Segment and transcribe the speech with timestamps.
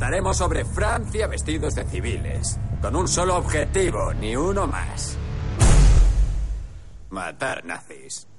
[0.00, 5.18] Estaremos sobre Francia vestidos de civiles, con un solo objetivo, ni uno más.
[7.10, 8.29] Matar nazis.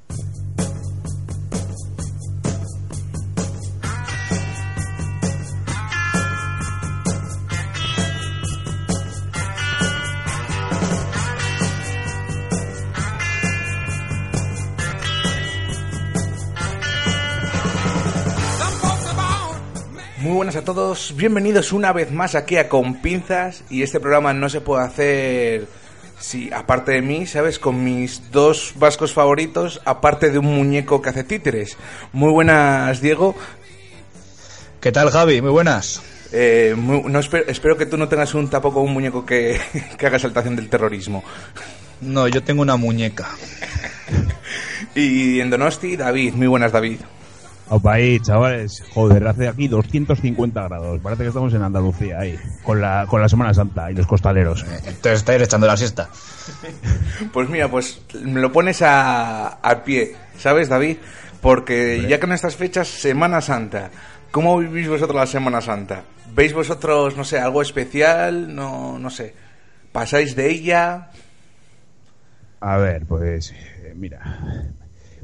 [20.52, 24.50] Buenas a todos, bienvenidos una vez más aquí a Con Pinzas y este programa no
[24.50, 25.66] se puede hacer
[26.20, 27.58] si aparte de mí, ¿sabes?
[27.58, 31.78] Con mis dos vascos favoritos, aparte de un muñeco que hace títeres.
[32.12, 33.34] Muy buenas, Diego.
[34.82, 35.42] ¿Qué tal, Javi?
[35.42, 36.02] Muy buenas.
[36.34, 39.58] Eh, muy- no, espero, espero que tú no tengas un tampoco un muñeco que,
[39.98, 41.24] que haga saltación del terrorismo.
[42.02, 43.30] No, yo tengo una muñeca.
[44.96, 46.34] Y en Donosti, David.
[46.34, 47.00] Muy buenas, David.
[47.72, 48.84] Opa ahí, chavales.
[48.94, 51.00] Joder, hace aquí 250 grados.
[51.00, 52.38] Parece que estamos en Andalucía ahí.
[52.64, 54.66] Con la, con la Semana Santa y los costaleros.
[54.86, 56.10] Entonces estáis echando la siesta.
[57.32, 60.98] Pues mira, pues me lo pones a, a pie, ¿sabes, David?
[61.40, 63.90] Porque ya que en estas fechas, Semana Santa,
[64.32, 66.04] ¿cómo vivís vosotros la Semana Santa?
[66.34, 68.54] ¿Veis vosotros, no sé, algo especial?
[68.54, 69.34] No, no sé.
[69.92, 71.12] ¿Pasáis de ella?
[72.60, 74.20] A ver, pues eh, mira.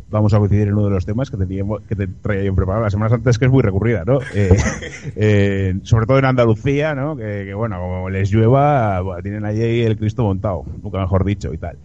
[0.09, 2.83] Vamos a coincidir en uno de los temas que, teníamos, que te traía yo preparado.
[2.83, 4.19] La Semana Santa es que es muy recurrida, ¿no?
[4.33, 4.55] Eh,
[5.16, 7.17] eh, sobre todo en Andalucía, ¿no?
[7.17, 11.53] Que, que, bueno, como les llueva, bueno, tienen allí el Cristo montado, nunca mejor dicho
[11.53, 11.77] y tal.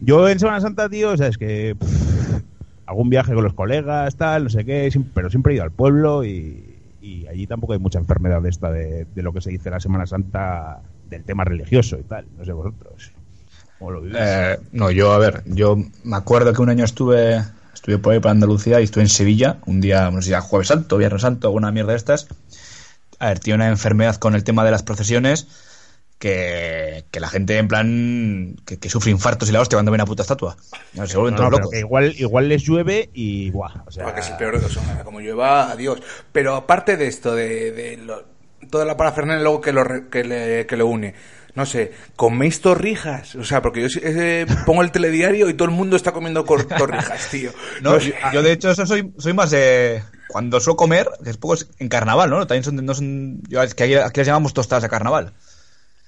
[0.00, 2.42] Yo en Semana Santa, tío, o sea, es que pff,
[2.86, 6.24] algún viaje con los colegas, tal, no sé qué, pero siempre he ido al pueblo
[6.24, 9.70] y, y allí tampoco hay mucha enfermedad de esta de, de lo que se dice
[9.70, 12.26] la Semana Santa del tema religioso y tal.
[12.36, 13.12] No sé vosotros.
[13.78, 14.16] ¿Cómo lo vivís?
[14.18, 17.42] Eh, no, yo, a ver, yo me acuerdo que un año estuve
[17.82, 20.68] estuve por ahí para Andalucía y estuve en Sevilla, un día, no sé si Jueves
[20.68, 22.28] Santo, Viernes Santo, alguna mierda de estas.
[23.18, 25.48] A ver, tiene una enfermedad con el tema de las procesiones
[26.20, 29.96] que, que la gente, en plan, que, que sufre infartos y la hostia cuando ve
[29.96, 30.56] una puta estatua.
[30.94, 31.70] No, se vuelven No, no, todos locos.
[31.72, 35.18] que igual, igual les llueve y buah, o sea, Porque si peor de dos, como
[35.20, 36.00] llueva, adiós.
[36.30, 38.24] Pero aparte de esto, de, de lo-
[38.70, 41.14] toda la parafernalia luego que lo, re- que, le- que lo une,
[41.54, 43.34] no sé, ¿coméis torrijas?
[43.34, 46.44] O sea, porque yo sí- eh, pongo el telediario y todo el mundo está comiendo
[46.44, 47.50] torrijas, tío.
[47.82, 48.08] No, sé.
[48.08, 51.88] yo, yo, de hecho eso soy, soy más de cuando suelo comer, es poco en
[51.88, 52.46] carnaval, ¿no?
[52.46, 55.32] También son, no son, yo, es que aquí, aquí las llamamos tostadas de carnaval.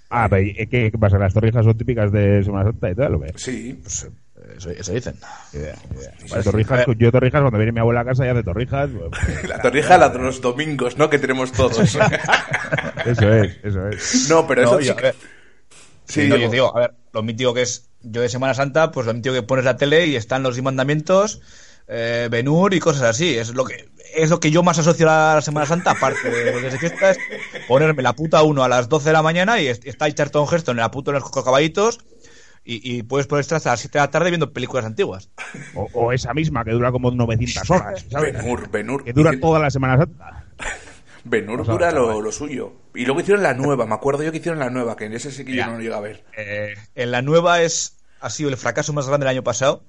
[0.09, 1.19] Ah, pero ¿y ¿qué, qué pasa?
[1.19, 3.15] ¿Las torrijas son típicas de Semana Santa y tal?
[3.17, 3.33] ¿o qué?
[3.37, 4.11] Sí, Pues, eh,
[4.57, 5.15] eso, eso dicen.
[6.31, 8.91] Vale, torrijas, yo torrijas, cuando viene mi abuela a casa y hace torrijas.
[8.91, 11.11] pues, la torrija la de los domingos, ¿no?
[11.11, 11.79] Que tenemos todos.
[13.07, 14.27] eso es, eso es.
[14.31, 14.93] no, pero eso No, sí.
[16.07, 19.07] Sí, no, yo digo, a ver, lo mítico que es yo de Semana Santa, pues
[19.07, 21.41] lo mítico que pones la tele y están los diez mandamientos,
[21.89, 23.37] eh, Benur y cosas así.
[23.37, 26.61] Es lo que es lo que yo más asocio a la Semana Santa, aparte de,
[26.61, 27.17] de fiestas,
[27.67, 30.77] ponerme la puta uno a las 12 de la mañana y est- está Charlton Heston
[30.77, 31.99] en la puta en los caballitos
[32.65, 35.31] y, y puedes poner hasta las 7 de la tarde viendo películas antiguas.
[35.75, 38.35] O, o esa misma que dura como 900 horas, ¿sabes?
[38.35, 39.03] Benur, Benur.
[39.05, 40.45] Que dura toda la Semana Santa.
[41.25, 42.73] Benur O sea, dura lo, suyo.
[42.95, 45.31] Y luego hicieron la nueva, me acuerdo yo que hicieron la nueva, que en ese
[45.33, 46.25] sí que yo no lo llegué a ver.
[46.37, 49.85] Eh, en la nueva es ha sido el fracaso más grande del año pasado.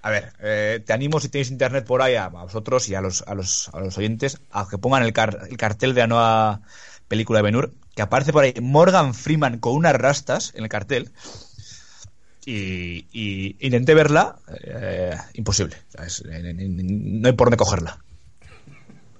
[0.00, 3.00] A ver, eh, te animo si tenéis internet por ahí a, a vosotros y a
[3.00, 6.06] los, a los, a los oyentes a que pongan el, car- el cartel de la
[6.06, 6.60] nueva
[7.08, 11.10] película de Benur, que aparece por ahí Morgan Freeman con unas rastas en el cartel.
[12.46, 15.76] Y, y intenté verla, eh, imposible.
[15.88, 17.98] O sea, es- eh, no hay por dónde cogerla.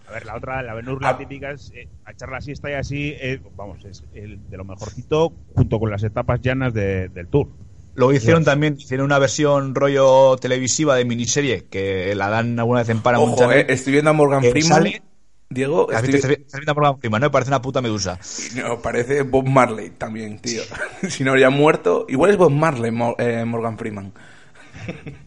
[0.09, 1.13] A ver, la otra, la Benur, Ah.
[1.13, 4.57] la típica es eh, a echar la siesta y así, eh, vamos, es el de
[4.57, 7.49] lo mejorcito junto con las etapas llanas de- del tour.
[7.95, 12.89] Luego hicieron también, hicieron una versión rollo televisiva de miniserie que la dan alguna vez
[12.91, 13.59] en Paramount Ojo, Channel.
[13.59, 14.63] eh, estoy viendo a Morgan Freeman.
[14.69, 15.03] sale-
[15.51, 17.31] Diego, ¿Has estoy- estás viendo a Morgan Freeman, ¿no?
[17.31, 18.19] Parece una puta medusa.
[18.55, 20.63] No, parece Bob Marley también, tío.
[21.09, 22.05] si no, ya muerto.
[22.09, 24.13] Igual es Bob Marley, Mo- eh, Morgan Freeman.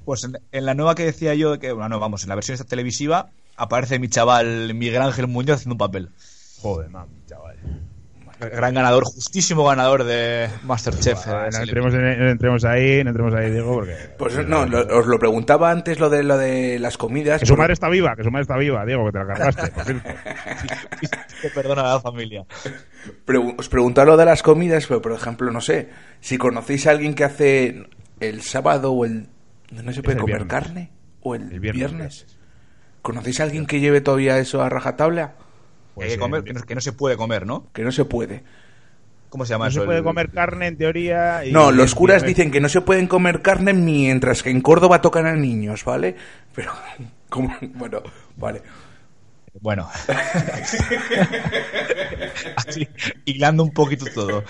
[0.06, 2.54] Pues en, en la nueva que decía yo, que bueno, no, vamos, en la versión
[2.54, 6.10] esta televisiva aparece mi chaval Miguel Ángel Muñoz haciendo un papel.
[6.62, 7.58] Joder, mami, chaval.
[8.40, 11.28] Gran ganador, justísimo ganador de Masterchef.
[11.28, 13.96] Eh, no, entremos en- no entremos ahí, no entremos ahí, Diego, porque...
[14.18, 17.40] Pues no, lo- os lo preguntaba antes lo de lo de las comidas.
[17.40, 19.68] Que su madre está viva, que su madre está viva, Diego, que te la cargaste,
[19.72, 20.10] por cierto.
[21.44, 22.44] Que perdona a la familia.
[23.58, 25.90] Os preguntaba lo de las comidas, pero por ejemplo, no sé,
[26.20, 27.86] si conocéis a alguien que hace
[28.20, 29.28] el sábado o el...
[29.72, 30.50] ¿No se puede comer viernes.
[30.50, 30.92] carne?
[31.22, 31.90] ¿O el, El viernes?
[31.92, 32.26] viernes.
[33.02, 35.34] ¿Conocéis a alguien que lleve todavía eso a rajatabla?
[35.98, 37.68] Que hay que comer, que no, que no se puede comer, ¿no?
[37.74, 38.44] Que no se puede.
[39.30, 39.80] ¿Cómo se llama No eso?
[39.82, 41.46] se puede El- comer carne en teoría.
[41.46, 45.02] y- No, los curas dicen que no se pueden comer carne mientras que en Córdoba
[45.02, 46.16] tocan a niños, ¿vale?
[46.54, 46.72] Pero,
[47.30, 48.02] como, bueno,
[48.38, 48.62] vale.
[49.60, 49.90] Bueno.
[52.70, 52.88] Sí,
[53.26, 54.44] hilando un poquito todo.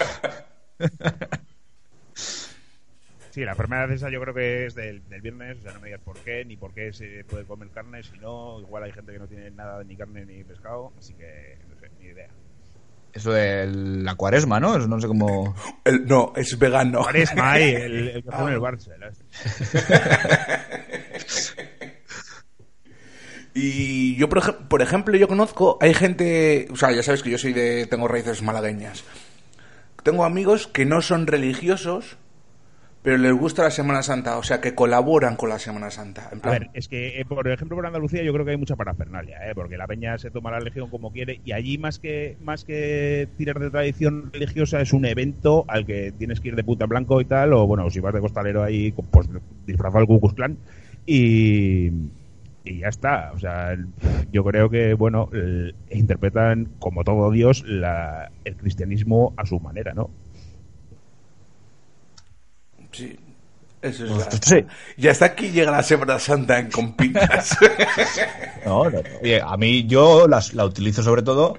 [3.31, 5.88] Sí, la enfermedad esa yo creo que es del, del viernes, o sea, no me
[5.88, 9.13] digas por qué, ni por qué se puede comer carne, si no, igual hay gente
[9.13, 12.28] que no tiene nada, ni carne ni pescado, así que no sé, ni idea.
[13.13, 14.75] Eso de la cuaresma, ¿no?
[14.78, 15.56] Eso no sé cómo...
[15.86, 17.01] El- no, es vegano.
[17.04, 18.92] Cuaresma, ahí, el, el que pone el Barça.
[23.54, 27.30] Y yo, por, ej- por ejemplo, yo conozco, hay gente, o sea, ya sabes que
[27.31, 29.04] yo soy de, tengo raíces malagueñas.
[30.04, 32.18] Tengo amigos que no son religiosos,
[33.03, 36.30] pero les gusta la Semana Santa, o sea, que colaboran con la Semana Santa.
[36.31, 38.75] En A ver, es que, eh, por ejemplo, por Andalucía yo creo que hay mucha
[38.75, 39.53] parafernalia, ¿eh?
[39.56, 43.27] porque la peña se toma la religión como quiere y allí más que más que
[43.38, 47.19] tirar de tradición religiosa es un evento al que tienes que ir de puta blanco
[47.21, 49.27] y tal, o bueno, si vas de costalero ahí, pues
[49.65, 50.57] disfrazado al Ku Klux Klan
[51.07, 51.88] y,
[52.63, 53.31] y ya está.
[53.33, 53.75] O sea,
[54.31, 59.94] yo creo que, bueno, el- interpretan como todo Dios la- el cristianismo a su manera,
[59.95, 60.12] ¿no?
[62.92, 63.18] sí,
[63.81, 64.66] eso es Pues, la- sí.
[64.98, 67.57] Y hasta aquí llega la Semana Santa en compitas.
[68.66, 69.10] No, no, no.
[69.22, 71.57] Oye, a mí yo las, la utilizo sobre todo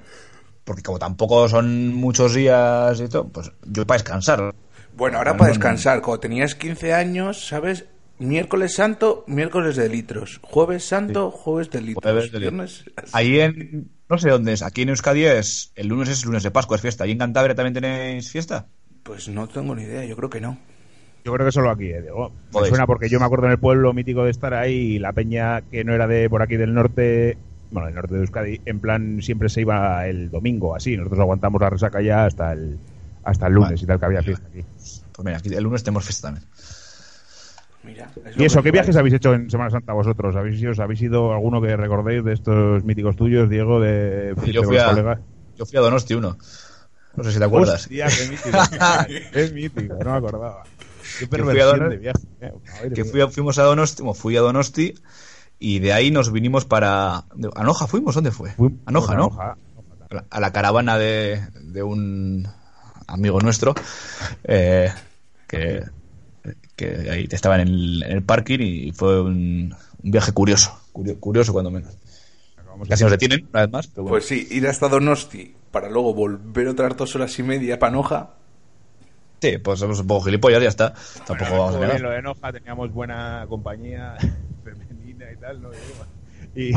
[0.64, 4.54] porque como tampoco son muchos días y todo, pues yo para descansar.
[4.96, 5.58] bueno, ahora No, para no, no.
[5.58, 7.86] descansar, cuando tenías 15 años, ¿sabes?
[8.20, 10.38] Miércoles santo, miércoles de litros.
[10.42, 12.02] Jueves santo, jueves de litros.
[12.04, 12.84] Jueves de litros.
[13.12, 16.52] Ahí en, no sé dónde es, aquí en Euskadi es, el lunes es lunes de
[16.52, 17.04] Pascua, es fiesta.
[17.04, 18.66] ¿Y en Cantabria también tenéis fiesta?
[19.02, 20.56] Pues no tengo ni idea, yo creo que no.
[21.24, 22.32] Yo creo que solo aquí, eh, Diego.
[22.52, 25.12] Me suena porque yo me acuerdo en el pueblo mítico de estar ahí y la
[25.12, 27.38] peña que no era de por aquí del norte,
[27.70, 30.96] bueno, del norte de Euskadi, en plan siempre se iba el domingo, así.
[30.96, 32.78] Nosotros aguantamos la resaca ya hasta el
[33.24, 33.82] hasta el lunes Vale.
[33.82, 34.64] y tal, que había fiesta aquí.
[35.12, 36.46] Pues mira, aquí el lunes tenemos fiesta también.
[37.84, 38.10] Mira.
[38.26, 38.62] es ¿Y eso?
[38.62, 40.34] ¿Qué viajes habéis hecho en Semana Santa vosotros?
[40.36, 44.62] ¿Habéis ido, habéis ido alguno que recordéis de estos míticos tuyos, Diego, de, de Yo
[44.64, 45.18] fui, los a, colegas?
[45.56, 46.36] yo fui a Donosti uno.
[47.16, 47.82] No sé si te acuerdas.
[47.82, 48.58] Hostia, qué mítico.
[49.32, 50.62] qué mítico, no me acordaba.
[51.18, 52.20] Qué fui a Donosti- de viaje.
[52.40, 54.94] eh, madre que fui a- fuimos a Donosti, bueno, fui a Donosti
[55.58, 57.24] y de ahí nos vinimos para...
[57.34, 58.14] de- ¿A Noja fuimos?
[58.14, 58.50] ¿Dónde fue?
[58.52, 59.30] Fui- A Noja, ¿no?
[59.40, 59.56] A
[60.14, 62.46] la, a la caravana de, de un
[63.06, 63.74] amigo nuestro
[64.44, 64.90] eh,
[65.46, 65.82] que,
[66.76, 71.18] que ahí estaba en el, en el parking y fue un, un viaje curioso, curio-
[71.20, 71.94] curioso cuando menos.
[72.56, 74.14] Acabamos Casi nos detienen una vez más, pero bueno.
[74.14, 78.30] Pues sí, ir hasta Donosti para luego volver otras dos horas y media a Panoja.
[79.42, 80.94] Sí, pues somos un poco gilipollas ya está.
[81.26, 82.00] Tampoco Bueno, vamos a negar.
[82.00, 84.16] lo de Noja, teníamos buena compañía
[84.64, 85.70] femenina y tal, ¿no?
[86.54, 86.72] Y,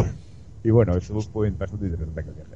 [0.63, 2.55] y bueno, estuvo fue bastante interesante aquel viaje.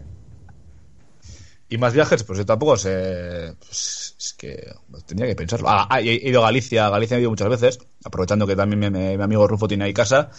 [1.71, 3.53] Y más viajes, pues yo tampoco sé.
[3.59, 4.71] pues, es que
[5.05, 5.69] tendría que pensarlo.
[5.69, 8.79] Ah, ah, he ido a Galicia, a Galicia he ido muchas veces, aprovechando que también
[8.79, 10.31] mi, mi- mi amigo Rufo tiene ahí casa.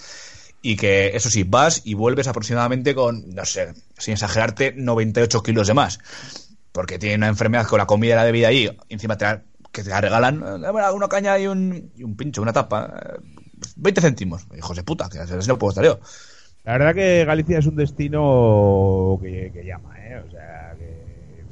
[0.62, 5.68] Y que, eso sí, vas y vuelves aproximadamente con, no sé, sin exagerarte, 98 kilos
[5.68, 5.98] de más.
[6.72, 9.82] Porque tiene una enfermedad con la comida y la bebida ahí, encima te la- que
[9.82, 12.92] te la regalan eh, bueno, una caña y un, y un pincho, una tapa.
[13.14, 13.18] eh,
[13.76, 14.46] 20 céntimos.
[14.56, 16.00] Hijos de puta, que así no puedo estar yo.
[16.64, 20.22] La verdad que Galicia es un destino que, que llama, ¿eh?
[20.26, 21.44] O sea, que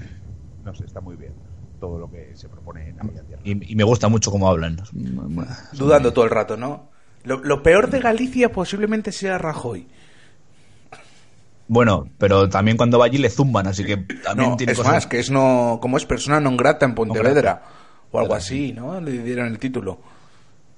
[0.65, 1.33] no sé, está muy bien
[1.81, 3.43] todo lo que se propone en aquella tierra.
[3.45, 4.81] Y, y me gusta mucho cómo hablan.
[5.73, 6.91] Dudando todo el rato, ¿no?
[7.25, 9.87] Lo, lo peor de Galicia posiblemente sea Rajoy.
[11.69, 14.93] Bueno, pero también cuando va allí le zumban, así que también No, tiene es cosas.
[14.95, 17.61] más, que es no, como es persona non grata en Pontevedra.
[18.11, 19.01] O algo así, ¿no?
[19.01, 20.01] Le dieron el título.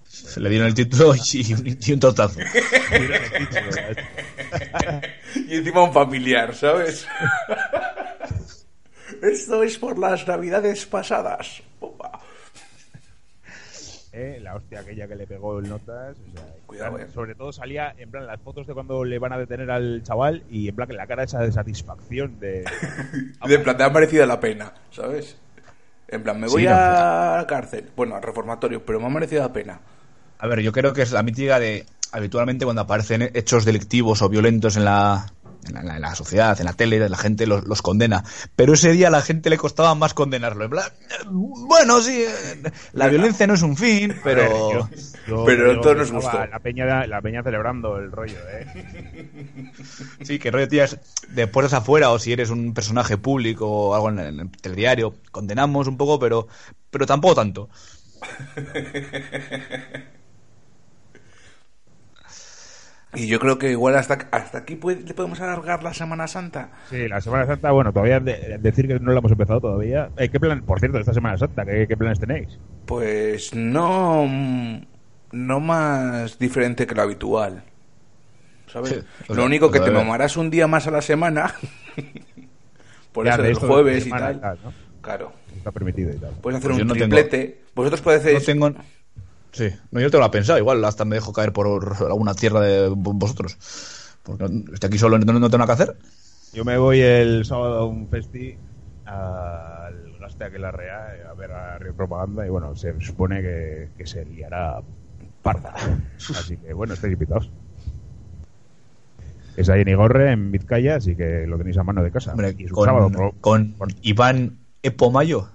[0.06, 2.40] Se le dieron el título y, y- y un tortazo.
[5.46, 7.06] Y encima un familiar, ¿sabes?
[9.22, 11.62] Esto es por las navidades pasadas.
[11.80, 12.20] Opa.
[14.12, 14.38] ¿eh?
[14.42, 16.16] La hostia aquella que le pegó el Notas.
[16.16, 17.10] O sea, Cuidado, plan, eh.
[17.12, 20.42] Sobre todo salía en plan las fotos de cuando le van a detener al chaval
[20.50, 22.64] y en plan que la cara esa de satisfacción de...
[23.46, 25.36] De en plan, te ha merecido la pena, ¿sabes?
[26.10, 27.90] En plan, me voy Sí, no, a la cárcel.
[27.96, 29.80] Bueno, al reformatorio, pero me ha merecido la pena.
[30.38, 34.28] A ver, yo creo que es la mítica de habitualmente cuando aparecen hechos delictivos o
[34.28, 35.32] violentos en la,
[35.66, 38.24] en la, en la sociedad, en la tele, la gente los, los condena.
[38.56, 40.64] Pero ese día a la gente le costaba más condenarlo.
[40.64, 40.86] En plan,
[41.30, 44.42] bueno, sí, eh, la violencia no es un fin, pero...
[44.42, 44.88] A ver, yo-
[45.28, 46.44] yo Pero todo nos gustó.
[46.46, 48.66] La peña, la peña celebrando el rollo, ¿eh?
[50.22, 50.98] Sí, que rollo tías
[51.28, 54.50] de puertas afuera o si eres un personaje público o algo en el, en el
[54.50, 56.48] telediario, condenamos un poco, pero,
[56.90, 57.68] pero tampoco tanto.
[63.14, 66.70] Y yo creo que igual hasta, hasta aquí puede- le podemos alargar la Semana Santa.
[66.90, 70.10] Sí, la Semana Santa, bueno, todavía de- decir que no la hemos empezado todavía.
[70.16, 72.48] Eh, ¿qué plan, por cierto, esta Semana Santa, ¿qué, qué planes tenéis?
[72.86, 74.80] Pues no, mm,
[75.32, 77.64] no más diferente que lo habitual.
[78.68, 78.90] ¿Sabes?
[78.90, 78.96] Sí,
[79.28, 81.52] lo sea, único que pues te mamarás un día más a la semana.
[83.12, 84.58] Por Ya, eso de el esto de jueves y semana tal.
[84.62, 84.72] ¿no?
[85.00, 85.32] Claro.
[85.56, 86.30] Está permitido y tal.
[86.40, 87.60] Puedes hacer Pues un no tengo- triplete.
[87.74, 88.72] Vosotros podéis No tengo.
[89.52, 90.58] Sí, no, yo te lo he pensado.
[90.58, 91.66] Igual hasta me dejo caer por
[92.00, 93.56] alguna tierra de vosotros.
[94.22, 95.96] Porque no- estoy aquí solo, no, no tengo nada que hacer.
[96.52, 98.56] Yo me voy el sábado a un festi
[99.04, 104.24] al Gaste Aquelarrea a ver a Río Propaganda y bueno, se supone que, que se
[104.24, 104.80] liará
[105.42, 105.74] parda.
[106.36, 107.50] Así que bueno, estáis invitados.
[109.56, 112.32] Es ahí en Igorre, en Vizcaya, así que lo tenéis a mano de casa.
[112.32, 115.48] Hombre, Y con, sábado, pro- con Iván Epomayo.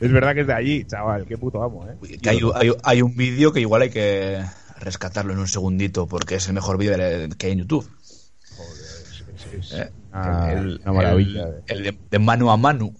[0.00, 1.96] Es verdad que es de allí, chaval, qué puto amo, ¿eh?
[2.22, 4.42] Que hay, hay- hay un vídeo que igual hay que
[4.78, 7.88] rescatarlo en un segundito porque es el mejor vídeo de- que hay en YouTube.
[8.00, 9.90] Es, es- es ¿eh?
[10.12, 11.42] una, el, una maravilla.
[11.48, 12.92] el- el de, de mano a mano.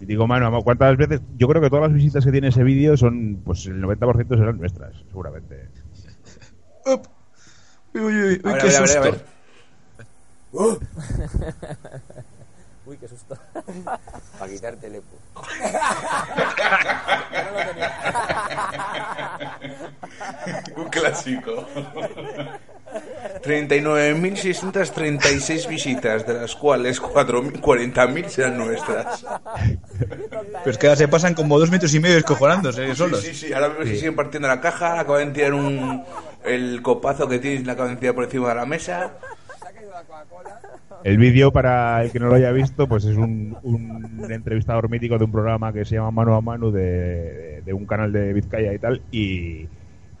[0.00, 1.20] Y digo, mano, amo, ¿cuántas veces?
[1.36, 4.58] Yo creo que todas las visitas que tiene ese vídeo son, pues el 90% serán
[4.58, 5.68] nuestras, seguramente.
[7.94, 9.12] Uy, uy, uy, A ver, qué a ver, a ver, a
[10.52, 10.80] susto.
[12.84, 13.38] Uy, qué susto.
[14.38, 15.16] Para quitarte el epo.
[20.76, 21.66] Un clásico.
[23.42, 29.24] 39.636 visitas, de las cuales 4.000 40.000 serán nuestras.
[29.98, 33.20] Pero es que ahora se pasan como dos metros y medio descojonándose Sí, solos.
[33.20, 33.52] sí, sí.
[33.52, 36.04] Ahora mismo se siguen partiendo la caja, acaban de tirar un,
[36.44, 39.12] el copazo que tienes, la acaban de tirar por encima de la mesa.
[41.04, 45.18] El vídeo, para el que no lo haya visto, pues es un, un entrevistador mítico
[45.18, 48.72] de un programa que se llama Mano a Mano de, de un canal de Vizcaya
[48.72, 49.68] y tal, y,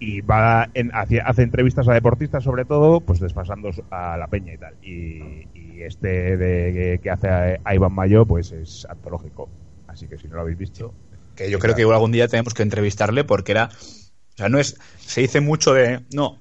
[0.00, 4.58] y va en, hace entrevistas a deportistas sobre todo, pues desfasando a la peña y
[4.58, 4.74] tal.
[4.82, 9.48] Y, y este de, que hace a, a Iván Mayo, pues es antológico.
[9.86, 10.92] Así que si no lo habéis visto,
[11.36, 13.66] Que yo creo que igual algún día tenemos que entrevistarle porque era.
[13.66, 14.78] O sea, no es.
[14.98, 16.00] Se dice mucho de.
[16.12, 16.40] No.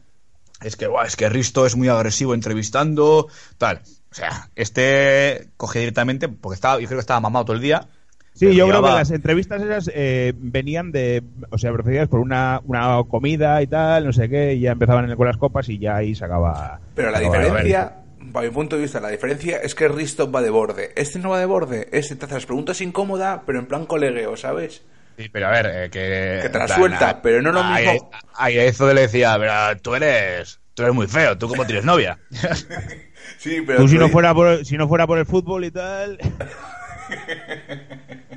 [0.61, 3.27] Es que, guau, es que Risto es muy agresivo entrevistando.
[3.57, 3.81] Tal.
[4.11, 6.27] O sea, este coge directamente.
[6.29, 7.87] Porque estaba, yo creo que estaba mamado todo el día.
[8.33, 12.61] Sí, yo creo que las entrevistas esas eh, venían de, o sea, precedidas por una,
[12.65, 15.97] una comida y tal, no sé qué, y ya empezaban con las copas y ya
[15.97, 16.79] ahí se acaba.
[16.95, 17.93] Pero la diferencia,
[18.31, 20.91] para mi punto de vista, la diferencia es que Risto va de borde.
[20.95, 21.89] Este no va de borde.
[21.91, 24.81] Este te hace las preguntas incómodas, pero en plan colegueo, ¿sabes?
[25.17, 26.39] Sí, pero a ver, eh, que.
[26.41, 28.11] Que te la suelta, a- pero no lo a- mismo.
[28.33, 30.57] A, a eso le decía, pero tú eres.
[30.73, 32.17] Tú eres muy feo, tú como tienes novia.
[33.37, 36.17] Sí, pero Tú si no fuera por, si no fuera por el fútbol y tal.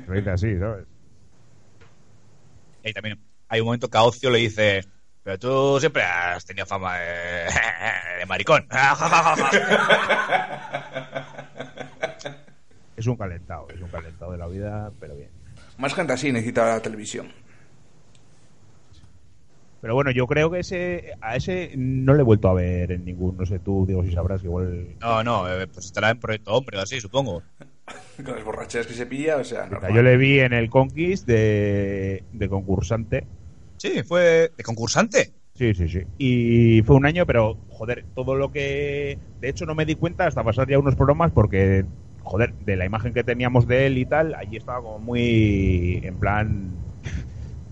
[0.07, 0.85] Dice así, ¿sabes?
[2.83, 4.85] Y también hay un momento que a Ocio le dice,
[5.23, 7.45] pero tú siempre has tenido fama de,
[8.19, 8.67] de maricón.
[12.97, 15.29] Es un calentado, es un calentado de la vida, pero bien.
[15.77, 17.29] Más gente así necesita la televisión.
[19.85, 23.05] Pero bueno, yo creo que ese a ese no le he vuelto a ver en
[23.05, 26.19] ningún, no sé tú, digo si sabrás que igual No, no, eh, pues estará en
[26.19, 27.43] Proyecto Hombre o así, supongo.
[28.25, 29.93] Con las borracheras que se pilla, o sea, normal.
[29.93, 33.27] yo le vi en el Conquist de, de concursante.
[33.77, 35.33] Sí, fue de concursante.
[35.53, 36.01] Sí, sí, sí.
[36.17, 40.25] Y fue un año, pero joder, todo lo que de hecho no me di cuenta
[40.25, 41.85] hasta pasar ya unos programas porque
[42.23, 46.17] joder, de la imagen que teníamos de él y tal, allí estaba como muy en
[46.17, 46.84] plan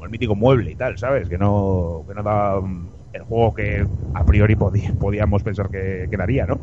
[0.04, 1.30] como el mítico mueble y tal, ¿sabes?
[1.30, 6.08] Que no que no daba mm, el juego que a priori podí- podíamos pensar que,
[6.10, 6.60] que daría, ¿no?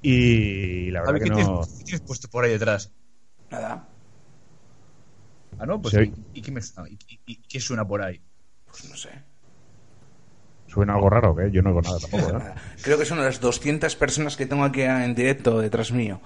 [0.00, 2.90] Y la verdad que ¿qué, no tienes, qué tienes puesto por ahí detrás?
[3.50, 3.88] Nada,
[5.58, 6.12] Ah, no, pues Sí.
[6.32, 8.20] ¿y, y qué me, y- y- y qué suena por ahí?
[8.66, 9.10] pues no sé.
[10.66, 12.38] suena algo raro, que yo no oigo nada tampoco, ¿no?
[12.82, 16.20] Creo que son las 200 personas que tengo aquí en directo detrás mío.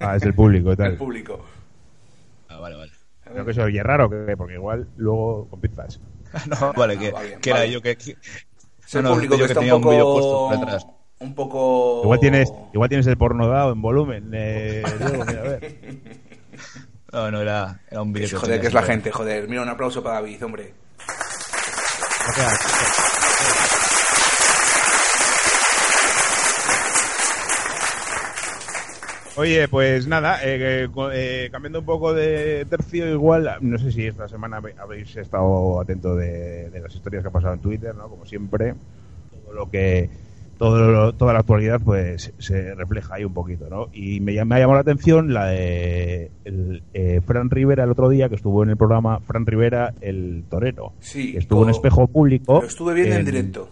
[0.00, 0.96] Ah, es el público y El tal.
[0.96, 1.44] público.
[2.48, 2.95] Ah, vale, vale.
[3.36, 6.00] Creo que se oye raro, que porque igual luego con pizzas.
[6.48, 7.72] no, vale, que, que era vale.
[7.72, 7.96] yo que...
[7.96, 8.16] que-
[8.86, 10.48] Es No, público que un tenía un vídeo puesto poco...
[10.48, 10.86] por detrás.
[11.20, 12.00] un poco...
[12.04, 14.30] Igual tienes, igual tienes el porno dado en volumen.
[14.32, 15.76] Eh, Diego, mira, a ver.
[17.12, 19.48] No, no, era, era un vídeo Joder, que es la gente, joder.
[19.48, 20.74] Mira, un aplauso para David, hombre.
[22.28, 23.15] O
[29.36, 34.28] Oye, pues nada, eh, eh, cambiando un poco de tercio, igual, no sé si esta
[34.28, 38.08] semana habéis estado atento de, de las historias que han pasado en Twitter, ¿no?
[38.08, 38.74] Como siempre,
[39.44, 40.08] todo lo que,
[40.56, 43.88] todo lo- toda la actualidad, pues se refleja ahí un poquito, ¿no?
[43.92, 48.30] Y me, ha llamado la atención la de el, eh, Fran Rivera el otro día,
[48.30, 52.60] que estuvo en el programa Fran Rivera, el torero, Sí, que estuvo en espejo público.
[52.62, 53.68] Lo estuve viendo en directo.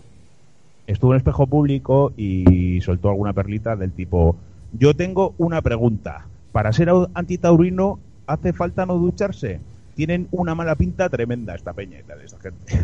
[0.87, 4.37] estuvo en espejo público y soltó alguna perlita del tipo
[4.78, 9.61] yo tengo una pregunta para ser au- antitaurino hace falta no ducharse
[9.95, 12.75] tienen una mala pinta tremenda esta peña y tal esta gente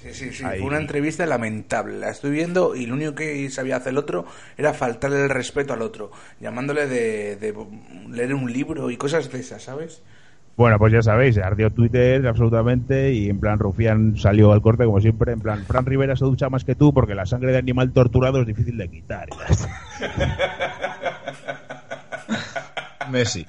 [0.00, 0.44] Sí, sí, sí.
[0.44, 0.60] Ahí.
[0.60, 1.98] Fue una entrevista lamentable.
[1.98, 4.26] La estoy viendo y lo único que sabía hacer el otro
[4.56, 7.52] era faltarle el respeto al otro, llamándole de, de
[8.08, 10.04] leer un libro y cosas de esas, ¿sabes?
[10.56, 15.00] Bueno, pues ya sabéis, ardió Twitter absolutamente y en plan Rufián salió al corte como
[15.00, 17.92] siempre, en plan Fran Rivera se ducha más que tú porque la sangre de animal
[17.92, 19.28] torturado es difícil de quitar.
[23.10, 23.46] Messi.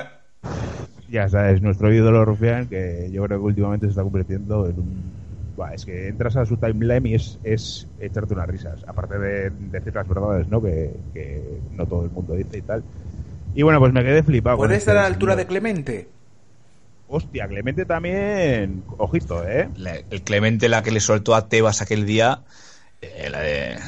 [1.09, 4.79] Ya está, es nuestro ídolo Rufián que yo creo que últimamente se está convirtiendo en
[4.79, 5.13] un...
[5.55, 9.49] Buah, es que entras a su timeline y es, es echarte unas risas, aparte de
[9.49, 10.61] decir las verdades, ¿no?
[10.61, 12.83] Que, que no todo el mundo dice y tal.
[13.55, 14.57] Y bueno, pues me quedé flipado.
[14.57, 15.47] ¿Puede este estar a la altura de.
[15.47, 16.07] Clemente?
[17.07, 19.67] Hostia, Clemente también, ojito, ¿eh?
[19.75, 22.43] La- el Clemente, la que le soltó a Tebas aquel día,
[23.01, 23.79] eh, la de...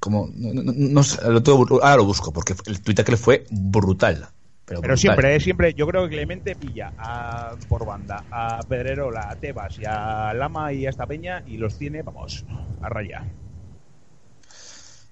[0.00, 0.30] ¿Cómo?
[0.34, 3.44] No, no- no sé, lo tengo- ahora lo busco, porque el Twitter que le fue
[3.50, 4.28] brutal.
[4.66, 9.36] Pero, siempre, eh, siempre, yo creo que Clemente pilla a, por banda a Pedrerola, a
[9.36, 12.46] Tebas y a Lama y a esta peña y los tiene, vamos,
[12.80, 13.24] a raya.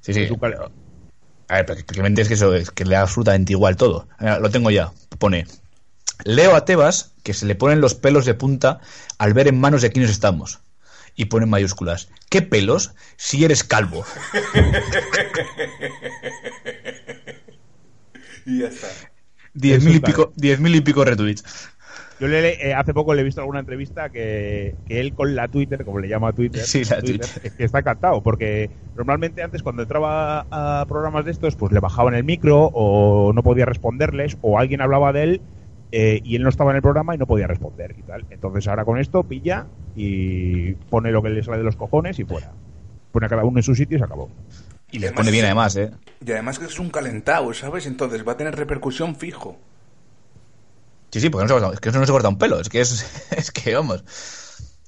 [0.00, 0.28] Sí, sí.
[1.49, 4.09] A ver, pero que Clemente es que eso es que le da absolutamente igual todo.
[4.18, 4.90] Mira, lo tengo ya.
[5.18, 5.47] Pone.
[6.25, 8.80] Leo a Tebas que se le ponen los pelos de punta
[9.18, 10.61] al ver en manos de quiénes estamos.
[11.14, 12.09] Y pone en mayúsculas.
[12.30, 12.94] ¿Qué pelos?
[13.16, 14.06] Si eres calvo.
[18.44, 18.88] Y ya está.
[19.54, 21.44] Diez mil y pico, diez mil y pico retweets.
[22.21, 25.49] Yo le, eh, hace poco le he visto alguna entrevista que, que él con la
[25.49, 27.40] Twitter, como le llama a Twitter, Sí, la Twitter, Twitter.
[27.42, 31.80] es que está encantado, porque normalmente antes cuando entraba a programas de estos, pues le
[31.80, 35.42] bajaban el micro o no podía responderles o alguien hablaba de él
[35.90, 38.25] eh, y él no estaba en el programa y no podía responder y tal.
[38.30, 42.25] Entonces ahora con esto pilla y pone lo que le sale de los cojones y
[42.25, 42.52] fuera.
[43.11, 44.30] Pone a cada uno en su sitio y se acabó.
[44.93, 45.91] Y les Además, pone bien además, ¿eh?
[46.25, 47.87] Y además que es un calentado, ¿sabes?
[47.87, 49.59] Entonces va a tener repercusión fijo.
[51.11, 52.61] Sí, sí, porque no se corta, es que eso no se corta un pelo.
[52.61, 54.05] Es que es, es que vamos.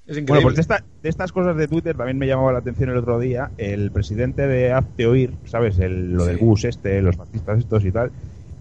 [0.06, 0.40] Es increíble.
[0.40, 2.96] Bueno, pues de, esta- de estas cosas de Twitter también me llamaba la atención el
[2.96, 5.78] otro día el presidente de Hazte Oír, ¿sabes?
[5.78, 6.44] El, lo del Sí.
[6.44, 8.12] bus este, los fascistas estos y tal.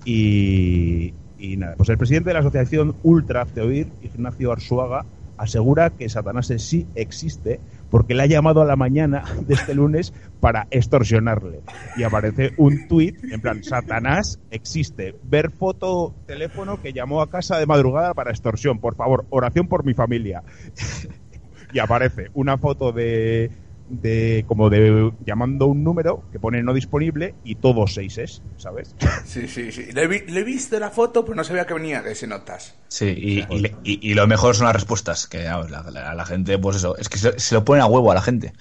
[0.05, 5.05] Y, y nada, pues el presidente de la asociación Ultra Hazte Oír, Ignacio Arzuaga,
[5.37, 7.59] asegura que Satanás sí existe
[7.93, 11.61] porque le ha llamado a la mañana de este lunes para extorsionarle.
[11.95, 15.13] Y aparece un tuit en plan, Satanás existe.
[15.21, 18.79] Ver foto, teléfono que llamó a casa de madrugada para extorsión.
[18.79, 20.41] Por favor, oración por mi familia
[21.71, 23.51] y aparece una foto de,
[23.87, 28.95] de como de llamando un número que pone no disponible y todos seises, ¿sabes?
[29.25, 29.91] Sí, sí, sí.
[29.91, 32.75] Le, vi- le he visto la foto, pero no sabía que venía de ese notas.
[32.87, 35.27] Sí, y, y, y- y lo mejor son las respuestas.
[35.27, 37.87] Que vamos, la, la- la gente, pues eso, es que se, se lo ponen a
[37.87, 38.53] huevo a la gente.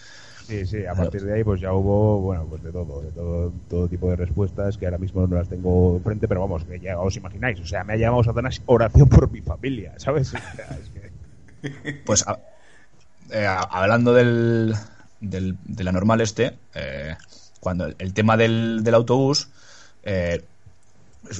[0.46, 3.52] Sí, sí, a partir de ahí pues ya hubo, bueno, pues de todo, de todo,
[3.68, 6.98] todo tipo de respuestas que ahora mismo no las tengo enfrente, pero vamos, que ya
[6.98, 10.34] os imagináis, o sea, me ha llamado Satanás oración por mi familia, ¿sabes?
[10.34, 12.40] O sea, es que- Pues a-
[13.30, 14.74] eh, a- hablando del,
[15.22, 17.16] del, de la normal este, eh,
[17.60, 19.48] cuando el, el tema del, del autobús,
[20.02, 20.42] eh,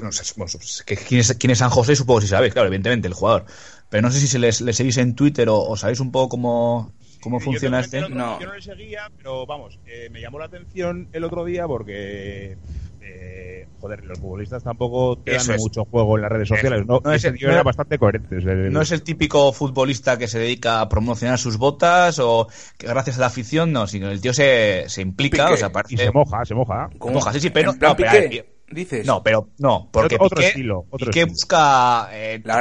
[0.02, 0.52] no sé, bueno,
[0.86, 3.44] quién, es, quién es San José, supongo que sí sabéis, claro, evidentemente, el jugador.
[3.90, 6.30] Pero no sé si se les, les seguís en Twitter o, o sabéis un poco
[6.30, 8.08] cómo, cómo funciona te- este.
[8.08, 8.40] No.
[8.40, 12.56] yo no le seguía, pero vamos, eh, me llamó la atención el otro día porque,
[13.04, 16.86] eh, joder, los futbolistas tampoco te dan mucho juego en las redes sociales.
[16.86, 18.38] No, No es el- tío no- era bastante coherente.
[18.38, 22.48] es el- No es el típico futbolista que se dedica a promocionar sus botas o
[22.78, 25.94] que gracias a la afición, no, sino el tío se, se implica, o sea, aparte,
[25.94, 26.88] Y se moja, se moja.
[26.98, 27.14] ¿Cómo?
[27.14, 29.04] moja, sí, sí, pero ¿En plan no, pero, ver, ¿Dices?
[29.06, 31.32] No, pero no, porque Otro- Piqué, estilo, otro Piqué estilo.
[31.34, 32.60] busca eh, La.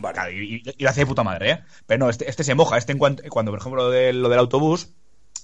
[0.00, 0.14] Vale.
[0.14, 1.58] Claro, y, y- y lo hace de puta madre, ¿eh?
[1.86, 2.76] Pero no, este, este se moja.
[2.78, 4.92] Este en cuanto, cuando, por ejemplo, lo, de- lo del autobús,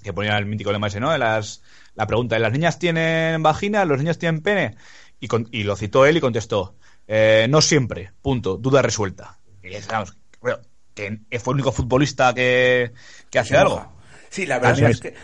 [0.04, 1.10] que ponía el mítico lema ese, ¿no?
[1.10, 1.62] De las,
[1.96, 4.76] la pregunta de las niñas tienen vagina, los niños tienen pene.
[5.18, 6.76] Y, con- y lo citó él y contestó,
[7.08, 9.38] eh, no siempre, punto, duda resuelta.
[9.62, 10.58] Y digamos, bueno,
[10.94, 12.92] que fue el único futbolista que,
[13.30, 13.92] que hace algo.
[14.30, 15.00] Sí, la verdad es es.
[15.00, 15.14] que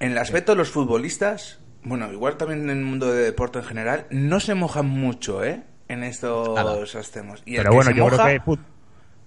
[0.00, 3.64] en el aspecto de los futbolistas, bueno, igual también en el mundo de deporte en
[3.64, 5.62] general, no se mojan mucho, ¿eh?
[5.88, 6.78] En estos Nada.
[7.12, 7.42] temas.
[7.44, 8.64] Y Pero bueno, yo moja, creo que fut-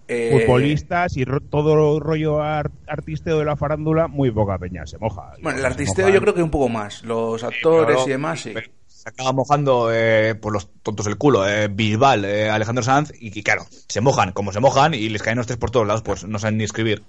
[0.07, 4.97] eh, futbolistas y ro- todo rollo ar- artisteo de la farándula, muy poca peña se
[4.97, 5.33] moja.
[5.41, 7.03] Bueno, el artisteo yo creo que un poco más.
[7.03, 8.51] Los actores y demás, sí.
[8.53, 13.11] pero Se acaba mojando eh, por los tontos del culo, eh, Bilbal, eh, Alejandro Sanz,
[13.19, 15.85] y, y claro, se mojan como se mojan y les caen los tres por todos
[15.87, 17.03] lados, pues no saben ni escribir.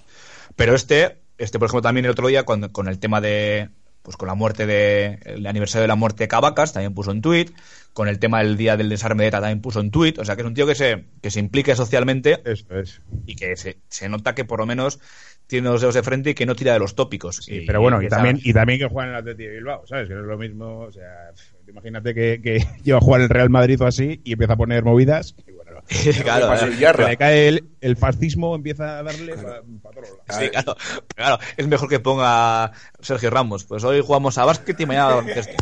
[0.57, 3.71] Pero este, este por ejemplo, también el otro día, cuando, con el tema de,
[4.07, 7.21] pues con la muerte de, el aniversario de la muerte de Cavacas, también puso en
[7.21, 7.47] tweet,
[7.93, 10.37] con el tema del día del desarme de ETA también puso en tweet, o sea
[10.37, 13.01] que es un tío que se, que se implique socialmente Eso es.
[13.27, 15.01] y que se, se nota que por lo menos
[15.49, 17.37] tiene los dedos de frente y que no tira de los tópicos.
[17.43, 19.85] Sí, Y- pero bueno, y también, y también que juega en el Atleti de Bilbao,
[19.89, 20.07] ¿sabes?
[20.09, 21.33] Que no es lo mismo, o sea,
[21.69, 24.85] imagínate que, que lleva a jugar el Real Madrid o así y empieza a poner
[24.85, 25.35] movidas.
[25.49, 25.51] Y
[26.23, 26.97] claro, claro.
[26.99, 30.19] Que le cae el, el fascismo, empieza a darle para lados.
[30.31, 30.77] Sí, claro,
[31.15, 33.65] claro, es mejor que ponga Sergio Ramos.
[33.65, 35.55] Pues hoy jugamos a básquet y mañana a baloncesto.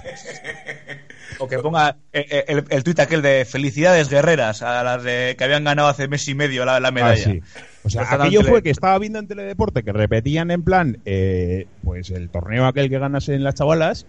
[1.39, 5.45] O que ponga el, el, el tuit aquel de felicidades guerreras a las de, que
[5.45, 7.17] habían ganado hace mes y medio la, la Ah, medalla.
[7.25, 7.43] sí.
[7.83, 11.67] O sea, Está aquello fue que estaba viendo en Teledeporte que repetían en plan, eh,
[11.83, 14.07] pues el torneo aquel que ganase en las chavalas,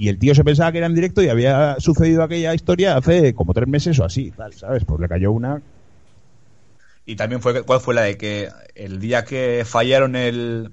[0.00, 3.34] y el tío se pensaba que era en directo y había sucedido aquella historia hace
[3.34, 4.82] como tres meses o así, tal, ¿sabes?
[4.86, 5.60] Pues le cayó una.
[7.04, 10.72] Y también fue, ¿cuál fue la de que el día que fallaron el,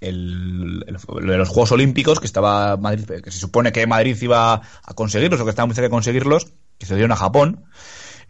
[0.00, 4.94] el, de los Juegos Olímpicos, que estaba Madrid, que se supone que Madrid iba a
[4.94, 7.66] conseguirlos o que estaba muy cerca de conseguirlos, que se dieron a Japón,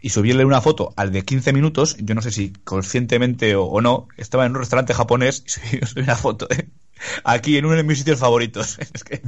[0.01, 4.09] y subirle una foto al de 15 minutos, yo no sé si conscientemente o, no,
[4.17, 6.67] estaba en un restaurante japonés y subí una foto, ¿eh?
[7.23, 8.77] aquí en uno de mis sitios favoritos.
[8.93, 9.21] Es que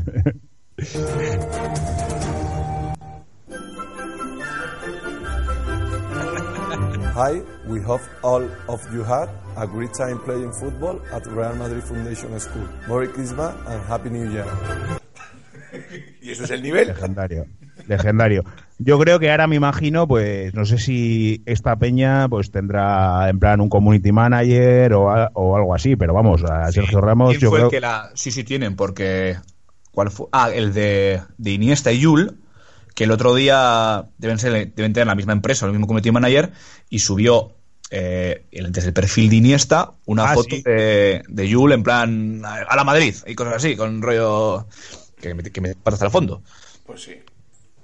[7.16, 11.84] Hi, we hope all of you had a great time playing football at Real Madrid
[11.84, 12.68] Foundation School.
[12.88, 14.46] Merry Christmas and Happy New Year.
[16.22, 16.88] Y ese es el nivel.
[16.88, 17.46] Legendario.
[17.88, 18.44] Legendario.
[18.80, 23.40] Yo creo que ahora me imagino, pues, no sé si esta peña pues tendrá en
[23.40, 27.42] plan un community manager o, a- o algo así, pero vamos, a Sergio Ramos ¿Quién
[27.42, 28.10] yo fue creo el que la.?
[28.16, 29.38] Sí, sí, tienen, porque.
[30.00, 30.28] ¿Cuál fue?
[30.32, 32.38] Ah, el de, de Iniesta y Yul,
[32.96, 36.54] que el otro día deben, ser, deben tener la misma empresa, el mismo community manager,
[36.90, 37.52] y subió
[37.92, 40.62] eh, el- desde el perfil de Iniesta una Ah, foto sí.
[40.64, 44.68] de, de Yul en plan a la Madrid y cosas así, con un rollo
[45.20, 46.42] que me, que me pasa hasta el fondo.
[46.86, 47.16] Pues sí.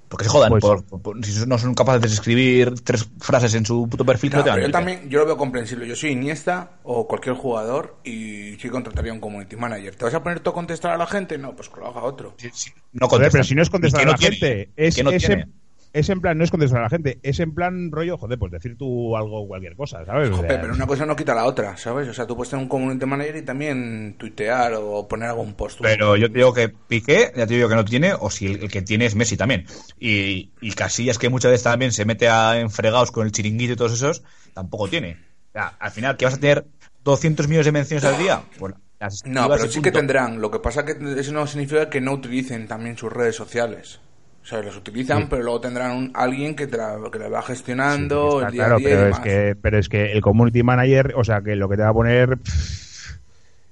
[0.08, 3.66] Porque se jodan, Pues- por, por- si no son capaces de escribir tres frases en
[3.66, 5.86] su puto perfil, No, no te van pero a yo también, yo lo veo comprensible.
[5.88, 9.96] Yo soy Iniesta o cualquier jugador y sí contrataría un community manager.
[9.96, 11.38] ¿Te vas a poner tú a contestar a la gente?
[11.38, 12.34] No, pues que lo haga otro.
[12.38, 14.36] Sí, sí, no Joder, pero si no es ¿Y contestar a la tiene?
[14.36, 15.48] gente, ¿Y es, qué no tiene?
[15.96, 18.52] Es en plan, no es contestar a la gente, es en plan rollo, joder, pues
[18.52, 20.28] decir tú algo, cualquier cosa, ¿sabes?
[20.28, 22.06] O Joder, sea, pero una cosa no quita la otra, ¿sabes?
[22.08, 25.80] O sea, tú puedes tener un community manager y también tuitear o poner algún post.
[25.80, 28.64] Pero yo te digo que Piqué, ya te digo que no tiene, o si el,
[28.64, 29.64] el que tiene es Messi también.
[29.98, 33.76] Y, y Casillas, que muchas veces también se mete a enfregados con el chiringuito y
[33.76, 35.16] todos esos, tampoco tiene.
[35.48, 36.66] O sea, al final, ¿que vas a tener
[37.04, 38.42] 200 millones de menciones al día?
[38.58, 40.40] Pues las No, pero sí que tendrán.
[40.42, 44.00] Lo que pasa que eso no significa que no utilicen también sus redes sociales.
[44.46, 47.42] O sea, los utilizan, pero luego tendrán un- alguien que, te la, que la va
[47.42, 50.20] gestionando está el día claro, a día y pero es que, pero es que el
[50.20, 52.38] community manager, o sea, que lo que te va a poner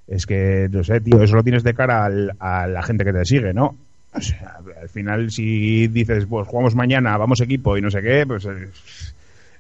[0.08, 3.12] es que, no sé, tío, eso lo tienes de cara al- a la gente que
[3.12, 3.76] te sigue, ¿no?
[4.14, 8.24] O sea, al final si dices, pues jugamos mañana, vamos equipo y no sé qué,
[8.26, 8.44] pues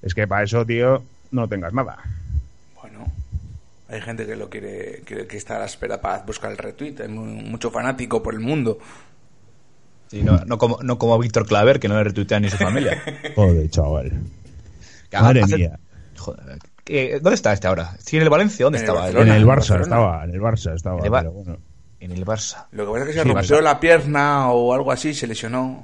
[0.02, 1.00] es, que para eso, tío,
[1.30, 1.96] no tengas nada.
[2.80, 3.06] Bueno,
[3.88, 7.00] hay gente que lo quiere, que, que está a la espera para buscar el retweet.
[7.00, 8.78] Hay mu- mucho fanático por el mundo.
[10.14, 13.02] Sí, no, no como, no como Víctor Claver, que no le retuitea ni su familia.
[13.34, 14.12] Joder, chaval.
[15.10, 15.78] Que Madre hace- mía.
[16.16, 17.96] Joder, ¿qué- ¿Dónde está este ahora?
[17.98, 18.64] ¿Sí en el Valencia?
[18.64, 19.08] ¿Dónde En estaba?
[19.10, 19.82] En el Barça Barcelona.
[19.82, 21.56] estaba, en el Barça estaba, En el Bar- pero bueno.
[21.98, 22.66] En el Barça.
[22.70, 25.82] Lo que pasa es que se Sí, rompió la pierna o algo así, se lesionó.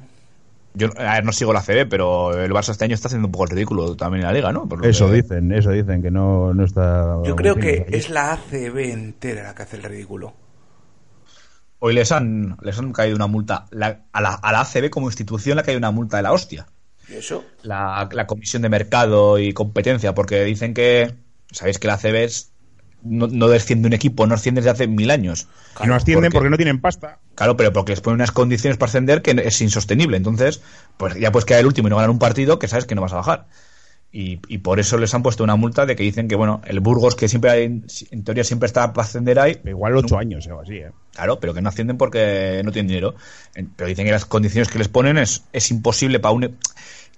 [0.75, 3.33] Yo a ver, no sigo la CB, pero el Barça este año está haciendo un
[3.33, 4.69] poco el ridículo también en la liga, ¿no?
[4.69, 7.17] Por lo Eso que- dicen, eso dicen, que no, no está...
[7.25, 7.99] Yo creo que ahí.
[7.99, 10.33] es la ACB entera la que hace el ridículo.
[11.81, 13.67] Hoy les han, les han caído una multa.
[13.71, 16.33] La- a, la, a la ACB como institución le ha caído una multa de la
[16.33, 16.67] hostia.
[17.09, 17.45] ¿Y eso?
[17.63, 21.15] La, la Comisión de Mercado y Competencia, porque dicen que.
[21.51, 22.53] Sabéis que la ACB es,
[23.03, 25.49] no, no desciende un equipo, no asciende desde hace mil años.
[25.83, 27.19] Y no ascienden porque- porque no tienen pasta.
[27.35, 30.17] Claro, pero porque les ponen unas condiciones para ascender que es insostenible.
[30.19, 30.61] Entonces,
[30.97, 33.01] pues ya pues queda el último y no ganar un partido que sabes que no
[33.01, 33.47] vas a bajar.
[34.13, 36.81] Y, y por eso les han puesto una multa de que dicen que, bueno, el
[36.81, 37.65] Burgos, que siempre hay,
[38.11, 40.91] en teoría siempre está para ascender ahí, Igual ocho años o así, ¿eh?
[41.15, 43.15] Claro, pero que no ascienden porque no tienen dinero.
[43.77, 46.45] Pero dicen que las condiciones que les ponen es, es imposible para un...
[46.45, 46.55] e-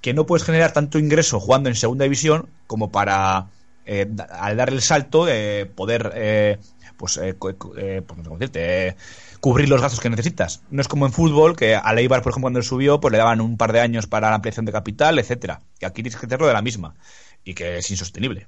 [0.00, 3.46] que no puedes generar tanto ingreso jugando en segunda división como para,
[3.86, 6.58] eh, al dar el salto, eh, poder, eh,
[6.96, 7.36] pues, eh,
[7.76, 8.96] eh, pues, no sé cómo decirte, eh,
[9.42, 10.62] cubrir los gastos que necesitas.
[10.70, 13.40] No es como en fútbol, que a Eibar, por ejemplo, cuando subió, pues le daban
[13.40, 15.60] un par de años para la ampliación de capital, etcétera.
[15.80, 16.94] Que aquí tienes que hacerlo de la misma.
[17.42, 18.46] Y que es insostenible.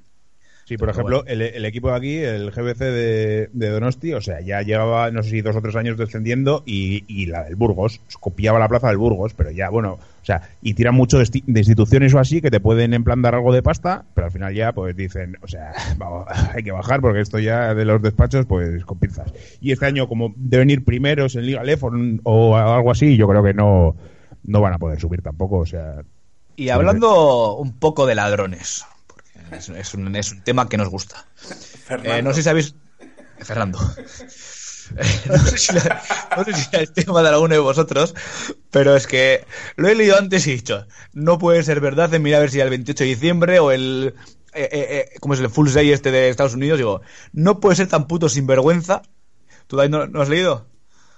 [0.64, 1.30] Sí, por Pero ejemplo, bueno.
[1.30, 5.22] el, el equipo de aquí, el GBC de, de Donosti, o sea, ya llevaba, no
[5.22, 8.88] sé si dos o tres años descendiendo y, y la del Burgos, copiaba la plaza
[8.88, 12.50] del Burgos, pero ya, bueno, o sea, y tiran mucho de, instituciones o así que
[12.50, 15.48] te pueden en plan dar algo de pasta, pero al final ya, pues dicen, o
[15.48, 19.34] sea, vamos, hay que bajar porque esto ya de los despachos, pues con pinzas.
[19.60, 23.42] Y este año, como deben ir primeros en Liga Lef o, algo así, yo creo
[23.42, 23.96] que no,
[24.44, 26.02] no van a poder subir tampoco, o sea,
[26.56, 28.86] Y hablando un poco de ladrones,
[29.52, 31.26] es, es un, es un tema que nos gusta.
[32.02, 32.74] Eh, no sé si sabéis.
[33.40, 33.78] Fernando.
[35.26, 36.02] no, sé si la-
[36.36, 38.14] no sé si era el tema de alguno de vosotros,
[38.70, 39.44] pero es que
[39.76, 42.50] lo he leído antes y he dicho, no puede ser verdad, de mira a ver
[42.50, 44.14] si era el 28 de diciembre o el...
[44.52, 46.78] Eh, eh, eh, ¿Cómo es el Full Day este de Estados Unidos?
[46.78, 47.00] Digo,
[47.32, 49.02] no puede ser tan puto sinvergüenza.
[49.66, 50.68] ¿Tú no, no has leído?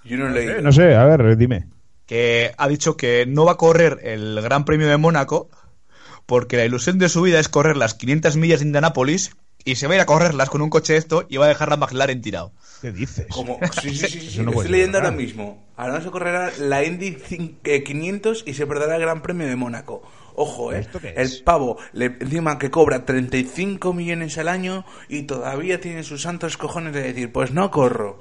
[0.05, 0.49] Yo no leí.
[0.49, 1.69] Eh, no sé, a ver, dime.
[2.07, 5.51] que ha dicho que no va a correr el Gran Premio de Mónaco
[6.27, 9.33] porque la ilusión de su vida es correr las 500 millas de Indianápolis
[9.65, 11.69] y se va a ir a correrlas con un coche esto y va a dejar
[11.69, 12.53] la McLaren tirado.
[12.81, 13.27] ¿Qué dices?
[13.31, 15.65] Como, sí, sí, sí, sí, no estoy leyendo ahora mismo.
[15.77, 20.03] Alonso correrá la Indy cin- eh, 500 y se perderá el Gran Premio de Mónaco.
[20.35, 20.81] Ojo, eh.
[20.81, 21.37] ¿Esto qué El es?
[21.41, 26.93] pavo, le, encima que cobra 35 millones al año y todavía tiene sus santos cojones
[26.93, 28.21] de decir, pues no corro.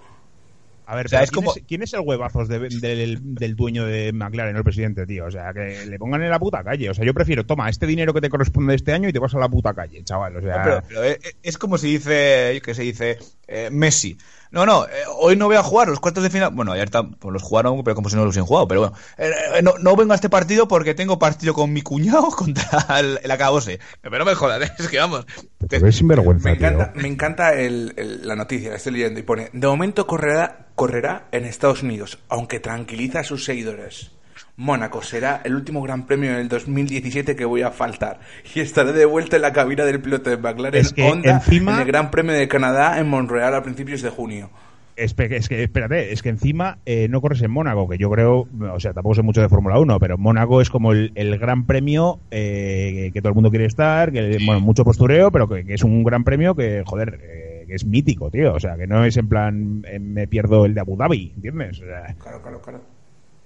[0.87, 3.55] A ver, O sea, es ¿quién, como- es, quién es el huevazos de- del, del
[3.55, 5.25] dueño de McLaren, el presidente, tío?
[5.25, 6.89] O sea, que le pongan en la puta calle.
[6.89, 9.33] O sea, yo prefiero, toma, este dinero que te corresponde este año y te vas
[9.33, 10.37] a la puta calle, chaval.
[10.37, 13.17] O sea, Pero, pero, eh, eh, es como si dice, que se dice,
[13.47, 14.17] eh, Messi.
[14.51, 16.51] No, no, eh, hoy no voy a jugar los cuartos de final.
[16.53, 18.67] Bueno, ayer pues los jugaron, pero como si no los hubiesen jugado.
[18.69, 21.81] Pero bueno, eh, eh, no, no vengo a este partido porque tengo partido con mi
[21.81, 23.79] cuñado contra el, el acabose.
[24.01, 25.25] Pero no me jodas, es que vamos.
[25.59, 27.01] te- pero es sinvergüenza, Me encanta, tío.
[27.01, 31.27] me encanta el- el- la noticia, la estoy leyendo y pone, de momento correrá, correrá
[31.33, 34.11] en Estados Unidos, aunque tranquiliza a sus seguidores.
[34.57, 38.19] Mónaco será el último gran premio del 2017 que voy a faltar
[38.53, 41.73] y estaré de vuelta en la cabina del piloto de McLaren Es que Honda encima-
[41.73, 44.49] en el Gran Premio de Canadá en Montreal a principios de junio.
[44.95, 48.47] Espe- Es que, espérate, es que encima eh, no corres en Mónaco, que yo creo,
[48.71, 51.65] o sea, tampoco sé mucho de Fórmula 1, pero Mónaco es como el, el gran
[51.65, 55.73] premio eh, que todo el mundo quiere estar, que, bueno, mucho postureo, pero que, que
[55.73, 58.53] es un gran premio que, joder, eh, que es mítico, tío.
[58.53, 61.81] O sea, que no es en plan, eh, me pierdo el de Abu Dhabi, ¿entiendes?
[61.81, 62.81] O sea, Claro, claro, claro.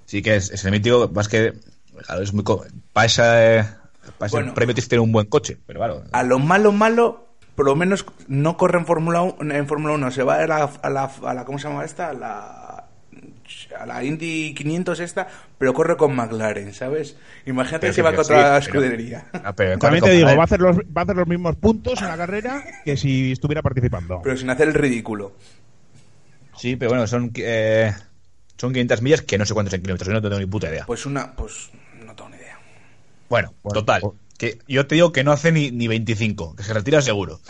[0.10, 1.54] Sí que es, es el mítico, más que
[2.04, 2.44] claro, es muy
[2.94, 3.22] para ese,
[4.18, 4.56] para ese Bueno.
[4.56, 6.04] premio tienes que tener un buen coche, pero claro.
[6.12, 10.10] A lo malo, malo, por lo menos no corre en Fórmula 1, en Fórmula 1,
[10.10, 12.10] se va a la, a la, a la- ¿cómo se llama esta?
[12.10, 12.86] A la,
[13.80, 15.28] a la Indy 500 esta,
[15.60, 17.16] pero corre con McLaren, ¿sabes?
[17.46, 19.26] Imagínate Pero que se va contra sí, la pero- escudería.
[19.44, 21.56] Ah, pero también corre te digo, va a, hacer los, va a hacer los mismos
[21.58, 24.22] puntos en la carrera que si estuviera participando.
[24.24, 25.34] Pero sin hacer el ridículo.
[26.58, 27.94] Sí, pero bueno, son eh,
[28.60, 30.86] son 500 millas que no sé cuántos en kilómetros, yo no tengo ni puta idea.
[30.86, 31.72] Pues una, pues
[32.06, 32.60] no tengo ni idea.
[33.30, 34.02] Bueno, Bueno, total.
[34.04, 37.40] o- Que yo te digo que no hace ni, ni 25, que se retira seguro.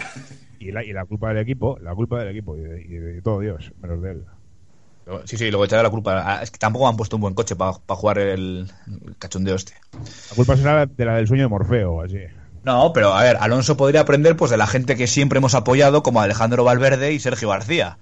[0.61, 3.21] Y la, y la culpa del equipo, la culpa del equipo y de, y de
[3.21, 4.23] todo Dios, menos de él.
[5.05, 6.21] Pero Sí, sí, luego echaré la culpa.
[6.25, 8.69] Ah, Es que tampoco me han puesto un buen coche para jugar el,
[9.07, 9.71] el cachondeo este.
[9.93, 12.17] La culpa será de la del sueño de Morfeo o así.
[12.65, 16.03] No, pero a ver, Alonso podría aprender pues de la gente que siempre hemos apoyado,
[16.03, 17.97] como Alejandro Valverde y Sergio García.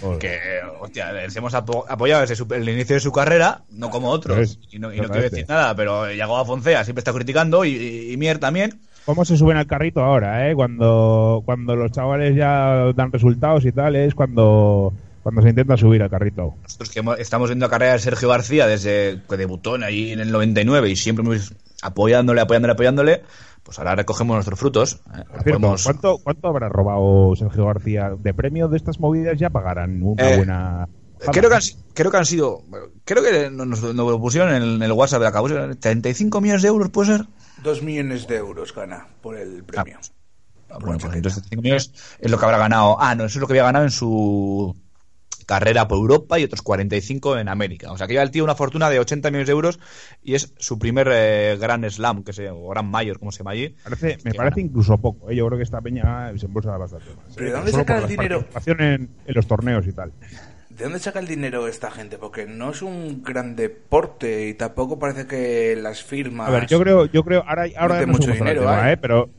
[0.00, 0.18] Joder.
[0.18, 0.38] Que,
[0.80, 4.36] hostia, les hemos apo- apoyado desde su- el inicio de su carrera, no como otros.
[4.36, 7.70] Pues, y no, y no quiero decir nada, pero Yago Afoncea siempre está criticando y,
[7.70, 8.78] y, y Mier también.
[9.04, 10.54] ¿Cómo se suben al carrito ahora, eh?
[10.54, 16.02] Cuando, cuando los chavales ya dan resultados y tal, es cuando, cuando se intenta subir
[16.02, 16.54] al carrito.
[16.62, 20.32] Nosotros que estamos viendo la carrera de Sergio García desde que debutó ahí en el
[20.32, 23.22] 99 y siempre hemos apoyándole, apoyándole, apoyándole,
[23.64, 25.00] pues ahora recogemos nuestros frutos.
[25.16, 25.24] ¿eh?
[25.32, 29.36] Por cierto, Podemos- ¿cuánto, ¿cuánto habrá robado Sergio García de premio de estas movidas?
[29.38, 30.88] Ya pagarán una Eh, buena...
[31.32, 31.62] Creo que, han,
[31.94, 32.62] creo que han sido.
[33.06, 35.74] Creo que nos, nos lo pusieron en el WhatsApp de la causa.
[35.80, 37.26] 35 millones de euros, ¿puede ser?
[37.62, 39.98] Dos millones de euros gana por el premio.
[40.68, 42.98] Ah, bueno, pues entonces 35 millones es lo que habrá ganado.
[43.00, 44.76] Ah, no, eso es lo que había ganado en su
[45.46, 47.92] carrera por Europa y otros 45 en América.
[47.92, 49.78] O sea, que lleva el tío una fortuna de 80 millones de euros
[50.22, 53.52] y es su primer eh, gran slam, que se, o gran mayor, como se llama
[53.52, 53.74] allí.
[53.82, 54.68] Parece, me parece gana.
[54.68, 55.30] incluso poco.
[55.30, 55.36] ¿eh?
[55.36, 57.34] Yo creo que esta peña se embolsa bastante más.
[57.34, 57.50] ¿Pero ¿eh?
[57.50, 58.40] de dónde saca el dinero?
[58.40, 60.12] participación En, en los torneos y tal.
[60.76, 62.18] ¿De dónde saca el dinero esta gente?
[62.18, 66.48] Porque no es un gran deporte y tampoco parece que las firmas...
[66.48, 68.94] A ver, yo creo, yo creo, ahora, ahora no mucho dinero, tema, ¿eh?
[68.94, 68.96] ¿eh?
[68.96, 69.30] Pero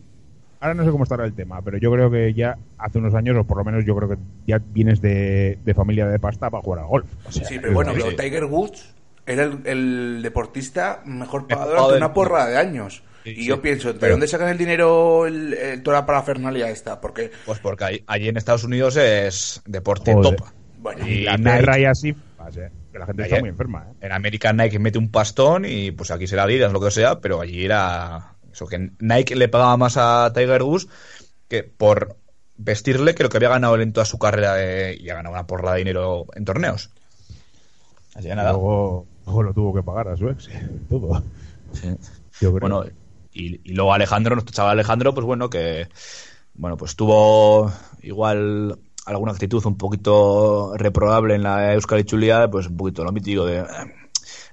[0.66, 3.38] ahora no sé cómo estará el tema, pero yo creo que ya hace unos años,
[3.38, 6.62] o por lo menos yo creo que ya vienes de, de familia de pasta para
[6.64, 7.06] jugar a golf.
[7.28, 8.94] O sea, Sí, pero bueno, pero Tiger Woods
[9.26, 13.04] era el, el deportista mejor pagado pagado durante del una porra de años.
[13.24, 13.46] Sí, y sí.
[13.48, 17.02] yo pienso, ¿de Pero- dónde sacan el dinero el, el- toda la parafernalia esta?
[17.02, 20.36] Porque, Pues porque ahí- allí en Estados Unidos es deporte Joder.
[20.36, 20.48] top.
[20.80, 23.88] bueno, Y la tierra y así, que la gente está muy enferma.
[23.90, 24.06] ¿eh?
[24.06, 27.42] En América Nike mete un pastón y pues aquí será Adidas, lo que sea, pero
[27.42, 30.88] allí era eso que Nike le pagaba más a Tiger Woods
[31.50, 32.16] que por
[32.58, 35.34] vestirle que lo que había ganado él en toda su carrera de- y ha ganado
[35.36, 36.90] una porra de dinero en torneos.
[38.16, 38.52] Así que nada.
[38.52, 40.50] Luego, luego lo tuvo que pagar a su ex,
[40.90, 41.22] todo.
[41.74, 41.90] Sí.
[42.40, 42.60] Yo creo.
[42.62, 42.86] Bueno,
[43.34, 45.90] y, y luego Alejandro, nuestro chaval Alejandro, pues bueno, que
[46.54, 47.70] bueno, pues tuvo
[48.02, 53.46] igual alguna actitud un poquito reprobable en la Euskal Chulia, pues un poquito lo mítico
[53.46, 53.66] de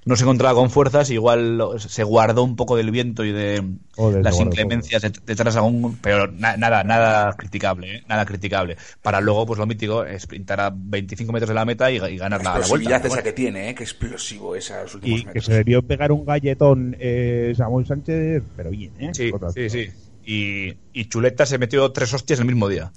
[0.05, 3.63] no se encontraba con fuerzas, igual se guardó un poco del viento y de
[3.95, 8.03] Joder, las inclemencias de- detrás de algún, pero na- nada, nada criticable, ¿eh?
[8.07, 8.77] nada criticable.
[9.01, 12.43] Para luego, pues lo mítico, sprintar a 25 metros de la meta y, y ganar
[12.43, 12.97] la, la vuelta.
[12.97, 13.23] esa bueno.
[13.23, 13.75] que tiene, ¿eh?
[13.75, 18.43] Qué explosivo esa los últimos Y que se debió pegar un galletón eh, Samuel Sánchez,
[18.55, 19.09] pero bien, ¿eh?
[19.13, 19.89] Sí, sí, sí.
[20.25, 22.91] Y, y Chuleta se metió tres hostias el mismo día.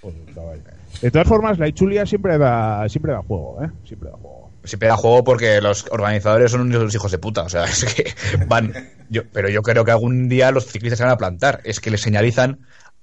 [0.00, 0.62] Joder, chaval.
[1.00, 3.68] De todas formas, la Ichulia siempre da, siempre da juego, ¿eh?
[3.84, 4.35] Siempre da juego.
[4.66, 7.42] Siempre da juego porque los organizadores son unos hijos de puta.
[7.42, 8.12] O sea, es que
[8.46, 8.72] van.
[9.08, 11.60] Yo, pero yo creo que algún día los ciclistas se van a plantar.
[11.64, 12.60] Es que les señalizan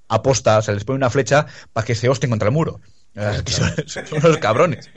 [0.08, 2.82] aposta, o sea, les ponen una flecha para que se hosten contra el muro.
[3.46, 4.90] Son, son unos cabrones.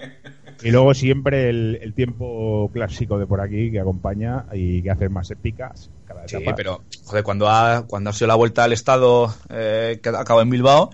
[0.63, 5.09] Y luego siempre el, el tiempo clásico de por aquí que acompaña y que hace
[5.11, 6.57] más épicas cada Sí, etapa.
[6.57, 10.49] pero, joder, cuando ha, cuando ha sido la vuelta al estado eh, que acabó en
[10.49, 10.91] Bilbao,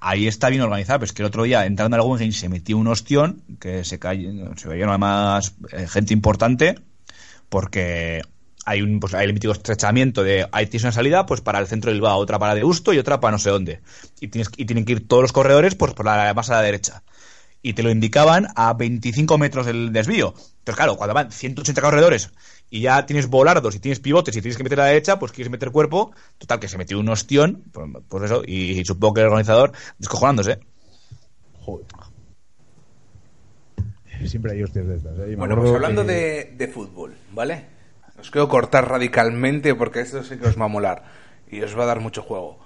[0.00, 1.00] ahí está bien organizado.
[1.00, 3.98] Pero es que el otro día, entrando al Guggenheim, se metió un ostión, que se
[3.98, 6.78] cayó, se veía además eh, gente importante,
[7.48, 8.22] porque
[8.64, 11.90] hay un pues, hay el estrechamiento de ahí tienes una salida pues para el centro
[11.90, 13.80] de Bilbao, otra para de Gusto y otra para no sé dónde.
[14.20, 16.62] Y, tienes, y tienen que ir todos los corredores pues, por la más a la
[16.62, 17.02] derecha.
[17.64, 20.34] Y te lo indicaban a 25 metros del desvío.
[20.34, 22.30] Entonces, claro, cuando van 180 corredores
[22.72, 25.30] y ya tienes volardos y tienes pivotes y tienes que meter a la derecha, pues
[25.30, 26.12] quieres meter cuerpo.
[26.38, 30.58] Total, que se metió un ostión, pues, pues eso, y, supongo que el organizador descojonándose.
[31.60, 31.86] Joder.
[34.24, 35.36] Siempre hay hostias de estas, ¿eh?
[35.36, 37.66] Bueno, pues hablando que- de, de fútbol, ¿vale?
[38.18, 41.04] Os quiero cortar radicalmente porque esto sí que os va a molar
[41.50, 42.58] y os va a dar mucho juego.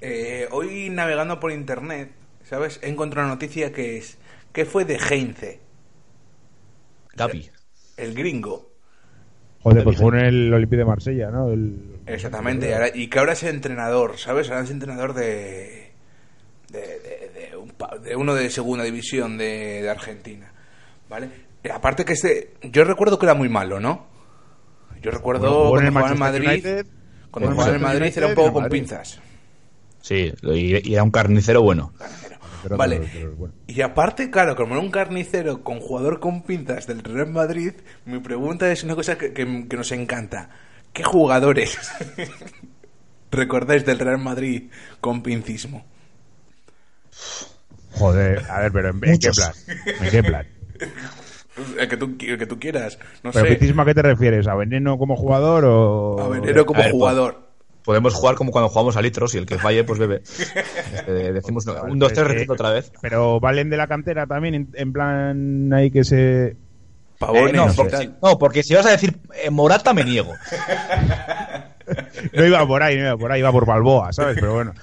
[0.00, 2.10] Eh, hoy navegando por internet,
[2.42, 2.80] ¿sabes?
[2.82, 4.16] He encontrado una noticia que es
[4.54, 5.60] ¿qué fue de Heinze,
[7.14, 7.50] Gapi.
[7.98, 8.65] el gringo?
[9.70, 11.50] Joder, pues fue en el Olympique de Marsella, ¿no?
[11.50, 14.48] El- Exactamente, y, ahora- y que ahora es entrenador, ¿sabes?
[14.48, 15.92] Ahora es entrenador de
[16.70, 20.52] de, de- de un pa- de uno de segunda división de, de Argentina,
[21.08, 21.28] ¿vale?
[21.64, 24.06] Y aparte que este, yo recuerdo que era muy malo, ¿no?
[25.02, 26.86] Yo recuerdo Bueno, cuando jugaba en Madrid, United,
[27.30, 28.78] cuando jugó en jugaba en Madrid era un poco con Madrid.
[28.80, 29.20] pinzas.
[30.00, 31.92] Sí, y, y era un carnicero bueno.
[32.62, 32.98] Pero- Vale.
[32.98, 33.54] pero- pero bueno.
[33.66, 37.72] Y aparte, claro, como era un carnicero con jugador con pinzas del Real Madrid,
[38.04, 40.50] mi pregunta es una cosa que, que- que nos encanta.
[40.92, 41.78] ¿Qué jugadores
[43.30, 45.84] recordáis del Real Madrid con pincismo?
[47.92, 49.52] Joder, a ver, pero ¿en, en qué plan?
[50.00, 50.46] ¿En qué plan?
[51.78, 52.98] El que tú, el que tú quieras.
[53.22, 53.54] No ¿Pero sé.
[53.54, 54.46] pitismo a qué te refieres?
[54.46, 56.20] ¿A Veneno como jugador o...?
[56.22, 57.45] A Venero como A ver, jugador.
[57.86, 60.22] Podemos jugar como cuando jugamos a litros y el que falle, pues bebe.
[61.06, 62.92] Eh, decimos no, un, dos, tres, repito otra vez.
[63.00, 66.56] Pero valen de la cantera también, en, en plan ahí que se...
[67.18, 68.18] Pavones Eh, no, porque, tal.
[68.22, 70.32] no, porque si vas a decir eh, Morata, me niego.
[72.34, 74.34] No iba por ahí, no iba por ahí, iba por Balboa, ¿sabes?
[74.38, 74.74] Pero bueno.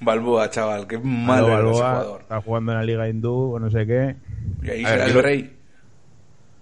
[0.00, 2.20] Balboa, chaval, qué malo Balboa jugador.
[2.22, 4.16] está jugando en la Liga Hindú o no sé qué.
[4.62, 5.56] Y ahí será el rey.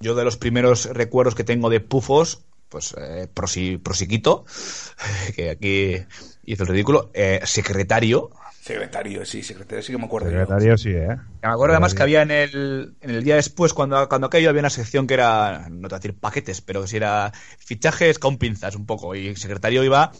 [0.00, 2.44] Yo de los primeros recuerdos que tengo de Pufos,
[2.74, 4.44] pues eh, prosi, Prosiquito,
[5.36, 5.96] que aquí
[6.44, 8.30] hizo el ridículo, eh, secretario.
[8.60, 10.28] Secretario, sí, secretario sí que me acuerdo.
[10.30, 10.38] yo.
[10.40, 11.16] Secretario sí, ¿eh?
[11.42, 14.60] Me acuerdo además que había en el, en el día después, cuando, cuando aquello había
[14.60, 18.38] una sección que era, no te voy a decir paquetes, pero si era fichajes con
[18.38, 20.10] pinzas un poco, y el secretario iba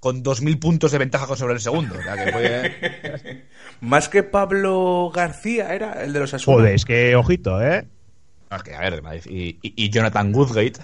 [0.00, 1.94] con 2.000 puntos de ventaja sobre el segundo.
[1.98, 3.46] O sea, que fue-
[3.80, 6.56] Más que Pablo García era el de los Asuna.
[6.58, 7.86] Joder, es que ojito, ¿eh?
[8.50, 10.74] No, es que, a ver, y, y- y Jonathan Woodgate.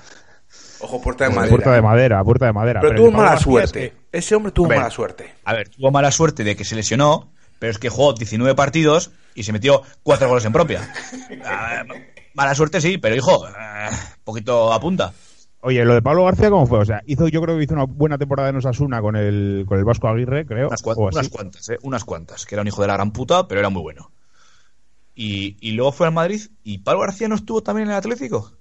[0.81, 1.51] Ojo, puerta de madera.
[1.51, 2.81] Puerta de madera, puerta de madera.
[2.81, 3.85] Pero tuvo mala suerte.
[3.87, 4.79] es que- Ese hombre tuvo ver.
[4.79, 5.35] mala suerte.
[5.45, 9.11] A ver, tuvo mala suerte de que se lesionó, pero es que jugó 19 partidos
[9.35, 10.89] y se metió 4 goles en propia.
[11.45, 11.83] Ah,
[12.35, 13.91] mala suerte sí, pero hijo, ah,
[14.25, 15.13] poquito a punta.
[15.61, 16.79] Oye, lo de Pablo García, ¿cómo fue?
[16.79, 19.77] O sea, hizo, yo creo que hizo una buena temporada en Osasuna con el, con
[19.79, 20.69] el Vasco Aguirre, creo.
[20.69, 21.17] Unas, cua- o así.
[21.19, 21.79] unas cuantas, ¿eh?
[21.83, 24.13] Unas cuantas, que era un hijo de la gran puta, pero era muy bueno.
[25.17, 28.53] Y, y luego fue al Madrid y Pablo García no estuvo también en el Atlético.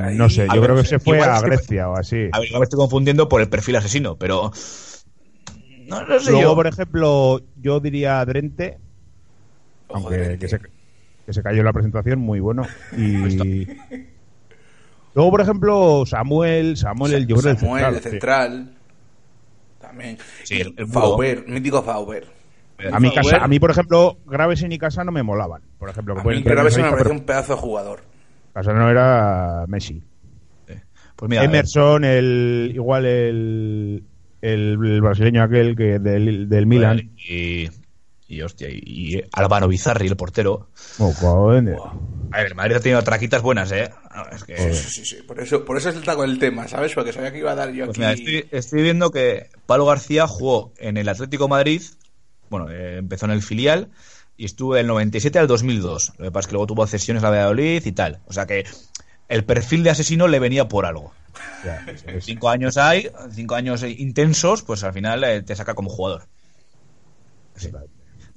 [0.00, 2.28] Ahí- no sé, yo ver, creo que se fue a estoy- Grecia o así.
[2.32, 4.50] A ver, igual me estoy confundiendo por el perfil asesino, pero.
[5.86, 6.54] No, no sé Luego, yo.
[6.54, 8.78] por ejemplo, yo diría Drente,
[9.88, 10.38] Ojo, aunque Drente.
[10.38, 10.58] que se,
[11.26, 12.62] que se cayó en la presentación, muy bueno.
[12.96, 13.66] Y
[15.14, 17.94] luego, por ejemplo, Samuel, Samuel, el yo creo el Samuel, central.
[17.96, 18.10] el sí.
[18.10, 18.74] central.
[19.80, 20.18] También.
[20.44, 22.26] Sí, el- el Fauber, mítico Fauber.
[22.92, 25.62] A casa, a mí, por ejemplo, Gravesen y Casa no me molaban.
[25.78, 28.00] Por ejemplo, a mí Gravesen me pero un pedazo de jugador.
[28.54, 30.02] Casa no era Messi.
[31.16, 34.04] Pues mira, Emerson, el igual el,
[34.40, 37.12] el, el brasileño aquel que del, del Milan.
[37.16, 37.68] Y,
[38.26, 40.68] y hostia, y, y Álvaro Bizarri, el portero.
[40.98, 41.76] Oh, joder.
[42.32, 43.90] A ver, el Madrid ha tenido traquitas buenas, ¿eh?
[44.14, 44.56] No, es que.
[44.72, 45.22] Sí, sí, sí.
[45.22, 46.94] Por eso, por eso está con el tema, ¿sabes?
[46.94, 48.00] Porque sabía que iba a dar yo Pues aquí.
[48.24, 51.82] mira, estoy, estoy viendo que Pablo García jugó en el Atlético Madrid,
[52.50, 53.90] bueno, eh, empezó en el filial,
[54.36, 56.12] y estuvo del 97 al 2002.
[56.18, 58.20] Lo que pasa es que luego tuvo cesiones a Valladolid y tal.
[58.26, 58.64] O sea que
[59.28, 61.12] el perfil de asesino le venía por algo.
[61.64, 62.24] Ya, eso es.
[62.24, 66.26] Cinco años hay, cinco años intensos, pues al final eh, te saca como jugador.
[67.56, 67.70] Sí.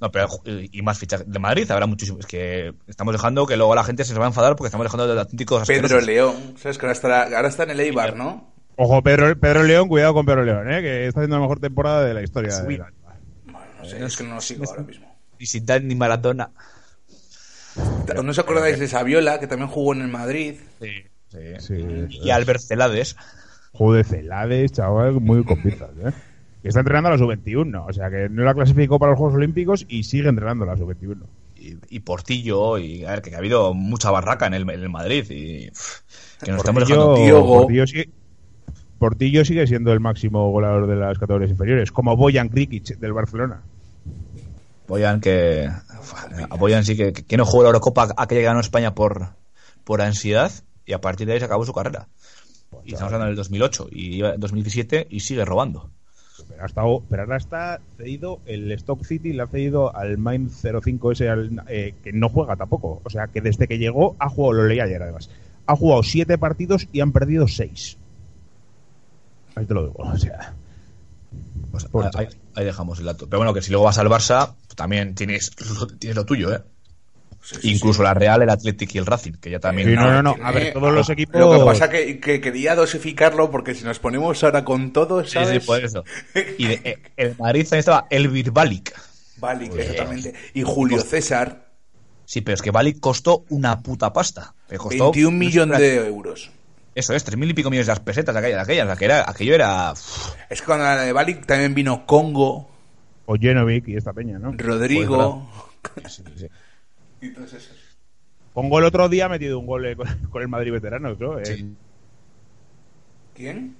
[0.00, 2.20] No, pero y más fichas de Madrid habrá muchísimo.
[2.20, 5.12] Es que estamos dejando que luego la gente se va a enfadar porque estamos dejando
[5.12, 6.06] de auténticos Pedro asquerosos.
[6.06, 6.78] León, ¿sabes?
[6.78, 8.52] Que ahora, estará, ahora está en el Eibar, ¿no?
[8.76, 10.80] Ojo, Pedro, Pedro León, cuidado con Pedro León, ¿eh?
[10.82, 12.52] que está haciendo la mejor temporada de la historia.
[12.52, 12.62] Sí.
[12.64, 12.92] de la-
[13.44, 15.07] Bueno, no sé, es que no lo sigo ahora mismo.
[15.38, 16.50] Ni Zidane ni Maradona.
[18.22, 20.54] ¿No os acordáis de Saviola, que también jugó en el Madrid?
[20.80, 20.90] Sí,
[21.28, 21.38] sí.
[21.58, 23.16] Sí, Y Albert Celades.
[23.72, 26.12] Joder, Celades, chaval, muy con pinzas, ¿eh?
[26.62, 29.36] Que está entrenando a la sub-21, o sea que no la clasificó para los Juegos
[29.36, 31.22] Olímpicos y sigue entrenando a la sub-21.
[31.56, 34.88] y, y Portillo y a ver que ha habido mucha barraca en el, en el
[34.88, 36.00] Madrid y pff,
[36.42, 37.58] que nos estamos Portillo, dejando Diogo.
[37.60, 38.10] Portillo sigue,
[38.98, 43.62] Portillo sigue siendo el máximo goleador de las categorías inferiores, como Boyan Krikic del Barcelona.
[44.88, 45.70] Boyan que
[46.50, 49.28] a Boyan sí que, que no jugó la Eurocopa aquella que ganó España por
[49.84, 50.50] por ansiedad
[50.86, 52.08] y a partir de ahí se acabó su carrera
[52.84, 55.90] y estamos hablando del 2008 y iba en 2017 y sigue robando
[56.48, 60.50] Pero, ha estado, pero ahora está cedido, el Stock City le ha cedido al Mind
[60.50, 63.00] 05 ese al- eh, que no juega tampoco.
[63.04, 65.28] O sea que desde que llegó ha jugado, lo leí ayer además,
[65.66, 67.96] ha jugado siete partidos y han perdido seis.
[69.56, 70.54] Ahí te lo digo, o sea.
[71.70, 74.67] Pues ahí, ahí dejamos el dato pero bueno que si luego vas al Barça pues
[74.78, 76.62] también tienes lo, tienes lo tuyo eh
[77.62, 80.36] incluso la Real el Athletic y el Racing que ya también Sí, no, no, no.
[80.42, 81.38] A ver, todos los equipos.
[81.40, 85.30] Lo que pasa que, que quería dosificarlo porque si nos ponemos ahora con todo, Sí,
[85.32, 85.62] ¿sabes?
[85.62, 86.04] sí, por eso.
[86.58, 88.94] Y de- eh, el Madrid también estaba Elvir Balik.
[89.38, 90.34] Vale, exactamente.
[90.54, 91.68] Y Julio César,
[92.24, 94.54] Sí, pero es que Balik costó una puta pasta.
[94.68, 96.50] Que costó 21 millones de euros.
[96.94, 98.96] Eso es, tres mil y pico millones de las pesetas de aquella, de aquella, de
[98.96, 99.94] que era, aquello era...
[100.50, 102.68] Es que cuando la de Balik también vino Congo,
[103.30, 104.52] Ojenovic y esta peña, ¿no?
[104.52, 105.46] Rodrigo.
[106.06, 106.48] sí, sí.
[107.20, 107.76] y todos esos.
[108.54, 111.38] Pongo el otro día ha metido un gol eh, con, el Madrid veteranos, ¿no?
[111.38, 111.76] Eh, Sí.
[113.34, 113.76] ¿Quién?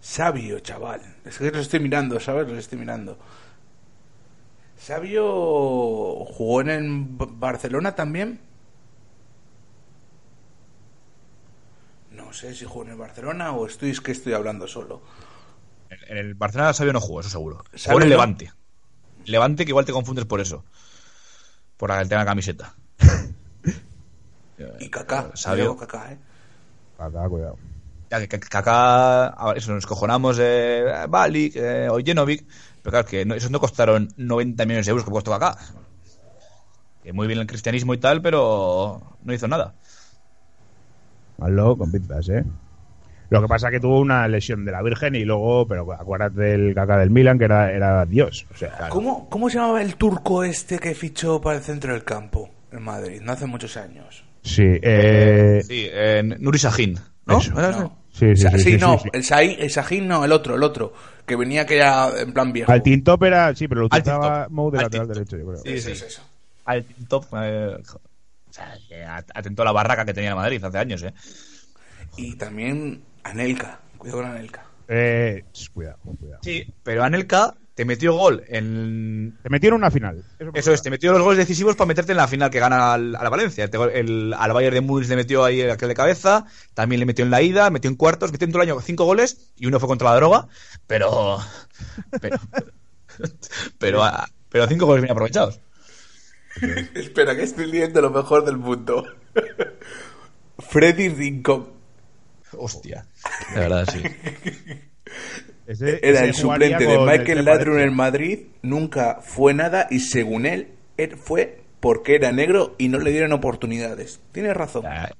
[0.00, 1.00] Sabio, chaval.
[1.24, 2.48] Es que los estoy mirando, ¿sabes?
[2.48, 3.18] Los estoy mirando.
[4.78, 8.40] Sabio jugó en el Barcelona también.
[12.10, 15.02] No sé si jugó en el Barcelona o estoy es que estoy hablando solo.
[15.90, 17.58] En, el Barcelona Sabio no jugó, eso seguro.
[17.58, 18.10] Jugó Sabio en el.
[18.10, 18.52] Levante.
[19.24, 20.64] Levante que igual te confundes por eso.
[21.76, 22.74] Por el tema de la camiseta.
[24.80, 25.64] Y Kaká, Sabio.
[25.64, 26.18] Diego Kaká, ¿eh?
[26.98, 27.58] acá, cuidado.
[28.10, 32.46] Ya que, ver, eso nos cojonamos de eh, Balik, eh, Ojenovic,
[32.82, 35.58] pero claro, que no, esos no costaron 90 millones de euros que costó acá.
[37.02, 39.74] Que muy bien el cristianismo y tal, pero no hizo nada.
[41.40, 42.44] Hazlo con pinzas, ¿eh?
[43.30, 46.74] Lo que pasa que tuvo una lesión de la Virgen y luego, pero acuérdate del
[46.74, 48.46] caca del Milan, que era, era Dios.
[48.54, 52.04] O sea, ¿Cómo, ¿Cómo se llamaba el turco este que fichó para el centro del
[52.04, 53.20] campo en Madrid?
[53.22, 54.24] No hace muchos años.
[54.42, 57.40] sí, eh, Sí, eh, Nuri Sahin, ¿no?
[57.40, 57.50] Sí,
[58.34, 59.10] sí, sí, sí, no, sí, sí.
[59.12, 60.94] el Sahin, el Sahin no, el otro, el otro,
[61.26, 62.70] que venía que era en plan viejo.
[62.72, 64.52] Al Tintop era, sí, pero lo utilizaba Tintop.
[64.52, 65.16] Mou de Al lateral Tintop.
[65.16, 65.62] derecho, yo creo.
[65.62, 65.90] Sí, sí.
[65.92, 66.22] es eso.
[66.64, 67.24] Al top.
[67.42, 67.76] eh,
[68.48, 68.74] o sea,
[69.34, 71.12] atentó a la barraca que tenía el Madrid hace años, ¿eh?
[72.16, 74.64] Y también Anelka, cuidado con Anelka.
[74.88, 76.40] Eh, cuidado, cuidado.
[76.42, 79.36] Sí, pero Anelka te metió gol en.
[79.42, 80.24] Te metieron una final.
[80.54, 83.14] Eso es, te metió los goles decisivos para meterte en la final que gana al,
[83.16, 83.68] a la Valencia.
[83.92, 87.30] El- al Bayern de Múnich le metió ahí aquel de cabeza, también le metió en
[87.30, 89.88] la ida, metió en cuartos, metió en todo el año cinco goles y uno fue
[89.88, 90.48] contra la droga,
[90.86, 91.38] pero.
[92.20, 92.36] Pero.
[93.78, 94.02] Pero,
[94.50, 95.60] pero cinco goles bien aprovechados.
[96.94, 99.04] Espera, que estoy leyendo lo mejor del mundo.
[100.58, 101.75] Freddy Rincón
[102.58, 103.06] Hostia,
[103.54, 104.02] de verdad, sí.
[105.66, 109.98] Ese- era ese el suplente de Michael Tepa Ladru en Madrid, nunca fue nada y
[110.00, 114.20] según él, él fue porque era negro y no le dieron oportunidades.
[114.32, 114.82] Tiene razón.
[114.84, 115.10] Ya,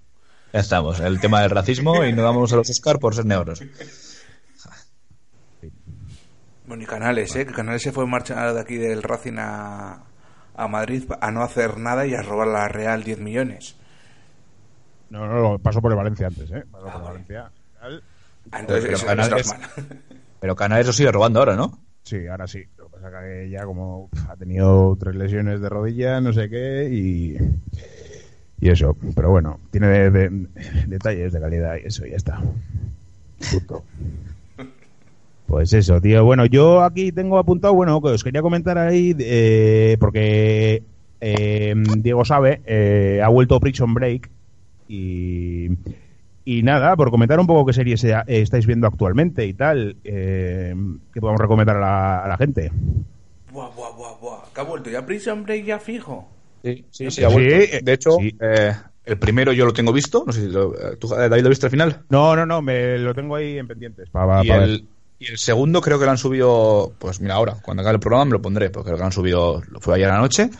[0.52, 3.60] ya estamos, el tema del racismo y no damos a los Oscar por ser negros.
[6.66, 7.46] Bueno, y Canales, ¿eh?
[7.46, 10.02] Que Canales se fue en marcha de aquí del Racing a,
[10.56, 13.76] a Madrid a no hacer nada y a robar a la Real 10 millones.
[15.10, 16.64] No, no, no, pasó por el Valencia antes, ¿eh?
[16.70, 17.02] Pasó por el.
[17.02, 17.50] Valencia.
[17.80, 17.88] Ah,
[18.60, 19.54] Entonces, Pero eso Canales- es.
[20.40, 21.78] Pero Canales lo sigue robando ahora, ¿no?
[22.02, 22.62] Sí, ahora sí.
[22.78, 26.88] Lo que pasa que ya como ha tenido tres lesiones de rodilla, no sé qué,
[26.92, 27.36] y,
[28.60, 28.96] y eso.
[29.14, 30.46] Pero bueno, tiene de- de-
[30.86, 32.40] detalles de calidad y eso, ya está.
[33.50, 33.84] Punto.
[35.46, 36.24] Pues eso, tío.
[36.24, 40.82] Bueno, yo aquí tengo apuntado, bueno, que os quería comentar ahí, eh, porque
[41.20, 44.28] eh, Diego sabe, eh, ha vuelto Prison Break
[44.88, 45.68] y,
[46.44, 50.74] y nada, por comentar un poco qué series eh, estáis viendo actualmente y tal, eh,
[51.12, 52.70] que podemos recomendar a la, a la gente.
[53.52, 54.38] Buah, buah, buah, buah.
[54.54, 56.28] ¿Qué ha vuelto ya Prison Break ya fijo?
[56.62, 57.54] Sí, sí, Sí, ha vuelto.
[57.54, 58.34] eh, De hecho, sí.
[58.40, 58.72] eh,
[59.04, 60.24] el primero yo lo tengo visto.
[60.26, 62.02] No sé si lo, ¿tú, David, lo viste al final?
[62.10, 64.08] No, no, no, me lo tengo ahí en pendientes.
[64.42, 64.84] y, el,
[65.18, 68.24] y el segundo creo que lo han subido, pues mira, ahora, cuando acabe el programa
[68.26, 70.50] me lo pondré, porque creo que lo han subido, lo fue ayer a la noche.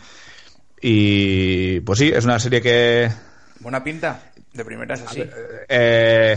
[0.81, 3.09] Y pues sí, es una serie que...
[3.61, 4.21] Buena pinta.
[4.53, 5.23] De primeras así.
[5.69, 6.35] eh,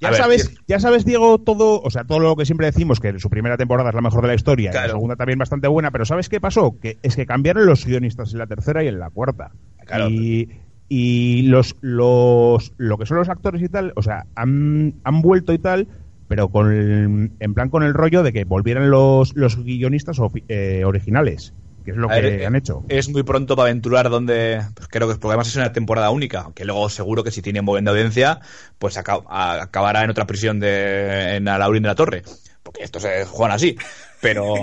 [0.00, 3.18] Ya ver, sabes, ya sabes, Diego, todo, o sea, todo lo que siempre decimos, que
[3.20, 4.88] su primera temporada es la mejor de la historia, y Claro.
[4.88, 6.76] la segunda también bastante buena, pero ¿sabes qué pasó?
[6.80, 9.52] Que es que cambiaron los guionistas en la tercera y en la cuarta.
[9.86, 10.08] Claro.
[10.10, 10.50] Y,
[10.88, 15.52] y los, los, lo que son los actores y tal, o sea, han, han vuelto
[15.52, 15.86] y tal,
[16.28, 20.44] pero con el- en plan con el rollo de que volvieran los, los guionistas ofi-
[20.48, 22.84] eh, originales, que es lo A que ver, han hecho.
[22.88, 24.60] Es muy pronto para aventurar donde.
[24.74, 26.48] Pues creo que porque además es una temporada única.
[26.54, 28.40] Que luego seguro que si tienen buena audiencia,
[28.78, 32.22] pues acabará en otra prisión de en Alaurín de la Torre.
[32.62, 33.76] Porque estos se juegan así.
[34.20, 34.54] Pero.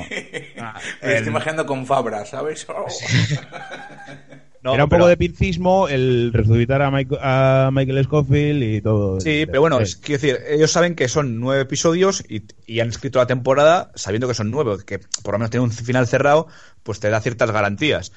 [0.61, 2.65] ah, Me estoy imaginando con Fabra, ¿sabes?
[2.79, 2.85] Oh.
[4.61, 8.81] no, Era un pero- poco de pincismo el resucitar a, Mike- a Michael Scofield y
[8.81, 9.19] todo.
[9.21, 12.89] Sí, pero bueno, es quiero decir, ellos saben que son nueve episodios y, y han
[12.89, 16.47] escrito la temporada sabiendo que son nueve, que por lo menos tiene un final cerrado,
[16.83, 18.11] pues te da ciertas garantías.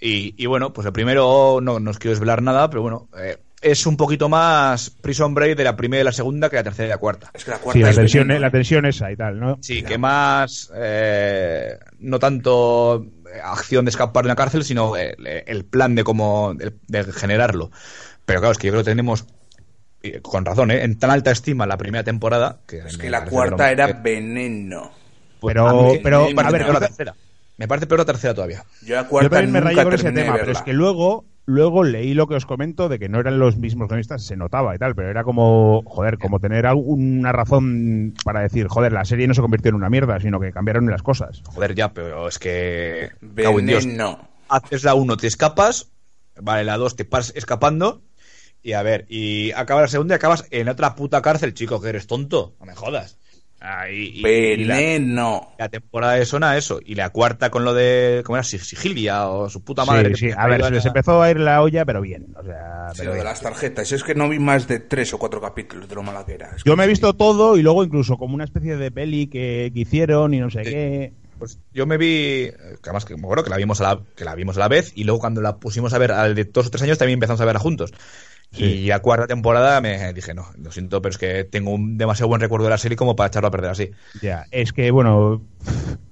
[0.00, 3.38] Y, y bueno, pues el primero no, no os quiero desvelar nada, pero bueno, eh,
[3.62, 6.86] es un poquito más Prison Break de la primera y la segunda que la tercera
[6.86, 7.30] y la cuarta.
[7.32, 8.40] Es que la cuarta Sí, la es tensión, veneno.
[8.40, 9.58] la tensión esa y tal, ¿no?
[9.62, 15.16] Sí, que más eh, no tanto eh, acción de escapar de una cárcel, sino eh,
[15.46, 17.70] el plan de cómo de, de generarlo.
[18.26, 19.24] Pero claro, es que yo creo que tenemos
[20.20, 20.82] con razón, ¿eh?
[20.84, 24.90] en tan alta estima la primera temporada que Es que la cuarta era que- veneno.
[25.40, 26.66] pues, Pero- a mí pero, a ver,
[27.56, 28.64] Me parece peor la tercera todavía.
[28.82, 31.84] Yo la Yo cuarta también me nunca con ese tema, pero es que luego, luego
[31.84, 34.78] leí lo que os comento de que no eran los mismos guionistas, se notaba y
[34.78, 39.34] tal, pero era como, joder, como tener alguna razón para decir, joder, la serie no
[39.34, 41.42] se convirtió en una mierda, sino que cambiaron las cosas.
[41.44, 43.10] Joder, ya, pero es que.
[43.20, 44.28] Veneno.
[44.48, 45.90] Haces la 1, te escapas.
[46.40, 48.02] Vale, la 2 te pasas escapando.
[48.62, 51.90] Y a ver, y acaba la segunda y acabas en otra puta cárcel, chico, que
[51.90, 52.54] eres tonto.
[52.58, 53.18] No me jodas.
[53.66, 54.26] Ahí, y,
[54.60, 56.80] y la, temporada de Sona, eso.
[56.84, 58.22] Y la cuarta con lo de.
[58.24, 58.42] ¿Cómo era?
[58.44, 60.08] Sig- Sigilia o su puta madre.
[60.08, 62.26] sí, que sí, te a ver, se les empezó a ir la olla, pero bien,
[62.36, 63.90] o sea, Sí, pero lo de las tarjetas.
[63.90, 66.50] Es que no vi más de tres o cuatro capítulos de lo mala que era.
[66.54, 66.90] Es Yo que me he sí.
[66.90, 70.50] visto todo y luego incluso como una especie de peli que, que hicieron y no
[70.50, 70.70] sé Sí.
[70.70, 71.12] qué.
[71.38, 74.24] Pues yo me vi, que además que me acuerdo que la vimos a la, que
[74.24, 76.66] la vimos a la vez y luego cuando la pusimos a ver al de dos
[76.68, 77.92] o tres años también empezamos a verla juntos.
[78.56, 82.28] Y la cuarta temporada me dije, no, lo siento, pero es que tengo un demasiado
[82.28, 83.90] buen recuerdo de la serie como para echarlo a perder así.
[84.20, 85.42] Ya, es que bueno,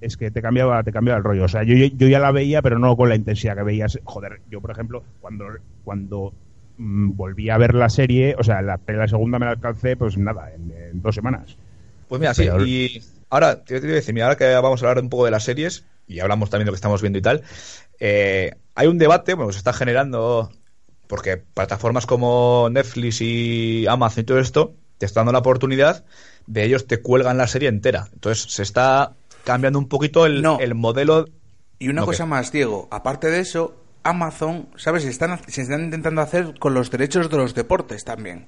[0.01, 1.45] es que te cambiaba, te cambiaba el rollo.
[1.45, 3.99] O sea, yo, yo ya la veía, pero no con la intensidad que veías.
[4.03, 5.45] Joder, yo por ejemplo, cuando
[5.83, 6.33] cuando
[6.77, 10.17] mm, volví a ver la serie, o sea, la, la segunda me la alcancé, pues
[10.17, 11.57] nada, en, en dos semanas.
[12.07, 14.81] Pues mira, sí, Pero- y ahora te te iba a decir, mira, ahora que vamos
[14.83, 17.19] a hablar un poco de las series y hablamos también de lo que estamos viendo
[17.19, 17.43] y tal,
[17.99, 20.51] eh, hay un debate, bueno, que se está generando
[21.07, 26.05] porque plataformas como Netflix y Amazon y todo esto te están dando la oportunidad
[26.47, 28.07] de ellos te cuelgan la serie entera.
[28.13, 30.59] Entonces se está cambiando un poquito el, No.
[30.59, 31.27] el modelo.
[31.79, 32.29] Y una No, cosa ¿qué?
[32.29, 32.87] más, Diego.
[32.91, 35.03] Aparte de eso, Amazon, ¿sabes?
[35.03, 38.47] Se están, se están intentando hacer con los derechos de los deportes también.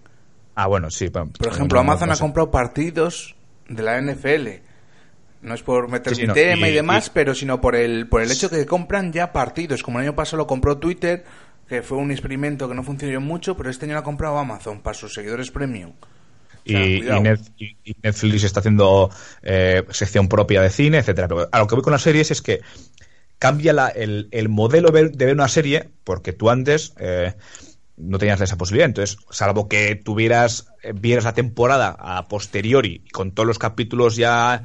[0.55, 1.09] Ah, bueno, sí.
[1.09, 3.35] Por ejemplo, no, Amazon ha comprado partidos
[3.67, 4.47] de la NFL.
[5.41, 8.21] No es por meter Sí, tema y, y- demás, y- pero sino por el, por
[8.21, 9.83] el hecho que compran ya partidos.
[9.83, 11.23] Como el año pasado lo compró Twitter,
[11.67, 14.81] que fue un experimento que no funcionó mucho, pero este año lo ha comprado Amazon
[14.81, 15.93] para sus seguidores premium.
[16.67, 17.01] O sea, y,
[18.01, 19.09] Netflix está haciendo
[19.43, 21.27] eh, sección propia de cine, etcétera.
[21.27, 22.61] Pero a lo que voy con las series es que
[23.37, 27.35] cambia la- el, el modelo de ver una serie, porque tú antes eh,
[27.97, 28.87] no tenías esa posibilidad.
[28.87, 34.63] Entonces, salvo que tuvieras, eh, vieras la temporada a posteriori con todos los capítulos ya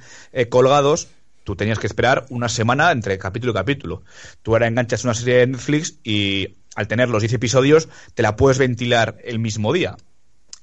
[0.48, 1.08] colgados,
[1.44, 4.04] tú tenías que esperar una semana entre capítulo y capítulo.
[4.42, 8.36] Tú ahora enganchas una serie de Netflix y al tener los 10 episodios te la
[8.36, 9.96] puedes ventilar el mismo día.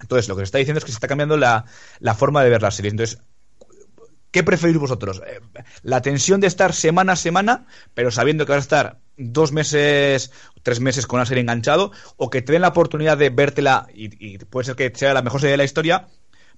[0.02, 1.66] Entonces, lo que se está diciendo es que se está cambiando la,
[2.00, 2.94] la forma de ver las series.
[2.94, 3.20] Entonces,
[4.32, 5.22] ¿qué preferís vosotros?
[5.26, 5.40] Eh,
[5.84, 10.32] La tensión de estar semana a semana, pero sabiendo que vas a estar dos meses,
[10.64, 14.34] tres meses con una serie enganchado, o que te den la oportunidad de vértela y,
[14.34, 16.08] y puede ser que sea la mejor serie de la historia,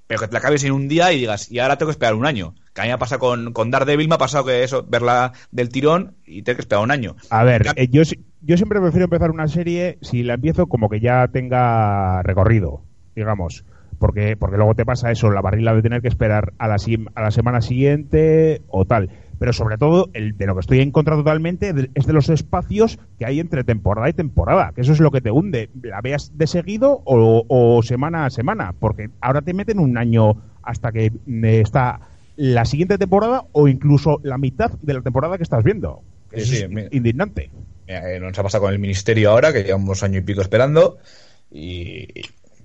[0.07, 2.16] pero que te la acabes en un día y digas, y ahora tengo que esperar
[2.16, 2.55] un año.
[2.74, 5.34] Que a mí me ha pasado con, con Daredevil, me ha pasado que eso, verla
[5.51, 7.16] del tirón y tengo que esperar un año.
[7.30, 8.01] A ver, eh, yo,
[8.42, 12.82] yo siempre prefiero empezar una serie si la empiezo como que ya tenga recorrido,
[13.16, 13.66] digamos.
[13.98, 16.78] Porque, porque luego te pasa eso, la barrila de tener que esperar a la,
[17.16, 19.10] a la semana siguiente o tal.
[19.40, 22.98] Pero sobre todo, el de lo que estoy en contra totalmente es de los espacios
[23.18, 25.70] que hay entre temporada y temporada, que eso es lo que te hunde.
[25.82, 30.36] La veas de seguido o, o semana a semana, porque ahora te meten un año
[30.64, 32.00] hasta que eh, está
[32.38, 36.02] la siguiente temporada o incluso la mitad de la temporada que estás viendo.
[36.32, 37.50] Sí, Eso sí, es mi- indignante.
[37.90, 41.00] Mira, eh, nos ha pasado con el ministerio ahora, que llevamos año y pico esperando.
[41.50, 42.08] Y,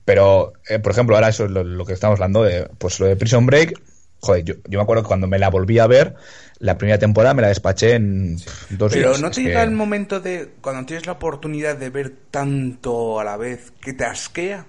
[0.04, 3.06] pero, eh, por ejemplo, ahora eso es lo, lo que estamos hablando de, pues lo
[3.06, 3.80] de Prison Break.
[4.20, 6.14] Joder, yo, yo me acuerdo que cuando me la volví a ver,
[6.58, 8.36] la primera temporada me la despaché en
[8.68, 9.20] dos Pero días.
[9.22, 13.18] no Es te que- llega el momento de, cuando tienes la oportunidad de ver tanto
[13.18, 14.66] a la vez, que te asquea.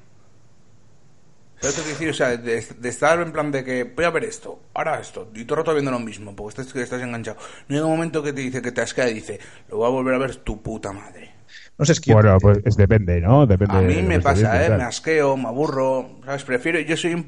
[1.62, 4.26] Pero te decir, o sea, de, de estar en plan de que voy a ver
[4.26, 7.38] esto, ahora esto, y todo el rato viendo lo mismo, porque estás, estás enganchado.
[7.68, 9.40] No llega un momento que te dice que te asquea y dice,
[9.70, 11.32] lo voy a volver a ver tu puta madre.
[11.78, 13.46] No sé, es que yo- Bueno, pues es- depende, ¿no?
[13.48, 14.66] Depende A mí lo me pasa, viendo, ¿eh?
[14.68, 14.78] claro.
[14.78, 16.44] Me asqueo, me aburro, ¿sabes?
[16.44, 17.26] Prefiero, yo soy un...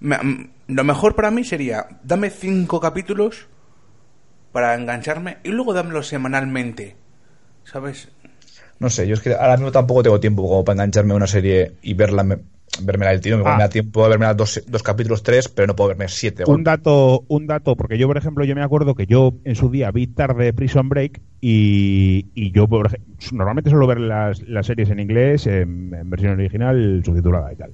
[0.00, 3.48] me- lo mejor para mí sería, dame cinco capítulos
[4.52, 6.96] para engancharme y luego dámelo semanalmente,
[7.64, 8.08] ¿sabes?
[8.78, 11.26] no sé, yo es que ahora mismo tampoco tengo tiempo como para engancharme a una
[11.26, 12.24] serie y verla,
[12.82, 13.38] verme del tiro.
[13.38, 13.56] Me, Ah.
[13.58, 16.44] da tiempo de verme dos, dos capítulos, tres, pero no puedo verme siete.
[16.46, 19.70] Un dato, un dato, porque yo, por ejemplo, yo me acuerdo que yo en su
[19.70, 22.90] día vi tarde Prison Break y, y yo, por
[23.32, 27.70] normalmente suelo ver las, las series en inglés, en, en versión original, subtitulada y tal.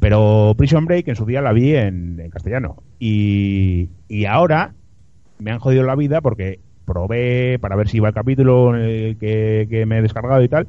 [0.00, 2.82] Pero Prison Break en su día la vi en, en castellano.
[2.98, 4.74] Y, y ahora
[5.38, 9.86] me han jodido la vida porque probé para ver si iba el capítulo que, que
[9.86, 10.66] me he descargado y tal,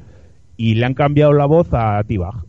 [0.56, 2.44] y le han cambiado la voz a T-Bag.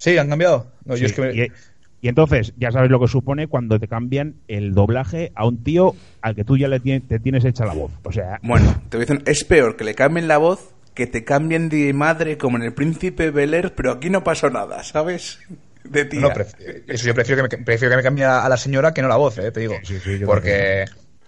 [0.00, 0.72] Sí, han cambiado.
[0.86, 1.52] No, yo Sí, es que me- y,
[2.00, 5.94] y entonces, ya sabes lo que supone cuando te cambian el doblaje a un tío
[6.22, 7.92] al que tú ya le te tienes hecha la voz.
[8.02, 11.06] O sea, Bueno, te voy a decir, es peor que le cambien la voz que
[11.06, 14.82] te cambien de madre como en el príncipe Bel Air, pero aquí no pasó nada,
[14.82, 15.38] ¿sabes?
[15.84, 16.20] De tía.
[16.20, 16.32] No,
[16.88, 19.08] eso yo prefiero que me, prefiero que me cambie a, a la señora que no
[19.08, 19.76] la voz, eh, te digo.
[19.84, 20.84] Sí, sí, yo porque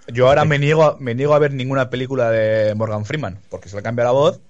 [0.09, 3.69] yo ahora me niego, a- me niego a ver ninguna película de Morgan Freeman, porque
[3.69, 4.41] se le cambia la voz.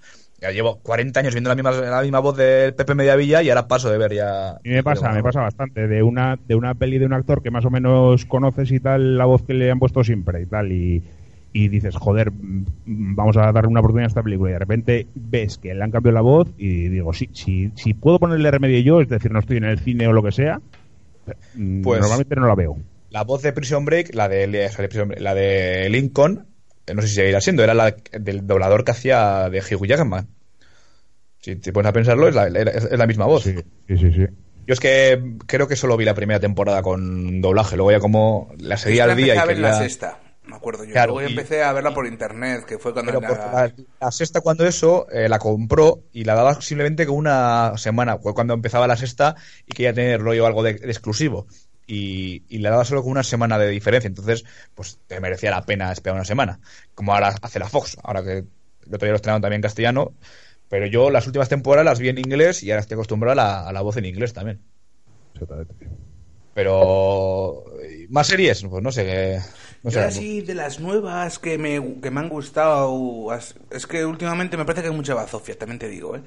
[0.42, 3.68] Ya llevo 40 años viendo la misma, la misma voz del Pepe Mediavilla y ahora
[3.68, 4.58] paso de ver ya.
[4.64, 7.52] mí me pasa, me pasa bastante de una de una peli de un actor que
[7.52, 10.72] más o menos conoces y tal la voz que le han puesto siempre y tal
[10.72, 11.04] y,
[11.52, 15.06] y dices, joder, mm, vamos a darle una oportunidad a esta película y de repente
[15.14, 18.80] ves que le han cambiado la voz y digo, sí, si, si puedo ponerle remedio
[18.80, 20.60] yo, es decir, no estoy en el cine o lo que sea,
[21.24, 22.78] Pues- normalmente no la veo.
[23.10, 24.46] La voz de Prison Break, la de,
[25.18, 26.46] la de Lincoln,
[26.94, 30.28] no sé si seguirá siendo, era la del doblador que hacía de Hugh Jackman.
[31.40, 33.42] Si te pones a pensarlo, es la, es- la misma voz.
[33.44, 33.54] Sí,
[33.88, 34.12] sí, sí.
[34.12, 34.26] sí.
[34.64, 38.52] Yo es que creo que solo vi la primera temporada con doblaje, luego ya como
[38.58, 39.74] la seguía al día y ver la quería...
[39.74, 40.92] sexta, me acuerdo yo.
[40.92, 44.10] Claro, Luego y- empecé a verla por internet, que fue cuando Pero la- la, la
[44.12, 48.54] sexta cuando eso eh, la compró y la daba simplemente con una semana, fue cuando
[48.54, 49.34] empezaba la sexta
[49.66, 51.48] y quería tener rollo algo de, de exclusivo.
[51.86, 55.64] Y, y la daba solo con una semana de diferencia, entonces pues te merecía la
[55.66, 56.60] pena esperar una semana,
[56.94, 58.46] como ahora hace la Fox, ahora que el
[58.94, 60.16] otro día lo estrenaron también en castellano,
[60.68, 63.68] pero yo las últimas temporadas las vi en inglés y ahora estoy acostumbrado a la,
[63.68, 64.62] a la voz en inglés también.
[65.34, 65.74] Exactamente.
[66.54, 67.64] Pero
[68.10, 69.40] más series, pues no sé,
[69.82, 70.10] no Yo sé.
[70.10, 73.28] así de las nuevas que me, que me han gustado,
[73.70, 76.22] es que últimamente me parece que hay mucha bazofia, también te digo, ¿eh?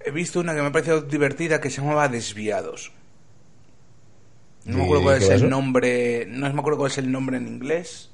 [0.00, 2.92] He visto una que me ha parecido divertida que se llamaba Desviados.
[4.64, 5.46] No me ¿Y acuerdo cuál es el eso?
[5.46, 8.10] nombre, no me acuerdo cuál es el nombre en inglés,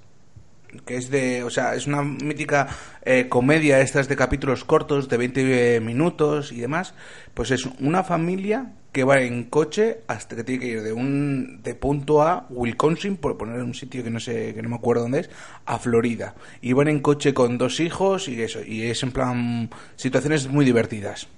[0.84, 2.68] que es de, o sea, es una mítica
[3.04, 6.94] eh, comedia, estas de capítulos cortos de 20 minutos y demás,
[7.34, 11.60] pues es una familia que va en coche hasta que tiene que ir de un
[11.62, 15.02] de punto A, Wisconsin, por poner un sitio que no sé, que no me acuerdo
[15.02, 15.30] dónde es,
[15.66, 16.34] a Florida.
[16.60, 20.64] Y van en coche con dos hijos y eso, y es en plan situaciones muy
[20.64, 21.28] divertidas.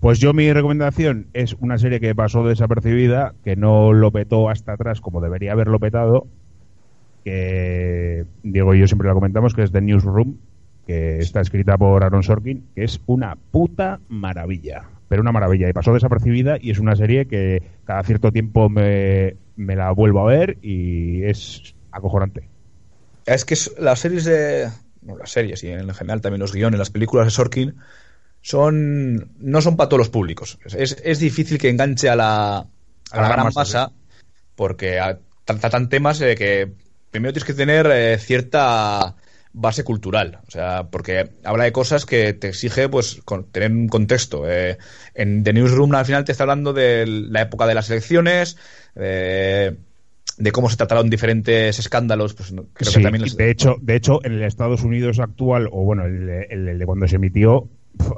[0.00, 4.72] Pues yo mi recomendación es una serie que pasó desapercibida, que no lo petó hasta
[4.72, 6.26] atrás como debería haberlo petado,
[7.22, 10.36] que Diego y yo siempre la comentamos, que es The Newsroom,
[10.86, 15.74] que está escrita por Aaron Sorkin, que es una puta maravilla, pero una maravilla, y
[15.74, 20.32] pasó desapercibida y es una serie que cada cierto tiempo me, me la vuelvo a
[20.32, 22.48] ver y es acojonante.
[23.26, 24.70] Es que las series de.
[25.18, 27.74] Las series y en general también los guiones, las películas de Sorkin
[28.40, 29.32] son.
[29.38, 30.58] No son para todos los públicos.
[30.76, 33.92] Es, es difícil que enganche a la, a la gran masa,
[34.54, 34.98] porque
[35.44, 36.70] tratan temas eh, que
[37.10, 39.16] primero tienes que tener eh, cierta
[39.52, 40.38] base cultural.
[40.46, 44.48] O sea, porque habla de cosas que te exige pues con- tener un contexto.
[44.48, 44.78] Eh,
[45.14, 48.56] en The Newsroom al final te está hablando de la época de las elecciones.
[50.38, 53.96] de cómo se trataron diferentes escándalos, pues creo Sí, que también les- de hecho, de
[53.96, 57.16] hecho, en el Estados Unidos actual, o bueno, el, de- el- el de cuando se
[57.16, 57.68] emitió,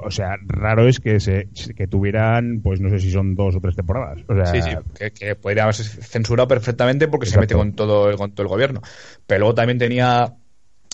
[0.02, 3.60] o sea, raro es que se que tuvieran, pues no sé si son dos o
[3.60, 4.20] tres temporadas.
[4.28, 8.10] O sea, Sí, sí, que, que podría haberse censurado perfectamente porque se mete con todo,
[8.10, 8.80] el, con todo el gobierno.
[9.26, 10.34] Pero luego también tenía,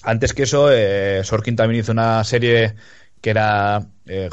[0.02, 2.74] antes que eso, eh, Sorkin también hizo una serie
[3.20, 3.86] que era.
[4.06, 4.28] eh,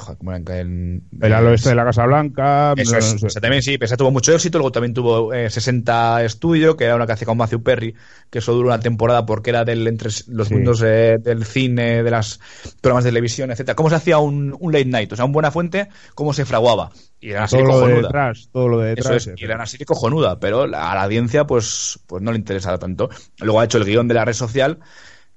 [1.22, 2.74] El al oeste de la Casa Blanca.
[2.78, 3.26] Eso no es, sé.
[3.26, 6.86] o sea, también sí, a tuvo mucho éxito, luego también tuvo eh, 60 Studio, que
[6.86, 7.96] era una que hacía con Matthew Perry,
[8.30, 10.54] que eso duró una temporada porque era del entre los Sí.
[10.54, 12.40] mundos eh, del cine, de las
[12.82, 13.76] programas de televisión, etcétera.
[13.76, 15.12] ¿Cómo se hacía un, un late night?
[15.14, 16.92] O sea, un buena fuente, cómo se fraguaba.
[17.20, 18.02] Y era una todo serie lo de cojonuda.
[18.08, 19.28] detrás, todo lo de Eso detrás.
[19.28, 22.38] es, y era una serie cojonuda, pero la- a la audiencia pues, pues no le
[22.38, 23.10] interesaba tanto.
[23.40, 24.80] Luego ha hecho el guion de la red social,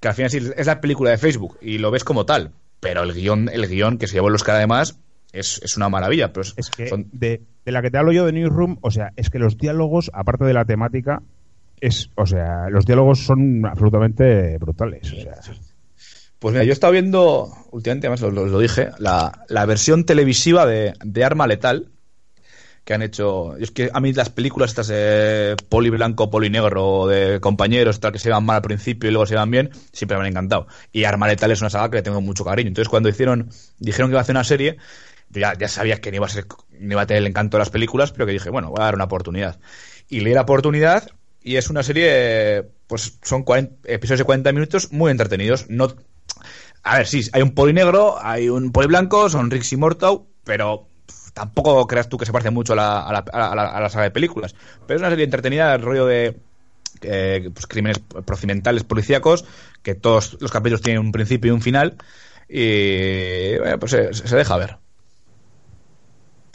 [0.01, 3.03] que al final sí es la película de Facebook y lo ves como tal, pero
[3.03, 4.99] el guion, el guion que se llevó el Oscar además
[5.33, 6.33] es, es una maravilla.
[6.33, 8.91] Pero es- Es que son- de, de la que te hablo yo de Newsroom, o
[8.91, 11.23] sea, es que los diálogos, aparte de la temática,
[11.81, 15.13] es, o sea, los diálogos son absolutamente brutales.
[15.13, 15.35] O sea,
[16.41, 20.05] Pues mira, yo he estado viendo últimamente, además lo, lo- lo dije, la, la versión
[20.05, 21.89] televisiva de, de Arma Letal
[22.89, 23.55] que han hecho.
[23.59, 28.13] Es que a mí las películas estas de poli blanco, poli negro, de compañeros, tal,
[28.13, 30.69] que se iban mal al principio y luego se iban bien, siempre me han encantado.
[30.91, 32.69] Y Arma Letal es una saga que le tengo mucho cariño.
[32.69, 34.79] Entonces, cuando hicieron, dijeron que iba a hacer una serie,
[35.29, 36.47] yo ya, ya sabía que no iba a ser,
[36.81, 38.85] no iba a tener el encanto de las películas, pero que dije, bueno, voy a
[38.85, 39.61] dar una oportunidad.
[40.09, 41.11] Y le di la oportunidad
[41.43, 45.67] y es una serie, pues son 40 episodios de 40 minutos muy entretenidos.
[45.69, 45.95] No,
[46.83, 50.27] a ver, sí, hay un poli negro, hay un poli blanco, son Rix y Mortau,
[50.45, 50.88] pero
[51.39, 53.89] tampoco creas tú que se parece mucho a la, a la, a la- a la
[53.89, 54.55] saga de películas.
[54.87, 56.37] Pero es una serie entretenida, el rollo de
[57.03, 59.45] eh, pues, crímenes procedimentales policíacos,
[59.83, 61.97] que todos los capítulos tienen un principio y un final,
[62.49, 64.77] y bueno, pues se, se deja ver.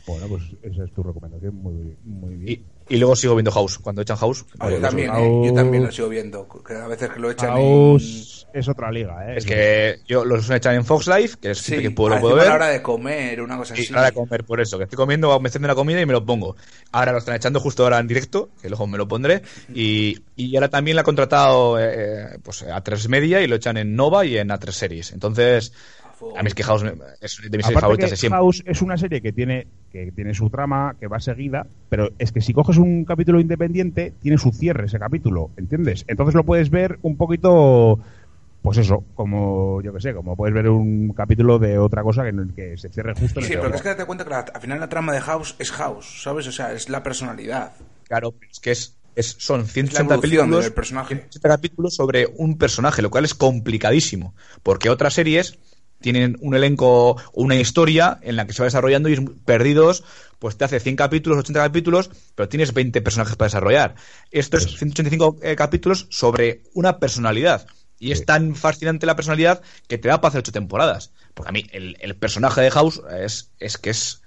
[0.06, 1.56] bueno, pues esa es tu recomendación.
[1.56, 2.66] Muy, muy bien.
[2.90, 3.78] Y, y luego sigo viendo House.
[3.80, 6.48] Cuando echan House, Ah, yo pues, también, House- eh, yo también lo sigo viendo.
[6.68, 7.52] Que a veces que lo echan.
[7.52, 9.38] House es otra liga, ¿eh?
[9.38, 12.20] es que yo los echan en Fox Life, que es Sí, que puedo, lo a
[12.20, 12.48] puedo a ver.
[12.48, 13.88] la hora de comer, una cosa así.
[13.94, 16.26] ahora de comer por eso, que estoy comiendo, me enciendo la comida y me lo
[16.26, 16.56] pongo.
[16.92, 19.42] Ahora lo están echando justo ahora en directo, que luego me lo pondré.
[19.74, 23.78] Y, y ahora también la ha contratado eh, pues, a tres media y lo echan
[23.78, 25.12] en Nova y en A3 Series.
[25.14, 25.74] Entonces,
[26.38, 26.84] a mí es que House
[27.20, 28.38] es de mis series favoritas de siempre.
[28.38, 32.32] House es una serie que tiene que tiene su trama, que va seguida, pero es
[32.32, 36.04] que si coges un capítulo independiente, tiene su cierre ese capítulo, ¿entiendes?
[36.08, 38.00] Entonces lo puedes ver un poquito,
[38.64, 42.30] pues eso, como, yo que sé, como puedes ver un capítulo de otra cosa que,
[42.30, 44.40] en el que se cierre justo en Sí, pero es que date cuenta que la-
[44.40, 46.48] al final la trama de House es House, ¿sabes?
[46.48, 47.74] O sea, es la personalidad.
[48.08, 51.16] Claro, es que es, es- son Es la 180 evolución películos, del personaje.
[51.16, 54.34] 180 capítulos sobre un personaje, lo cual es complicadísimo.
[54.64, 55.60] Porque otras series
[56.00, 60.04] tienen un elenco una historia en la que se va desarrollando y es perdidos,
[60.40, 63.96] pues te hace 100 capítulos, 80 capítulos, pero tienes 20 personajes para desarrollar.
[64.32, 67.66] Esto es 185 eh, capítulos sobre una personalidad.
[68.04, 71.14] Y es tan fascinante la personalidad que te da para hacer ocho temporadas.
[71.34, 74.22] Porque a mí el, el personaje de House es, es que es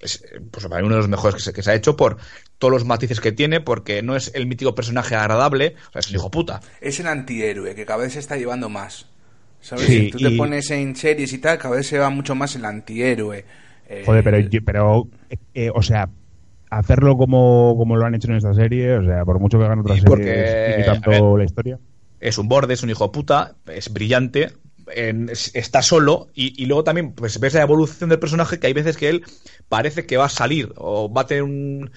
[0.00, 2.18] es pues para mí uno de los mejores que se, que se ha hecho por
[2.58, 6.08] todos los matices que tiene, porque no es el mítico personaje agradable, o sea, es
[6.10, 6.60] un hijo puta.
[6.80, 9.06] Es el antihéroe que cada vez se está llevando más.
[9.60, 9.86] ¿Sabes?
[9.86, 12.34] Sí, si tú te y- pones en series y tal, cada vez se va mucho
[12.36, 13.44] más el antihéroe.
[13.88, 16.08] Eh, Joder, pero, yo- pero eh, eh, o sea,
[16.70, 19.80] hacerlo como, como lo han hecho en esta serie, o sea, por mucho que hagan
[19.80, 20.30] otras Y porque,
[20.64, 21.78] series a ver, la historia.
[22.20, 24.52] Es un borde, es un hijo puta, es brillante,
[24.94, 28.66] en- es- está solo, y, y luego también pues ves la evolución del personaje que
[28.66, 29.24] hay veces que él
[29.68, 31.90] parece que va a salir o va a tener un.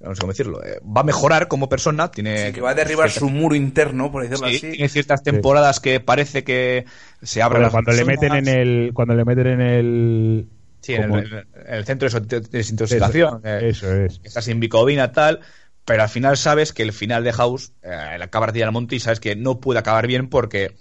[0.00, 2.46] No sé cómo decirlo, eh, va a mejorar como persona, tiene.
[2.46, 4.70] sí, que va a derribar ciertas- su muro interno, por decirlo sí, así.
[4.72, 6.86] tiene ciertas temporadas que parece que
[7.22, 10.46] se abre Joder, cuando le meten en el cuando le meten en el
[10.80, 13.40] Sí, en el, en el centro de de desintoxicación.
[13.44, 14.20] Eso, eh, eso es.
[14.24, 15.40] Está sin bicovina, tal.
[15.84, 18.96] Pero al final sabes que el final de House, eh, la acaba de al monte
[18.96, 20.76] y sabes que no puede acabar bien porque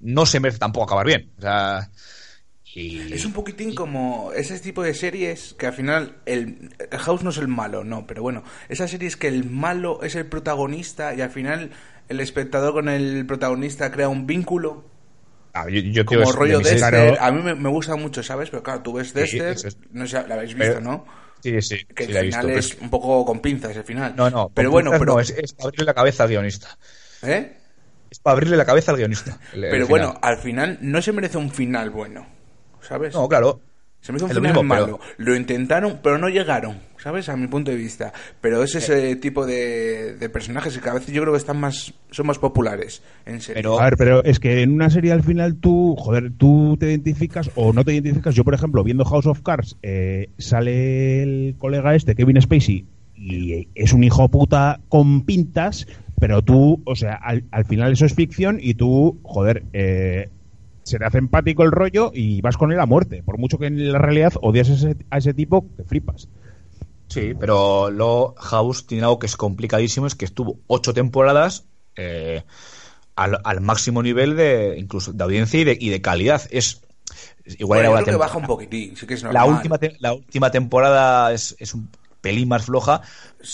[0.00, 1.32] no se merece tampoco acabar bien.
[1.38, 1.90] O sea.
[2.76, 3.12] Y...
[3.12, 7.38] Es un poquitín como ese tipo de series que al final el, House no es
[7.38, 11.30] el malo, no, pero bueno, esas series que el malo es el protagonista y al
[11.30, 11.70] final
[12.08, 14.84] el espectador con el protagonista crea un vínculo
[15.56, 16.90] Ah, yo, yo como de rollo series- Dexter.
[16.90, 17.16] claro.
[17.20, 18.50] A mí me, me gusta mucho, ¿sabes?
[18.50, 19.78] Pero claro, tú ves Sí, Dexter, es.
[19.92, 21.04] no sé, la habéis visto, Pero- ¿no?
[21.44, 21.84] Sí, sí.
[21.94, 24.14] Que sí, el final visto, es pero un poco con pinzas, el final.
[24.16, 24.50] No, no.
[24.54, 25.04] pero bueno, pero...
[25.04, 26.78] no, es, es para abrirle la cabeza al guionista.
[27.22, 27.56] ¿Eh?
[28.10, 29.38] Es para abrirle la cabeza al guionista.
[29.52, 29.88] el- el Pero final.
[30.06, 32.26] bueno, al final no se merece un final bueno,
[32.80, 33.12] ¿sabes?
[33.14, 33.60] No, claro.
[34.00, 34.98] Se me hizo un Es lo final mismo, malo.
[35.00, 37.28] pero- Lo intentaron, pero no llegaron, ¿sabes?
[37.28, 38.12] A mi punto de vista.
[38.40, 41.92] Pero es ese tipo de, de personajes que a veces yo creo que están más,
[42.10, 43.58] son más populares en serio.
[43.62, 46.86] Pero- A ver, pero es que en una serie al final tú, joder, tú te
[46.90, 48.34] identificas o no te identificas.
[48.34, 52.86] Yo, por ejemplo, viendo House of Cards, eh, sale el colega este, Kevin Spacey,
[53.16, 55.86] y es un hijo puta con pintas,
[56.18, 60.30] pero tú, o sea, al, al final eso es ficción y tú, joder, eh,
[60.82, 63.22] se te hace empático el rollo y vas con él a muerte.
[63.22, 66.28] Por mucho que en la realidad odias a ese, a ese tipo, te flipas.
[67.14, 72.44] Sí, pero luego House tiene algo que es complicadísimo, es que estuvo ocho temporadas eh,
[73.16, 76.42] al, al máximo nivel de incluso de audiencia y de, y de calidad.
[76.50, 76.82] Es
[77.46, 79.46] igual Bueno, era yo una creo que baja un poquitín, sí que es La normal.
[79.46, 81.90] última, te- la última temporada es, es un
[82.20, 83.02] pelín más floja,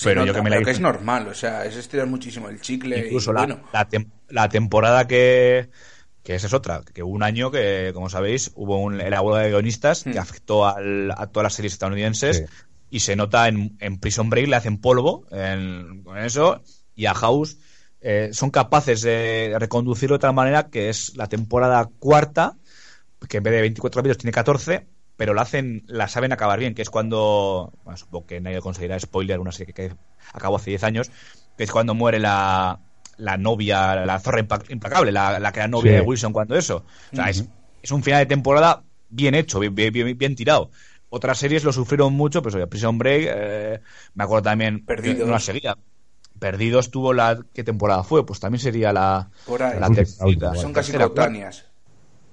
[0.02, 2.98] pero yo que me la que es normal, o sea, es estirar muchísimo el chicle
[2.98, 3.60] incluso y la, bueno.
[3.72, 5.70] la, tem- la temporada que,
[6.22, 9.42] que esa es otra, que hubo un año que, como sabéis, hubo un, la huelga
[9.42, 10.10] de guionistas Hmm.
[10.10, 12.46] que afectó al- a todas las series estadounidenses Sí.
[12.90, 16.62] Y se nota en, en Prison Break, le hacen polvo en- con eso
[16.94, 17.58] y a House
[18.00, 22.56] eh, son capaces de reconducirlo de tal manera que es la temporada cuarta,
[23.28, 26.74] que en vez de 24 capítulos tiene 14, pero la hacen, la saben acabar bien,
[26.74, 29.96] que es cuando, bueno, supongo que nadie conseguirá spoiler, una serie que, que
[30.32, 31.10] acabó hace 10 años,
[31.56, 32.80] que es cuando muere la,
[33.16, 35.96] la novia, la zorra implacable, la, la que era novia Sí.
[35.96, 36.76] de Wilson cuando eso.
[37.12, 37.44] O sea, es,
[37.82, 40.70] es un final de temporada bien hecho, bien, bien, bien- bien tirado.
[41.10, 43.80] Otras series lo sufrieron mucho, pues oye, Prison Break, eh,
[44.14, 45.26] me acuerdo también, Perdidos.
[45.26, 45.76] no la seguía.
[46.38, 48.24] Perdidos tuvo la, ¿qué temporada fue?
[48.24, 49.78] Pues también sería la, Por ahí.
[49.78, 51.66] la tercera, Son casi cotáneas.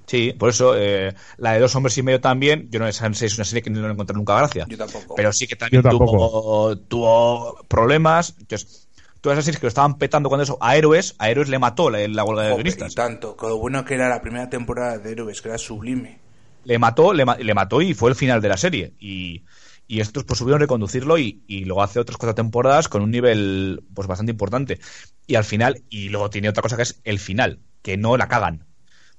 [0.06, 2.70] Sí, por eso eh, la de dos hombres y medio también.
[2.72, 4.66] Yo no sé si es una serie que no le encontré nunca gracia.
[4.70, 5.16] Yo tampoco.
[5.16, 8.36] Pero sí que también tuvo, tuvo problemas.
[8.40, 8.88] Entonces,
[9.20, 11.90] todas esas series que lo estaban petando cuando eso, a Héroes, a Héroes le mató
[11.90, 12.96] la, la huelga de guionistas.
[12.96, 16.20] tanto, con lo bueno que era la primera temporada de Héroes, que era sublime.
[16.68, 18.94] Le mató, le, ma- le mató y fue el final de la serie.
[19.00, 19.46] Y,
[19.88, 23.12] y estos pues subieron a reconducirlo y, y luego hace otras cuatro temporadas con un
[23.12, 24.80] nivel pues bastante importante.
[25.26, 28.28] Y al final, y luego tiene otra cosa que es el final, que no la
[28.28, 28.68] cagan.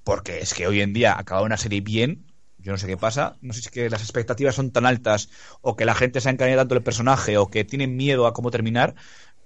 [0.04, 2.26] Porque es que hoy en día acabar una serie bien,
[2.58, 5.30] yo no sé qué pasa, no sé si es que las expectativas son tan altas
[5.60, 8.32] o que la gente se ha encariñado tanto el personaje o que tienen miedo a
[8.34, 8.94] cómo terminar,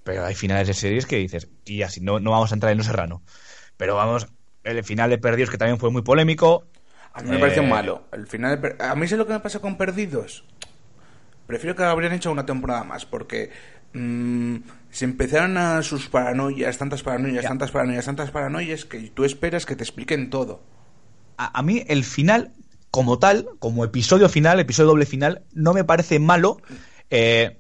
[0.05, 2.79] pero hay finales de series que dices, y así no, no vamos a entrar en
[2.79, 3.25] lo serrano.
[3.77, 4.27] Pero vamos,
[4.65, 6.69] el final de Perdidos que también fue muy polémico.
[7.15, 8.07] A mí me parece Eh, malo.
[8.13, 10.45] El final de A mí sé lo que me pasa con Perdidos.
[11.47, 13.51] Prefiero que habrían hecho una temporada más, porque
[13.93, 14.57] mm,
[14.91, 19.77] se empezaron a sus paranoias, tantas paranoias, tantas paranoias, tantas paranoias, que tú esperas que
[19.77, 20.63] te expliquen todo.
[21.37, 22.53] a, a mí el final,
[22.91, 26.59] como tal, como episodio final, episodio doble final, no me parece malo,
[27.11, 27.59] eh,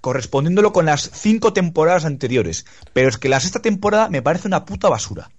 [0.00, 2.64] correspondiéndolo con las cinco temporadas anteriores.
[2.92, 5.30] Pero es que la sexta temporada me parece una puta basura.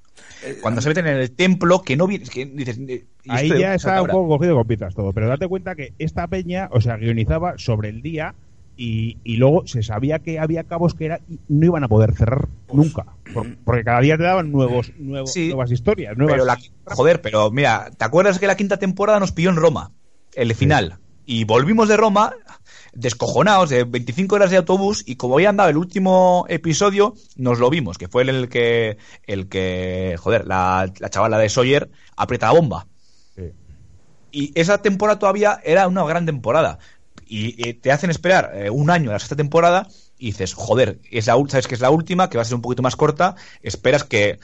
[0.45, 2.25] Eh, Cuando se meten en el templo, que no viene.
[2.25, 5.47] que dices, eh, ¿y Ahí ya está un poco cogido con pinzas todo, pero date
[5.47, 8.35] cuenta que esta peña, o sea, guionizaba sobre el día
[8.75, 12.13] y, y luego se sabía que había cabos que era, y no iban a poder
[12.13, 15.47] cerrar nunca, por- porque cada día te daban nuevos, nuevos Sí.
[15.47, 16.33] nuevas historias, nuevas...
[16.35, 16.59] Pero la,
[16.95, 19.91] joder, pero mira, ¿te acuerdas que la quinta temporada nos pilló en Roma?
[20.35, 20.99] El final.
[21.25, 22.33] Y volvimos de Roma
[22.93, 27.69] descojonados de 25 horas de autobús y como había andado el último episodio, nos lo
[27.69, 32.59] vimos, que fue el, que, el que, joder, la, la chavala de Sawyer aprieta la
[32.59, 32.87] bomba.
[33.35, 33.51] Sí.
[34.31, 36.79] Y esa temporada todavía era una gran temporada.
[37.29, 41.27] Y, te hacen esperar eh, un año a la sexta temporada y dices, joder, es
[41.27, 44.03] la, sabes que es la última, que va a ser un poquito más corta, esperas
[44.03, 44.39] que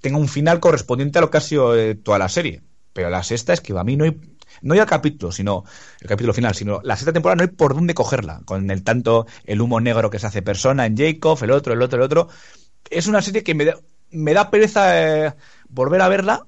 [0.00, 2.62] tenga un final correspondiente a lo que ha sido eh, toda la serie.
[2.92, 4.16] Pero la sexta es que a mí no hay,
[4.64, 5.64] no hay el capítulo, sino
[6.00, 9.26] el capítulo final, sino la sexta temporada no hay por dónde cogerla, con el tanto
[9.44, 12.28] el humo negro que se hace persona en Jacob, el otro, el otro, el otro.
[12.90, 13.76] Es una serie que me da,
[14.10, 15.34] me da pereza eh,
[15.68, 16.46] volver a verla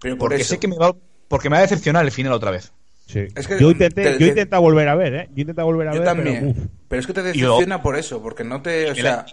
[0.00, 0.50] Pero por porque eso.
[0.54, 0.94] sé que me va,
[1.28, 2.72] porque me va a decepcionar el final otra vez.
[3.06, 3.26] Sí.
[3.34, 5.28] Es que yo intenté, te- yo te- intenté volver a ver, ¿eh?
[5.34, 6.38] Yo intenté volver a Yo ver, también.
[6.38, 6.56] pero uf.
[6.88, 8.90] Pero es que te decepciona por eso, porque no te.
[8.90, 9.26] O la-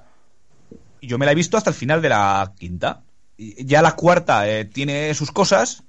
[1.01, 3.03] yo me la he visto hasta el final de la quinta.
[3.37, 5.83] Y Ya la cuarta eh, tiene sus cosas,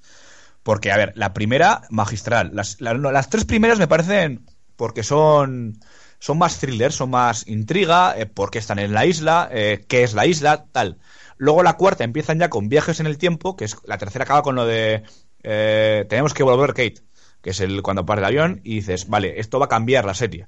[0.63, 2.51] porque, a ver, la primera, magistral.
[2.55, 4.47] Las, la- no, las tres primeras me parecen,
[4.77, 5.79] porque son,
[6.19, 10.15] son más thrillers, son más intriga, eh, porque están en la isla, eh, qué es
[10.15, 10.99] la isla, tal.
[11.37, 14.43] Luego la cuarta empiezan ya con viajes en el tiempo, que es la tercera acaba
[14.43, 15.03] con lo de
[15.43, 17.03] eh, tenemos que volver Kate,
[17.43, 20.15] que es el cuando parte el avión, y dices, vale, esto va a cambiar la
[20.15, 20.47] serie.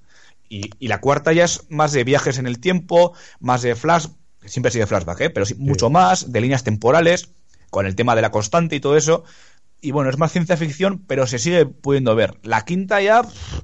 [0.49, 4.09] Y, y la cuarta ya es más de viajes en el tiempo, más de flash,
[4.45, 5.31] siempre sigue flashback, ¿eh?
[5.31, 7.31] pero sí, mucho más, de líneas temporales,
[7.71, 9.25] con el tema de la constante y todo eso.
[9.83, 12.39] Y bueno, es más ciencia ficción, pero se sigue pudiendo ver.
[12.45, 13.61] La quinta ya pff,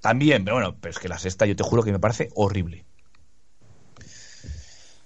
[0.00, 2.84] también, pero bueno, pero es que la sexta yo te juro que me parece horrible.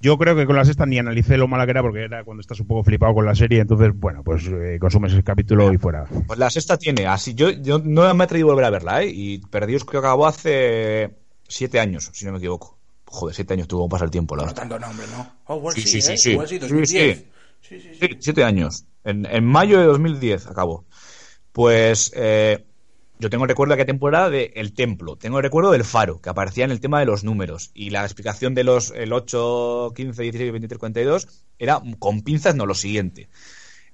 [0.01, 2.43] Yo creo que con la sexta ni analicé lo mala que era porque era cuando
[2.43, 5.79] estás un poco flipado con la serie, entonces, bueno, pues eh, consumes el capítulo y
[5.79, 6.05] fuera.
[6.27, 9.03] Pues la sexta tiene, así yo, yo no me he atrevido a volver a verla,
[9.03, 9.11] ¿eh?
[9.13, 11.17] Y Perdidos creo que acabó hace
[11.49, 12.79] siete años, si no me equivoco.
[13.07, 14.63] Joder, siete años tuvo que pasar el tiempo, la no verdad.
[14.63, 15.33] tanto nombre, ¿no?
[15.47, 16.03] Oh, Sí, sí, sí, ¿eh?
[16.03, 16.31] sí, sí.
[16.33, 17.17] Igual sí, Sí, 2010.
[17.19, 17.25] sí.
[17.25, 17.31] Sí,
[17.61, 17.91] sí, sí.
[18.01, 18.85] Sí, siete años.
[19.05, 20.85] En, en mayo de 2010 acabó.
[21.53, 22.65] Pues eh,
[23.19, 25.17] yo tengo recuerdo de aquella temporada de El Templo.
[25.17, 27.71] Tengo el recuerdo del Faro, que aparecía en el tema de los números.
[27.73, 31.29] Y la explicación de los el 8, 15, 16, 23, 42
[31.59, 33.29] era con pinzas, no lo siguiente.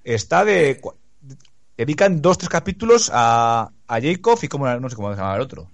[0.03, 0.81] Está de...
[1.77, 5.43] Dedican dos, tres capítulos a, a Jacob y como, no sé cómo se llamaba el
[5.43, 5.69] otro.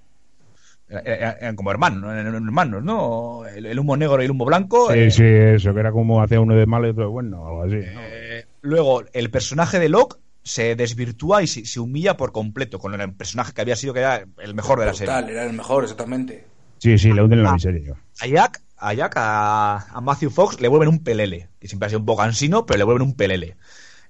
[0.88, 3.46] Eran- como hermanos, hermanos, ¿no?
[3.46, 4.90] El, el humo negro y el humo blanco.
[4.90, 7.46] Sí, eh, sí, eso, que era como hacía uno de malo y otro de bueno,
[7.46, 7.76] algo así.
[7.76, 8.00] ¿no?
[8.02, 12.98] eh, luego, el personaje de Locke se desvirtúa y se, se humilla por completo con
[12.98, 15.12] el personaje que había sido que era el mejor de la serie.
[15.12, 16.46] Total, era el mejor, exactamente.
[16.78, 17.94] Sí, sí, le hunden en la miseria.
[18.20, 21.90] A Jack, a, Jack, a, a Matthew Fox le vuelven un pelele, que siempre ha
[21.90, 23.56] sido un poco cansino, pero le vuelven un pelele.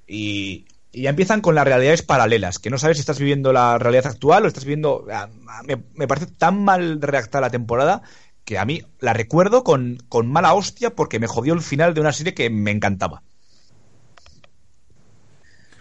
[0.06, 3.78] Y, y ya empiezan con las realidades paralelas, que no sabes si estás viviendo la
[3.78, 5.06] realidad actual o estás viviendo...
[5.12, 5.28] ah,
[5.64, 8.02] Me, me parece tan mal redactada la temporada
[8.44, 12.00] que a mí la recuerdo con, con mala hostia porque me jodió el final de
[12.00, 13.22] una serie que me encantaba.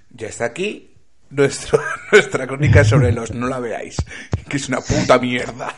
[0.10, 0.96] Ya está aquí
[1.30, 1.80] nuestro,
[2.12, 3.98] nuestra crónica sobre los no la veáis,
[4.50, 5.74] que es una puta mierda.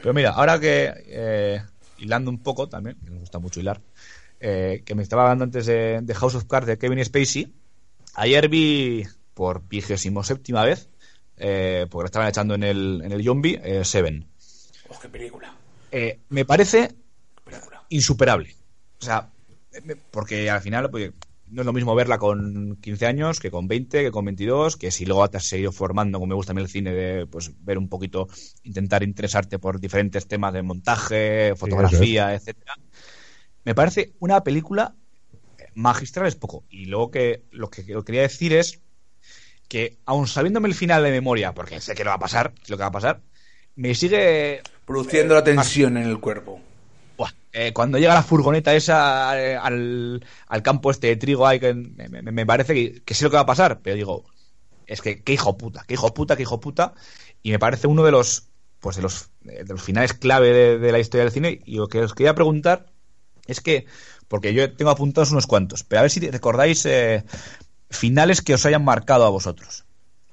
[0.00, 1.62] Pero mira, ahora que eh,
[1.98, 3.80] hilando un poco también, que nos gusta mucho hilar,
[4.46, 7.50] eh, que me estaba hablando antes de, de House of Cards de Kevin Spacey,
[8.12, 10.90] ayer vi por vigésimo séptima vez,
[11.38, 14.26] eh, porque la estaban echando en el, en el Zombie, eh, Seven.
[14.90, 15.56] Oh, qué película.
[15.90, 16.94] Eh, me parece
[17.42, 17.86] película.
[17.88, 18.54] insuperable.
[19.00, 19.30] O sea,
[20.10, 21.12] porque al final pues,
[21.48, 24.90] no es lo mismo verla con 15 años que con 20, que con 22, que
[24.90, 27.50] si luego te has seguido formando, como me gusta a mí el cine, de pues
[27.64, 28.28] ver un poquito,
[28.64, 32.74] intentar interesarte por diferentes temas de montaje, fotografía, etcétera.
[33.64, 34.94] Me parece una película
[35.74, 36.64] magistral es poco.
[36.70, 38.80] Y luego que lo que, que quería decir es
[39.68, 42.76] que, aun sabiéndome el final de memoria, porque sé que lo va a pasar, lo
[42.76, 43.22] que va a pasar,
[43.76, 46.60] me sigue Produciendo la tensión en el cuerpo.
[47.16, 51.60] Buah, eh, cuando llega la furgoneta esa eh, al, al campo este de trigo ahí,
[51.60, 54.24] que me, me- me parece que, que sé lo que va a pasar, pero digo,
[54.86, 56.94] es que qué hijo puta, qué hijo puta, qué hijo puta,
[57.42, 58.50] y me parece uno de los
[58.80, 61.76] pues de los, eh, de los finales clave de, de la historia del cine, y
[61.76, 62.93] lo que os quería preguntar
[63.46, 63.86] es que,
[64.28, 67.24] porque yo tengo apuntados unos cuantos, pero a ver si recordáis eh,
[67.90, 69.84] finales que os hayan marcado a vosotros.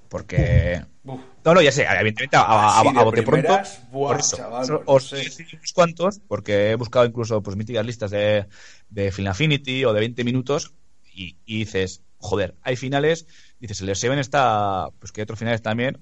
[0.09, 0.82] Porque...
[1.03, 1.20] Uf.
[1.43, 3.57] No, no, ya sé, evidentemente a, a- bote pronto.
[3.91, 5.24] buah, por eso, chaval, os- no os sé.
[5.53, 8.45] unos cuantos, porque he buscado incluso pues míticas listas de,
[8.89, 10.74] de Film Affinity o de 20 minutos,
[11.12, 13.26] y, y dices, joder, hay finales,
[13.59, 15.97] dices, el de Seven está, pues que hay otros finales también.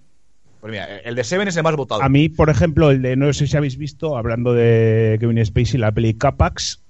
[0.60, 2.01] Pues mira, el de Seven es el más votado.
[2.01, 5.80] A mí, por ejemplo, el de, no sé si habéis visto, hablando de Kevin Spacey,
[5.80, 6.84] la peli Capax,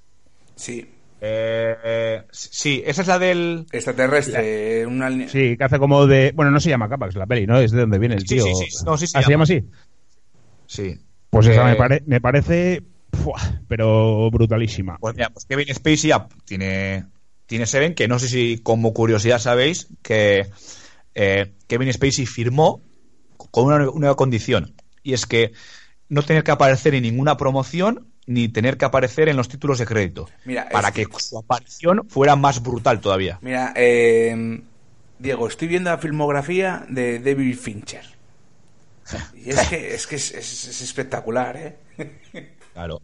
[0.59, 0.85] Sí.
[1.21, 3.65] Eh, eh, sí, esa es la del...
[3.71, 6.31] Extraterrestre, una sí, que hace como de...
[6.33, 7.59] Bueno, no se llama Capax la peli, ¿no?
[7.59, 8.43] Es de donde viene el Sí, tío.
[8.45, 9.63] sí, sí, no, sí se ¿Ah, se llama así?
[10.67, 10.97] Sí.
[11.29, 12.83] Pues esa Eh, me, pare- me parece...
[13.67, 14.97] pero brutalísima.
[14.99, 16.11] Pues mira, pues Kevin Spacey
[16.45, 17.05] tiene,
[17.47, 20.47] tiene Seven, que no sé si como curiosidad sabéis que
[21.15, 22.81] eh, Kevin Spacey firmó
[23.51, 25.53] con una, una condición, y es que
[26.07, 29.87] no tener que aparecer en ninguna promoción ni tener que aparecer en los títulos de
[29.87, 33.39] crédito, Mira, para que que- su aparición fuera más brutal todavía.
[33.41, 34.61] Mira, eh,
[35.17, 38.03] Diego, estoy viendo la filmografía de David Fincher.
[39.33, 41.77] Y es que es, que es, es- es espectacular, ¿eh?
[42.73, 43.01] Claro.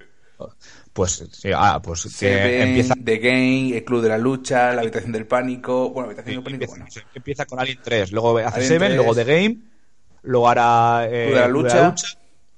[0.94, 4.82] Pues, sí, ah, pues que Seven, empieza, The Game, El Club de la Lucha, La
[4.82, 5.90] Habitación del Pánico.
[5.90, 7.10] Bueno, La Habitación del Pánico, empieza, bueno.
[7.16, 8.96] empieza con Alien 3, luego hace Alien Seven, 3.
[8.98, 9.58] luego The Game,
[10.22, 11.96] luego hará eh, Club de la Club Lucha.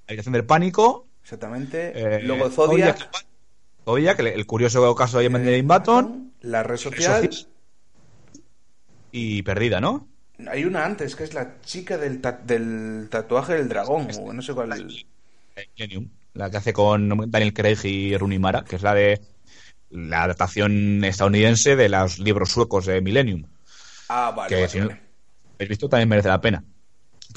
[0.07, 1.91] Habitación del Pánico, Exactamente.
[1.93, 3.09] Eh, Luego Zodiac.
[3.83, 7.25] Zodiac, el, el curioso caso de Benjamin Button La Red Social.
[7.25, 7.47] Social.
[9.11, 10.07] y Perdida, ¿no?
[10.49, 14.07] Hay una antes, que es la chica del, ta- del tatuaje del dragón.
[14.21, 14.71] o no sé cuál.
[15.57, 19.19] Eh, Millennium, la que hace con Daniel Craig y Rooney Mara, que es la de
[19.89, 23.43] la adaptación estadounidense de los libros suecos de Millennium.
[24.07, 24.47] Ah, vale.
[24.47, 25.01] que vale, si no vale.
[25.55, 26.63] habéis visto también merece la pena.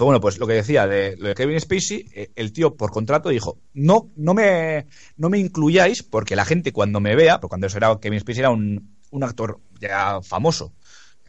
[0.00, 2.90] Pero bueno, pues lo que decía de lo de Kevin Spacey, eh, el tío por
[2.90, 4.86] contrato dijo, no, no me,
[5.18, 8.40] no me incluyáis porque la gente cuando me vea, porque cuando eso era Kevin Spacey
[8.40, 10.72] era un, un actor ya famoso,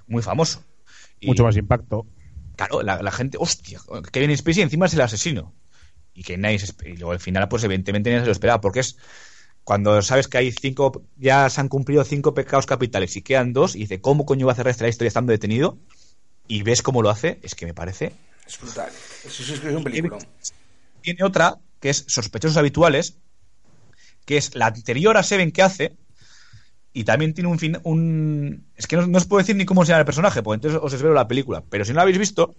[0.07, 0.63] muy famoso.
[1.19, 2.07] Y, Mucho más impacto.
[2.55, 5.53] Claro, la, la gente, hostia, Kevin Spacey encima es el asesino.
[6.13, 8.79] Y que nadie se y luego al final, pues evidentemente nadie se lo esperaba, porque
[8.79, 8.95] es
[9.65, 13.75] cuando sabes que hay cinco, ya se han cumplido cinco pecados capitales y quedan dos,
[13.75, 15.77] y dice, ¿cómo coño va a cerrar esta historia estando detenido?
[16.47, 18.13] Y ves cómo lo hace, es que me parece.
[18.45, 18.91] Es brutal.
[19.25, 20.17] Es que es un película.
[21.01, 23.17] Tiene otra, que es Sospechosos Habituales,
[24.25, 25.95] que es la anterior a Seven que hace,
[26.93, 28.65] y también tiene un fin, un...
[28.75, 30.79] Es que no, no os puedo decir ni cómo se llama el personaje, porque entonces
[30.81, 31.63] os espero la película.
[31.69, 32.53] Pero si no la habéis visto,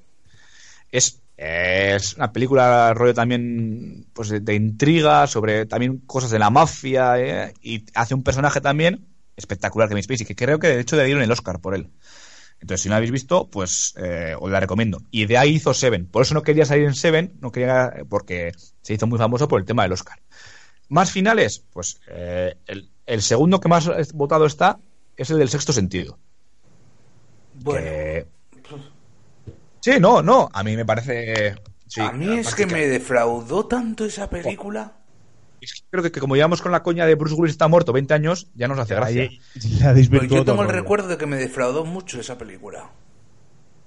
[0.91, 6.51] es, es una película rollo también pues de, de intriga, sobre también cosas de la
[6.51, 9.07] mafia, eh, y hace un personaje también
[9.37, 11.89] espectacular que me Spacey, que creo que de hecho le dieron el Oscar por él.
[12.63, 15.03] Entonces, si no la habéis visto, pues eh, os la recomiendo.
[15.11, 16.07] Y de ahí hizo Seven.
[16.07, 18.53] Por eso no quería salir en Seven, no quería, porque
[18.83, 20.21] se hizo muy famoso por el tema del Oscar.
[20.89, 24.79] Más finales, pues eh, el, el segundo que más votado está
[25.17, 26.19] es el del sexto sentido.
[27.55, 28.27] Bueno, Que-
[29.81, 31.57] Sí, no, no, a mí me parece...
[31.89, 34.99] sí, a mí es que me defraudó tanto esa película.
[35.91, 38.49] Creo que, que como llevamos con la coña de Bruce Willis está muerto 20 años,
[38.55, 39.29] ya nos hace gracia.
[39.95, 42.91] Desvirtuó Pues yo tengo el recuerdo de que me defraudó mucho esa película.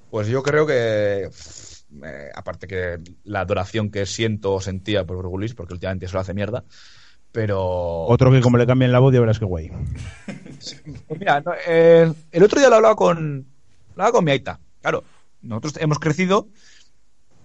[0.10, 1.30] Pues yo creo que,
[2.04, 6.22] eh, aparte que la adoración que siento o sentía por Bruce Willis, porque últimamente solo
[6.22, 6.64] hace mierda,
[7.32, 8.04] pero...
[8.04, 9.72] Otro que como le cambien la voz ya verás que guay.
[11.08, 14.60] Pues mira, no, eh, el otro día lo hablaba con, lo hablaba con mi aita.
[14.82, 15.04] Claro,
[15.42, 16.48] nosotros hemos crecido,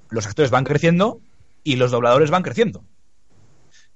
[0.09, 1.21] los actores van creciendo
[1.65, 2.85] y los dobladores van creciendo.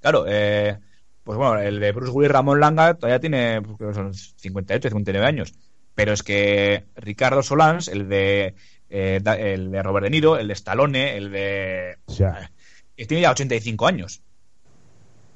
[0.05, 0.77] Claro, eh,
[1.23, 5.55] pues bueno, el de Bruce Willis Ramón Langa todavía tiene pues, son 58, 59 años.
[5.95, 8.53] Pero es que Ricardo Solans, el de,
[8.91, 11.97] eh, da- el de Robert De Niro, el de Stallone, el de...
[12.05, 12.51] O sea,
[12.95, 14.21] eh, tiene ya 85 años.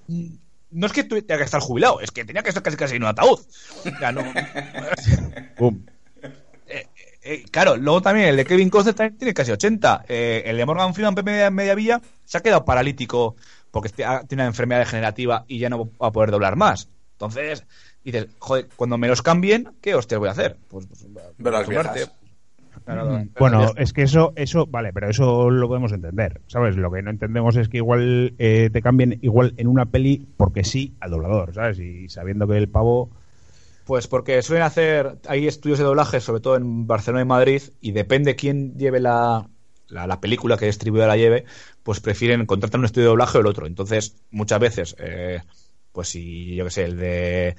[0.07, 3.01] No es que tenga que estar jubilado, es que tenía que estar casi casi en
[3.01, 3.39] un ataúd.
[3.99, 4.21] Ya no.
[5.57, 5.83] pum.
[7.21, 10.05] Eh, claro, luego también el de Kevin Costner tiene casi 80.
[10.07, 13.35] Eh, el de Morgan Freeman, Pepe Media, Media Villa, se ha quedado paralítico
[13.71, 16.89] porque este- tiene una enfermedad degenerativa y ya no va a poder doblar más.
[17.13, 17.65] Entonces,
[18.03, 20.57] dices, joder, cuando me los cambien, ¿qué hostias voy a hacer?
[20.69, 21.05] Pues, pues.
[22.85, 26.75] Claro, Mm, Bueno, es que eso, eso, vale, pero eso lo podemos entender, ¿sabes?
[26.75, 30.63] Lo que no entendemos es que igual eh, te cambien igual en una peli porque
[30.63, 31.79] sí al doblador, ¿sabes?
[31.79, 33.11] Y sabiendo que el pavo...
[33.85, 37.91] Pues porque suelen hacer, hay estudios de doblaje, sobre todo en Barcelona y Madrid, y
[37.91, 39.47] depende quién lleve la,
[39.89, 41.45] la, la película que distribuida la lleve,
[41.83, 43.67] pues prefieren contratar un estudio de doblaje o el otro.
[43.67, 45.41] Entonces, muchas veces, eh,
[45.91, 47.55] pues si, yo qué sé, el de,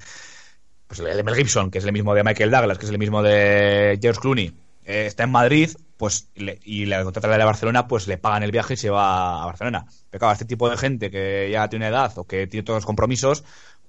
[0.87, 2.99] pues el de Mel Gibson, que es el mismo de Michael Douglas, que es el
[2.99, 4.47] mismo de George Clooney,
[4.85, 8.43] eh, está en Madrid, pues le- y le contratan la de Barcelona, pues le pagan
[8.43, 9.87] el viaje y se va a Barcelona.
[10.11, 12.87] Pero claro, este tipo de gente que ya tiene edad o que tiene todos los
[12.87, 13.45] compromisos,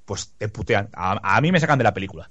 [0.05, 0.89] pues te putean.
[0.93, 2.29] A, a mí me sacan de la película.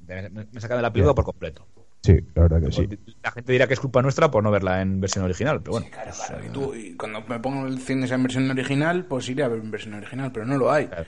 [0.00, 1.66] Me, me- sacan de la película por completo.
[2.04, 2.86] Sí, la verdad que sí.
[3.22, 5.86] La gente dirá que es culpa nuestra por no verla en versión original, pero bueno.
[5.90, 6.44] Claro, claro.
[6.44, 9.48] Y, tú, y cuando me pongo el cine esa en versión original, pues iré a
[9.48, 10.86] ver en versión original, pero no lo hay.
[10.88, 11.06] Claro.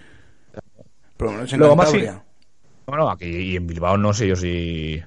[1.18, 1.92] Lo en Luego más.
[2.86, 5.02] Bueno, aquí y en Bilbao no sé yo si.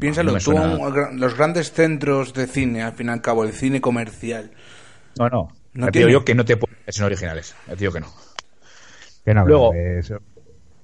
[0.00, 1.10] Piénsalo, No tú, suena.
[1.12, 4.50] los grandes centros de cine, al fin y al cabo, el cine comercial.
[5.18, 5.48] No, no.
[5.74, 7.54] No te digo yo que no te ponen versiones originales.
[7.68, 8.08] Te digo que no.
[9.24, 10.18] Que no, Luego- que eso-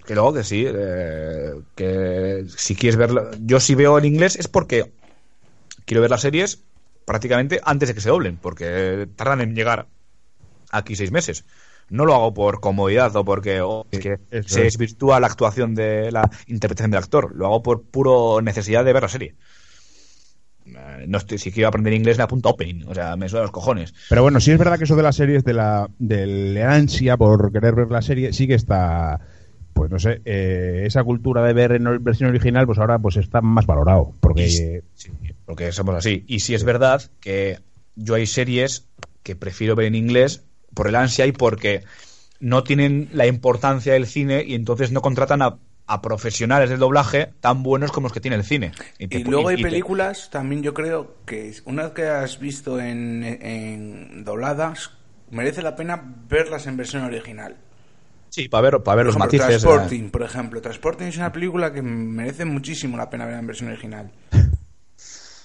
[0.07, 4.49] Que luego que sí, eh, que si quieres verlo, yo si veo en inglés es
[4.49, 4.91] porque
[5.85, 6.63] quiero ver las series
[7.05, 9.87] prácticamente antes de que se doblen, porque tardan en llegar
[10.71, 11.45] aquí seis meses.
[11.89, 14.73] No lo hago por comodidad o porque oh, es que eso se es.
[14.75, 17.35] desvirtúa la actuación de la interpretación del actor.
[17.35, 19.35] Lo hago por puro necesidad de ver la serie.
[20.67, 23.43] Eh, No estoy, si quiero aprender inglés me apunto a opening, o sea, me suena
[23.43, 23.93] los cojones.
[24.09, 27.51] Pero bueno, sí es verdad que eso de las series, de la del ansia por
[27.53, 29.21] querer ver la serie, sí que está,
[29.73, 33.41] pues no sé, eh, esa cultura de ver en versión original, pues ahora pues está
[33.41, 34.15] más valorado.
[34.21, 35.11] Porque sí,
[35.47, 36.25] porque somos así.
[36.27, 37.59] Y si es verdad que
[37.97, 38.87] yo hay series
[39.23, 40.45] que prefiero ver en inglés
[40.75, 41.83] por el ansia y porque
[42.41, 47.31] no tienen la importancia del cine y entonces no contratan a, a profesionales del doblaje
[47.41, 48.73] tan buenos como los que tiene el cine.
[48.99, 52.39] Y te- luego hay y te- películas, también yo creo que una vez que has
[52.39, 54.93] visto en, en dobladas,
[55.31, 57.57] merece la pena verlas en versión original.
[58.31, 59.63] Sí, para ver, para ver los ejemplo, matices.
[59.63, 60.61] eh, Transporting, por ejemplo.
[60.63, 64.11] Transporting es una película que merece muchísimo la pena ver en versión original.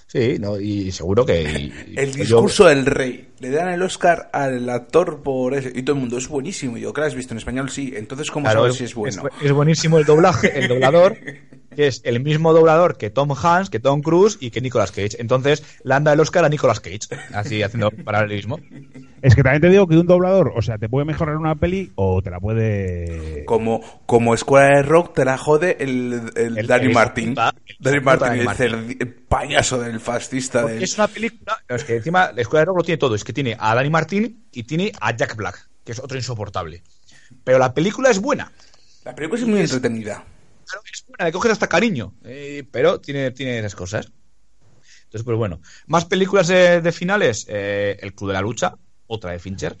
[0.08, 1.42] Sí, no, y seguro que.
[1.42, 3.30] y- y- El yo- discurso del rey.
[3.40, 5.68] Le dan el Oscar al actor por eso.
[5.74, 6.78] Y todo el mundo, es buenísimo.
[6.78, 7.92] Y yo, que lo has visto en español, sí.
[7.96, 9.24] Entonces, ¿cómo Claro, sabes si es bueno?
[9.42, 11.18] es buenísimo el doblaje, el doblador,
[11.74, 15.16] que es el mismo doblador que Tom Hanks, que Tom Cruise y que Nicolas Cage.
[15.18, 17.00] Entonces, le anda el Oscar a Nicolas Cage,
[17.34, 18.58] así haciendo paralelismo.
[19.26, 21.90] Es que también te digo que un doblador, o sea, te puede mejorar una peli
[21.96, 23.44] o te la puede...
[23.44, 27.34] Como, como escuela de rock te la jode el, el, El- Danny Martin.
[27.34, 28.66] Danny Martin, el, Martin.
[28.68, 30.64] cerdi- el payaso del fascista.
[30.64, 30.82] Del...
[30.82, 33.32] es una película, es que encima la escuela de rock lo tiene todo, es que
[33.32, 36.82] tiene a Danny Martin y tiene a Jack Black, que es otro insoportable.
[37.42, 38.52] Pero la película es buena.
[39.04, 40.24] La película es muy entretenida.
[40.64, 44.10] Claro, es buena, le coges hasta cariño, eh, pero tiene, tiene esas cosas.
[45.04, 45.60] Entonces, pues bueno.
[45.86, 47.46] Más películas de, de finales.
[47.48, 48.74] eh, el Club de la Lucha,
[49.06, 49.76] otra de Fincher,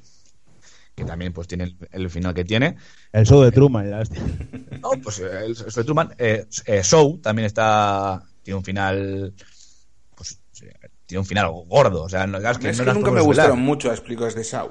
[0.94, 2.76] que también pues tiene el, el final que tiene.
[3.12, 3.90] El show de Truman.
[3.90, 4.22] la hostia.
[4.82, 6.14] No, pues eh, el, el Truman.
[6.18, 8.22] eh, eh, Show también está.
[8.42, 9.34] Tiene un final.
[10.14, 10.40] Pues
[11.06, 12.02] tiene un final gordo.
[12.04, 14.34] O sea, no, es que, es no que las nunca me gustaron mucho las películas
[14.34, 14.70] de Shaw.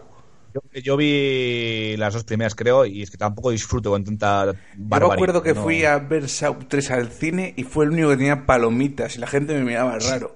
[0.53, 4.53] Yo, yo vi las dos primeras, creo, y es que tampoco disfruto con tanta Yo
[4.77, 5.13] barbaridad.
[5.15, 8.17] acuerdo que no- fui a ver Shaw 3 al cine y fue el único que
[8.17, 10.33] tenía palomitas y la gente me miraba raro.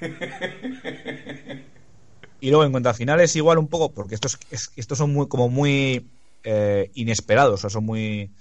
[2.42, 5.28] Y luego en cuanto a finales, igual un poco, porque estos, es- estos son muy,
[5.28, 6.10] como muy
[6.42, 8.32] eh, inesperados, o sea, son muy.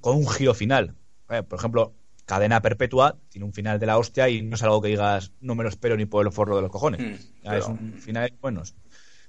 [0.00, 0.94] con un giro final.
[1.28, 1.92] Eh, por ejemplo,
[2.24, 5.56] Cadena Perpetua tiene un final de la hostia y no es algo que digas, no
[5.56, 7.00] me lo espero ni por el forro de los cojones.
[7.42, 8.74] Mm, es un final buenos.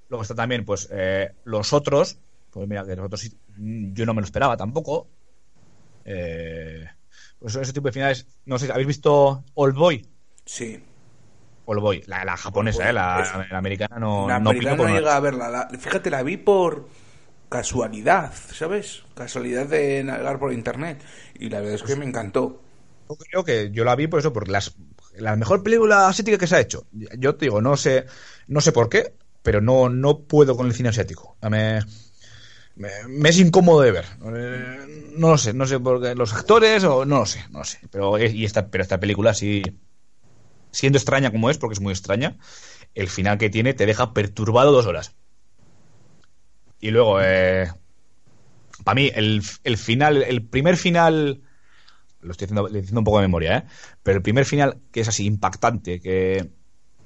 [0.09, 2.19] Luego está también, pues, eh, los otros,
[2.51, 5.07] Pues mira, que nosotros sí- mm, yo no me lo esperaba tampoco.
[6.05, 6.85] Eh,
[7.39, 8.25] pues ese tipo de finales.
[8.45, 10.05] No sé, ¿habéis visto Old Boy?
[10.45, 10.79] Sí.
[11.67, 12.93] Old Boy, la, la japonesa, ¿eh?
[12.93, 15.49] La, la americana no, la no americana no por llega a verla.
[15.49, 16.87] La- fíjate, la vi por
[17.49, 19.03] casualidad, ¿sabes?
[19.15, 21.03] Casualidad de navegar por internet.
[21.39, 22.61] Y la verdad es que me encantó.
[23.09, 24.75] Yo creo que yo la vi por eso, por las,
[25.13, 26.87] la mejor película asiática que se ha hecho.
[27.17, 28.05] Yo te digo, no sé,
[28.47, 31.37] no sé por qué, pero no, no puedo con el cine asiático.
[31.49, 31.79] Me,
[32.75, 34.05] me, me es incómodo de ver.
[34.35, 36.15] Eh, No lo sé, no sé por qué.
[36.15, 37.79] Los actores o no lo sé, no lo sé.
[37.91, 39.63] Pero, y esta, pero esta película sí,
[40.71, 42.37] siendo extraña como es, porque es muy extraña,
[42.95, 45.15] el final que tiene te deja perturbado dos horas.
[46.79, 47.71] Y luego, eh,
[48.83, 51.41] para mí, el, el final, el primer final
[52.21, 53.63] lo estoy haciendo, le haciendo un poco de memoria, ¿eh?
[54.03, 56.49] Pero el primer final, que es así impactante, que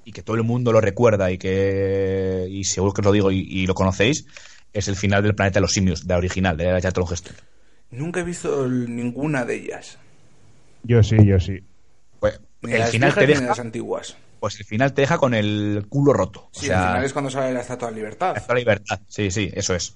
[0.04, 3.32] y que todo el mundo lo recuerda y que y seguro que os lo digo
[3.32, 4.26] y, y lo conocéis,
[4.74, 7.36] es el final del planeta de los simios, de la original, de la Charlton Heston.
[7.92, 10.00] Nunca he visto ninguna de ellas.
[10.84, 11.60] Yo sí, yo sí.
[12.20, 14.18] Pues, el las final te deja, las antiguas.
[14.40, 16.50] pues el final te deja con el culo roto.
[16.52, 18.36] Sí, o sea, al final es cuando sale la Estatua de Libertad.
[18.48, 19.00] la libertad.
[19.08, 19.96] Sí, sí, eso es.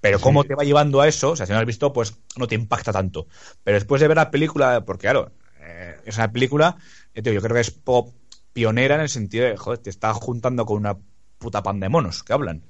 [0.00, 2.14] Pero cómo te va llevando a eso, o sea, si no lo has visto, pues
[2.36, 3.26] no te impacta tanto.
[3.64, 6.76] Pero después de ver la película, porque claro, eh, es una película,
[7.14, 8.14] yo, te digo, yo creo que es poco
[8.52, 10.96] pionera en el sentido de, joder, te está juntando con una
[11.38, 12.62] puta pan de monos que hablan.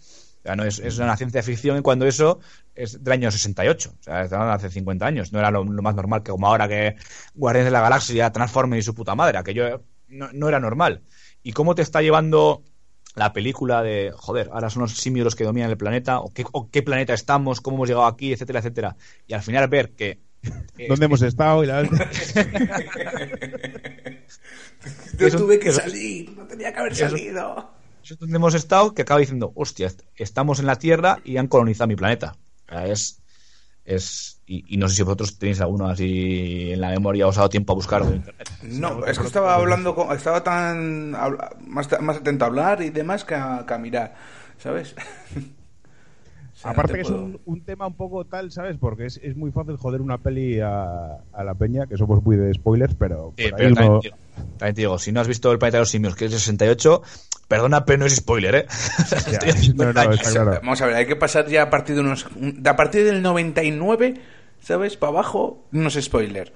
[0.48, 2.40] O sea, no es, es una ciencia ficción y cuando eso
[2.74, 5.30] es del año 68, o sea, estaban hace 50 años.
[5.30, 6.96] No era lo, lo más normal que como ahora que
[7.34, 11.02] Guardianes de la Galaxia transformen y su puta madre, aquello no, no era normal.
[11.42, 12.62] ¿Y cómo te está llevando
[13.14, 16.46] la película de, joder, ahora son los simios los que dominan el planeta, o qué,
[16.50, 18.96] o qué planeta estamos, cómo hemos llegado aquí, etcétera, etcétera.
[19.26, 20.20] Y al final ver que...
[20.88, 21.62] ¿Dónde hemos estado?
[21.62, 21.82] Y la...
[25.18, 27.77] Yo tuve que salir, no tenía que haber salido.
[28.10, 31.46] Es donde hemos estado, que acaba diciendo, hostia, est- estamos en la Tierra y han
[31.48, 32.36] colonizado mi planeta.
[32.84, 33.20] Es...
[33.84, 37.36] es y, y no sé si vosotros tenéis alguno así en la memoria o os
[37.36, 38.50] ha dado tiempo a buscar en internet.
[38.62, 43.24] No, es que estaba hablando con, estaba tan más, más atento a hablar y demás
[43.24, 44.14] que a, que a mirar,
[44.58, 44.94] ¿sabes?
[46.50, 48.76] O sea, no Aparte te que es puedo- un, un tema un poco tal, ¿sabes?
[48.80, 52.36] Porque es, es muy fácil joder una peli a, a la peña, que somos muy
[52.36, 54.16] de spoilers, pero, Sí, pero también, uno- te digo,
[54.58, 56.38] también te digo, si no has visto el planeta de los simios, que es el
[56.40, 57.02] 68,
[57.48, 58.66] perdona, pero no es spoiler, ¿eh?
[58.98, 60.50] Estoy a Ya, 50 no, no, está claro.
[60.62, 63.22] Vamos a ver, hay que pasar ya a partir de unos de a partir del
[63.22, 64.14] 99,
[64.60, 64.96] ¿sabes?
[64.96, 66.52] Para abajo, no es spoiler.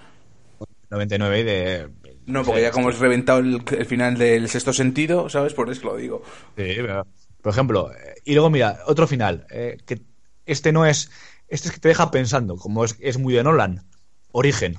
[0.90, 1.88] 99 y de...
[2.26, 5.54] No, porque ya como has reventado el, el final del sexto sentido, ¿sabes?
[5.54, 6.22] Por eso lo digo.
[6.56, 7.06] Sí, pero,
[7.40, 10.02] por ejemplo, eh, y luego mira, otro final, eh, que
[10.46, 11.10] este no es,
[11.48, 13.84] este es que te deja pensando, como es, es muy de Nolan,
[14.30, 14.76] Origen.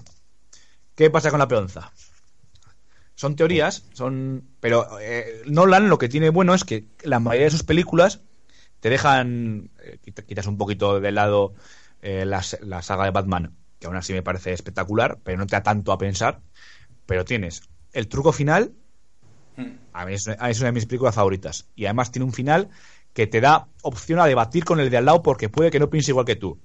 [0.95, 1.91] ¿Qué pasa con la peonza?
[3.23, 7.51] Son teorías, son, pero eh, Nolan lo que tiene bueno es que la mayoría de
[7.51, 8.21] sus películas
[8.81, 11.53] te dejan, eh, quit- quitas un poquito de lado
[12.01, 15.55] eh, la, la saga de Batman, que aún así me parece espectacular, pero no te
[15.55, 16.41] da tanto a pensar,
[17.05, 17.61] pero tienes
[17.93, 18.73] el truco final,
[19.93, 21.69] a mí es, a mí es una de mis películas favoritas.
[21.75, 22.69] Y además tiene un final
[23.13, 25.89] que te da opción a debatir con el de al lado porque puede que no
[25.89, 26.59] piense igual que tú.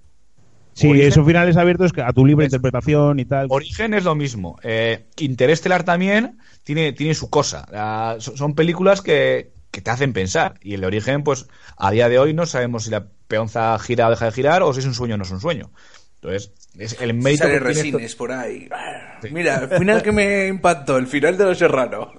[0.79, 3.47] Sí, Origen- esos finales abiertos a tu libre Es- interpretación y tal.
[3.51, 4.59] Origen es lo mismo.
[4.63, 7.67] Eh, Interestelar también tiene, tiene su cosa.
[7.73, 10.55] La- son, películas que, que te hacen pensar.
[10.63, 11.47] Y el de Origen, pues
[11.77, 14.73] a día de hoy no sabemos si la peonza gira o deja de girar o
[14.73, 15.71] si es un sueño o no es un sueño.
[16.21, 18.69] Entonces, es el mérito Sale que tiene esto- resines por ahí.
[19.33, 22.13] Mira, el final que me impactó, el final de Los Serrano.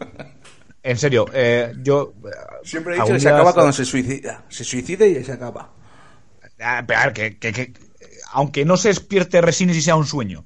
[0.83, 2.13] En serio, eh, yo...
[2.63, 4.45] Siempre he dicho que se acaba cuando se suicida.
[4.49, 5.73] Se suicida y se acaba.
[6.61, 7.73] Ah, pero a ver, que, que- que-
[8.31, 10.45] aunque no se despierte Resines y sea un sueño.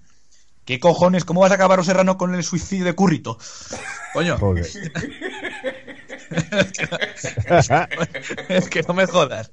[0.65, 1.25] ¿Qué cojones?
[1.25, 3.37] ¿Cómo vas a acabar Serrano con el suicidio de Currito?
[4.13, 4.65] Coño, Joder.
[8.49, 9.51] es que no me jodas.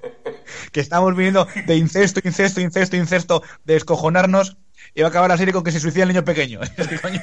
[0.71, 4.57] Que estamos viniendo de incesto, incesto, incesto, incesto, de descojonarnos
[4.95, 6.59] y va a acabar la serie con que se suicida el niño pequeño.
[6.77, 7.21] Es que coño.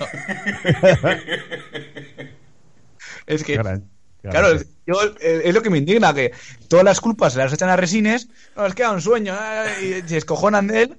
[3.26, 3.56] Es que.
[3.56, 3.88] Gran-
[4.22, 6.32] Claro, es- yo, eh, es lo que me indigna, que
[6.68, 10.02] todas las culpas se las echan a Resines, no, es que era un sueño, eh,
[10.04, 10.98] y se escojonan de él,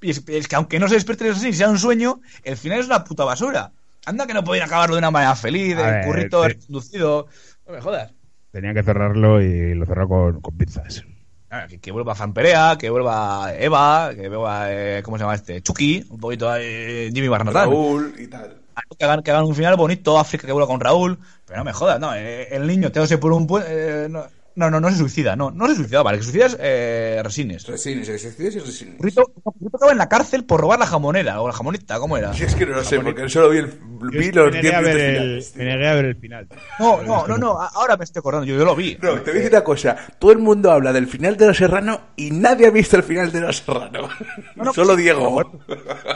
[0.00, 2.80] y es, es que aunque no se despierte Resines y sea un sueño, el final
[2.80, 3.72] es una puta basura.
[4.06, 6.48] Anda que no podían acabarlo de una manera feliz, A de ver, currito sí.
[6.48, 7.26] reconducido.
[7.66, 8.12] No me jodas.
[8.52, 11.04] Tenían que cerrarlo y lo cerró con, con pinzas.
[11.50, 15.62] Ah, Que, que vuelva Zamperea, que vuelva Eva, que vuelva, eh, ¿cómo se llama este?
[15.62, 17.70] Chucky, un poquito ahí, Jimmy Barnatán.
[17.70, 18.56] Raúl y tal.
[18.98, 21.72] Que hagan, que hagan un final bonito, África que vuelva con Raúl, pero no me
[21.72, 24.24] jodas, no, eh, el niño te por un puente, no,
[24.56, 27.20] No, no, no se suicida, no, no se suicida, vale, que se suicida es eh,
[27.24, 27.66] Resines.
[27.66, 28.98] Resines, exercicios y resines.
[28.98, 32.32] Burrito, Burrito acaba en la cárcel por robar la jamonera, o la jamoneta, ¿cómo era?
[32.34, 33.66] Si es que no lo sé, porque solo vi, el,
[34.12, 35.56] vi los me 10 negué a ver minutos el- finales.
[35.56, 36.48] me negué a ver el final.
[36.78, 38.94] No, no, no, no, ahora me estoy acordando, yo, yo lo vi.
[39.02, 39.96] No, te voy a decir una cosa.
[40.20, 43.32] Todo el mundo habla del final de Los Serrano y nadie ha visto el final
[43.32, 44.08] de Los Serrano.
[44.54, 45.62] No, no, Solo sí, Diego.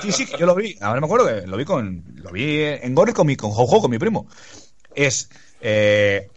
[0.00, 0.76] Sí, sí, yo lo vi.
[0.80, 3.80] Ahora me acuerdo que lo vi con lo vi en Gorri con mi con Jojo,
[3.80, 4.28] con mi primo.
[4.94, 5.28] Es
[5.60, 6.28] eh,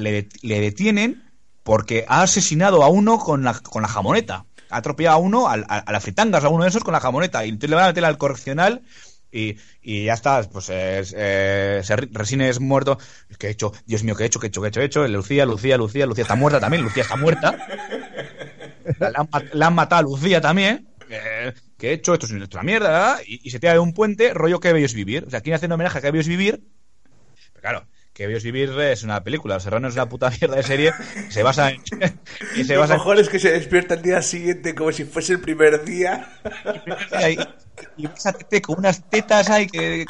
[0.00, 1.22] le detienen
[1.66, 4.46] porque ha asesinado a uno con la, con la jamoneta.
[4.70, 7.00] Ha atropellado a uno al- a, a la fritangas, a uno de esos con la
[7.00, 7.44] jamoneta.
[7.44, 8.82] Y entonces le van a meter al correccional
[9.32, 10.44] y, ya está.
[10.48, 11.82] Pues es, eh,
[12.12, 12.98] Resines muerto.
[13.36, 13.72] ¿Qué he hecho?
[13.84, 14.38] Dios mío, ¿qué he hecho?
[14.38, 14.62] ¿Qué he hecho?
[14.62, 15.08] ¿Qué he hecho?
[15.08, 16.84] Lucía, Lucía, Lucía, Lucía está muerta también.
[16.84, 17.58] Lucía está muerta.
[19.00, 20.86] La han, matado a Lucía también.
[21.10, 22.14] Eh, ¿Qué he hecho?
[22.14, 23.18] Esto es una mierda.
[23.26, 25.24] Y, y se tira de un puente, rollo que bello vivir.
[25.26, 26.62] O sea, aquí hacen homenaje a que bello vivir.
[27.60, 29.60] Claro, que bello es vivir es una película.
[29.60, 30.92] Serrano es una puta mierda de serie.
[31.12, 31.82] que Se basa en.
[32.56, 35.04] y se Lo basa en- mejor es que se despierta el día siguiente como si
[35.04, 36.26] fuese el primer día.
[37.28, 40.06] y, y ves a Tete con unas tetas ahí que.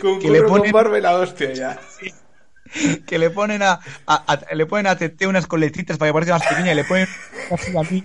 [0.00, 1.78] Con Que le con ponen- barba y la hostia ya.
[3.06, 6.38] que le ponen a, a- a- le ponen a Tete unas coletitas para que parezca
[6.38, 7.06] más pequeña y le ponen
[7.50, 8.02] a mí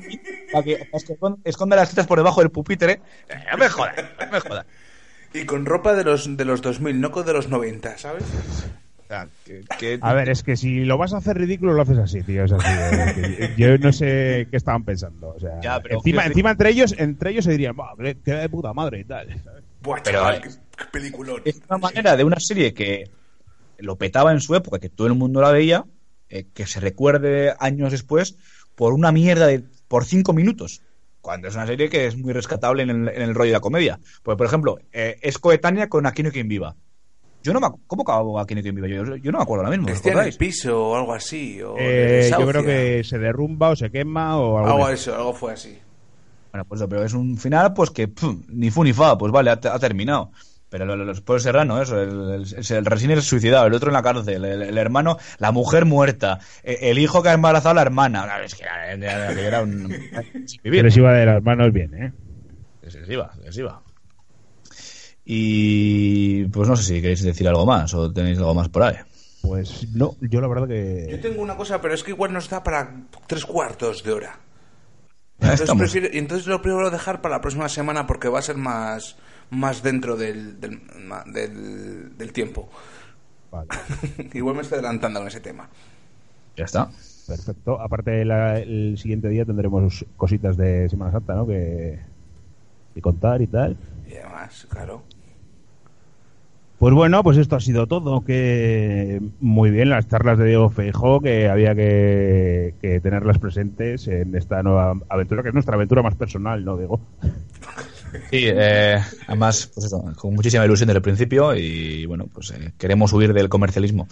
[0.52, 3.02] para que, para que escon- esconda las tetas por debajo del pupitre.
[3.30, 4.66] Eh, no me jodas, no me jodas.
[5.42, 8.24] Y con ropa de los, de los 2000, no con de los 90, ¿sabes?
[9.46, 12.24] Que- que- A ver, es que si lo vas a hacer ridículo, lo haces así,
[12.24, 12.44] tío.
[12.44, 12.66] Es así.
[12.68, 15.30] eh, Yo no sé qué estaban pensando.
[15.30, 17.94] O sea, Ya, pero encima, entre ellos, entre ellos se dirían, "Buah,
[18.26, 19.28] qué de puta madre y tal.
[19.44, 19.64] ¿sabes?
[19.82, 21.42] Buah, Pero, chaval, qué, qué peliculón.
[21.46, 23.10] es una manera de una serie que
[23.78, 25.86] lo petaba en su época, que todo el mundo la veía,
[26.30, 28.36] eh, que se recuerde años después
[28.76, 30.82] por una mierda de por cinco minutos.
[31.22, 33.60] Cuando es una serie que es muy rescatable en el, en el rollo de la
[33.60, 34.00] comedia.
[34.24, 36.76] Porque, por ejemplo, eh, es coetánea con Aquino y quien viva.
[37.44, 38.88] Yo no me ¿Cómo acabó Aquino y quien viva?
[38.88, 39.92] Yo, yo no me acuerdo ahora mismo.
[39.92, 41.62] ¿os Está en el piso o algo así.
[41.62, 44.70] O Eh, yo creo que se derrumba o se quema o algo.
[44.70, 45.78] Algo eso, algo fue así.
[46.52, 48.10] Bueno, pues pero es un final, pues que
[48.50, 50.32] ni fu ni fa, pues vale, ha, ha terminado.
[50.70, 52.10] Pero lo- lo- los pueblos serrano, eso, el,
[52.46, 56.40] el, el Resines suicidado, el otro en la cárcel, el, el hermano, la mujer muerta,
[56.62, 58.24] e- el, hijo que ha embarazado a la hermana.
[58.26, 59.88] Claro, Es que era, era- era un.
[60.64, 60.84] vivir.
[60.84, 62.12] les iba de las manos bien, ¿eh?
[62.90, 63.82] Se les iba, se les iba.
[65.26, 68.96] Y pues no sé si queréis decir algo más o tenéis algo más por ahí.
[69.42, 71.20] Pues no, yo la verdad Yo que.
[71.22, 72.94] tengo una cosa, pero es que igual nos da para
[73.28, 74.40] tres cuartos de hora.
[75.40, 79.18] Entonces, prefiero- entonces lo prefiero dejar para la próxima semana porque va a ser más,
[79.50, 80.82] más dentro del, del,
[81.34, 82.70] del, del tiempo.
[83.52, 83.68] Vale,
[84.34, 85.70] igual me estoy adelantando con ese tema.
[86.56, 86.90] Ya está.
[87.28, 87.80] perfecto.
[87.80, 91.46] Aparte, la- el siguiente día tendremos cositas de Semana Santa, ¿no?
[91.48, 92.00] Que,
[92.94, 93.78] que contar y tal.
[94.10, 95.04] Y además, claro.
[96.80, 98.22] Pues bueno, pues esto ha sido todo.
[98.24, 104.36] Que muy bien las charlas de Diego Feijó, que había que, que tenerlas presentes en
[104.36, 107.00] esta nueva aventura, que es nuestra aventura más personal, ¿no, Diego?
[108.32, 108.98] Sí, eh,
[109.28, 113.34] además, pues eso, con muchísima ilusión desde el principio y bueno, pues eh, queremos huir
[113.34, 114.08] del comercialismo.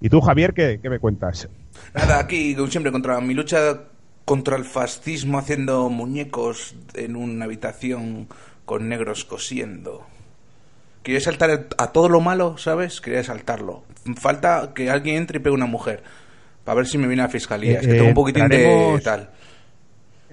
[0.00, 1.48] ¿Y tú, Javier, qué, qué me cuentas?
[1.94, 3.80] Nada, aquí, como siempre, contra mi lucha
[4.24, 8.28] contra el fascismo haciendo muñecos en una habitación
[8.64, 10.06] con negros cosiendo.
[11.02, 13.00] Quería saltar a todo lo malo, ¿sabes?
[13.00, 13.82] Quería saltarlo.
[14.16, 16.02] Falta que alguien entre y pegue una mujer.
[16.64, 17.80] Para ver si me viene a la fiscalía.
[17.80, 19.30] es que Eh, tengo un poquitín de tal.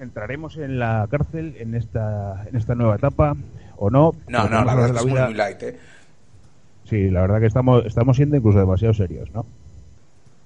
[0.00, 3.36] ¿Entraremos en la cárcel en esta, en esta nueva etapa
[3.76, 4.14] o no?
[4.28, 5.78] No, no, la verdad es muy, vida- muy light, ¿eh?
[6.88, 9.44] Sí, la verdad que estamos, estamos siendo incluso demasiado serios, ¿no?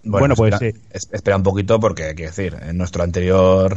[0.02, 0.78] Bueno, pues, espera, sí.
[0.90, 3.76] es- espera un poquito porque, quiero decir, en nuestro anterior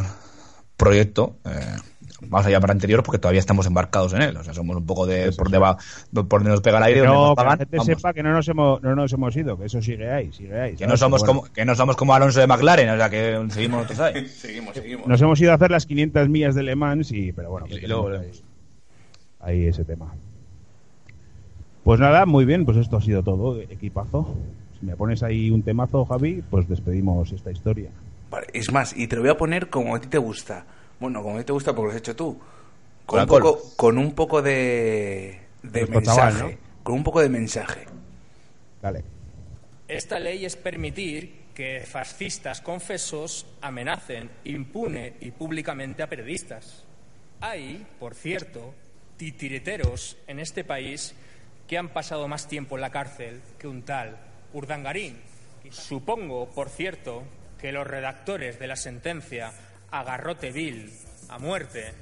[0.76, 1.78] proyecto, eh,
[2.22, 5.06] vamos a llamar anterior porque todavía estamos embarcados en él, o sea, somos un poco
[5.06, 5.78] de por, deba-
[6.14, 7.86] por donde nos pega el aire, donde no, que la pagan, gente vamos.
[7.86, 10.76] sepa que no nos hemos, no nos hemos ido, que eso sigue ahí, sigue ahí.
[10.76, 13.46] que no somos bueno, como que no somos como Alonso de McLaren, o sea, que
[13.50, 14.28] seguimos nosotros ahí.
[14.30, 15.08] Seguimos, seguimos.
[15.08, 17.80] Nos hemos ido a hacer las 500 millas de Le Mans, y, pero bueno, Y-
[17.80, 18.32] que y luego ahí,
[19.40, 20.14] ahí ese tema.
[21.84, 24.36] Pues nada, muy bien, pues esto ha sido todo, equipazo.
[24.80, 27.90] Si me pones ahí un temazo, Javi, pues despedimos esta historia.
[28.30, 30.66] Vale, es más, y te lo voy a poner como a ti te gusta.
[31.00, 32.40] Bueno, como a ti te gusta porque lo has hecho tú.
[33.06, 36.58] Con, un poco, con un poco de, mensaje.
[36.84, 37.86] Con un poco de mensaje.
[38.82, 39.04] Dale.
[39.88, 46.84] Esta ley es permitir que fascistas confesos amenacen impune y públicamente a periodistas.
[47.40, 48.74] Hay, por cierto,
[49.16, 51.16] titiriteros en este país
[51.68, 54.18] que han pasado más tiempo en la cárcel que un tal
[54.54, 55.18] Urdangarín.
[55.64, 57.24] Y Supongo, por cierto,
[57.60, 59.52] que los redactores de la sentencia
[59.92, 60.92] a garrote vil,
[61.30, 61.94] a muerte,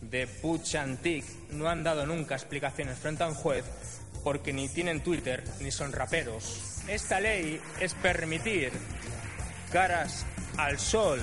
[0.00, 3.64] de Puig Antic no han dado nunca explicaciones frente a un juez
[4.22, 6.82] porque ni tienen Twitter ni son raperos.
[6.86, 8.72] Esta ley es permitir
[9.72, 10.24] caras
[10.56, 11.20] al sol,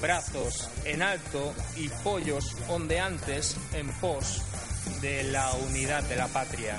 [0.00, 4.42] brazos en alto y pollos ondeantes en pos
[5.00, 6.78] de la unidad de la patria.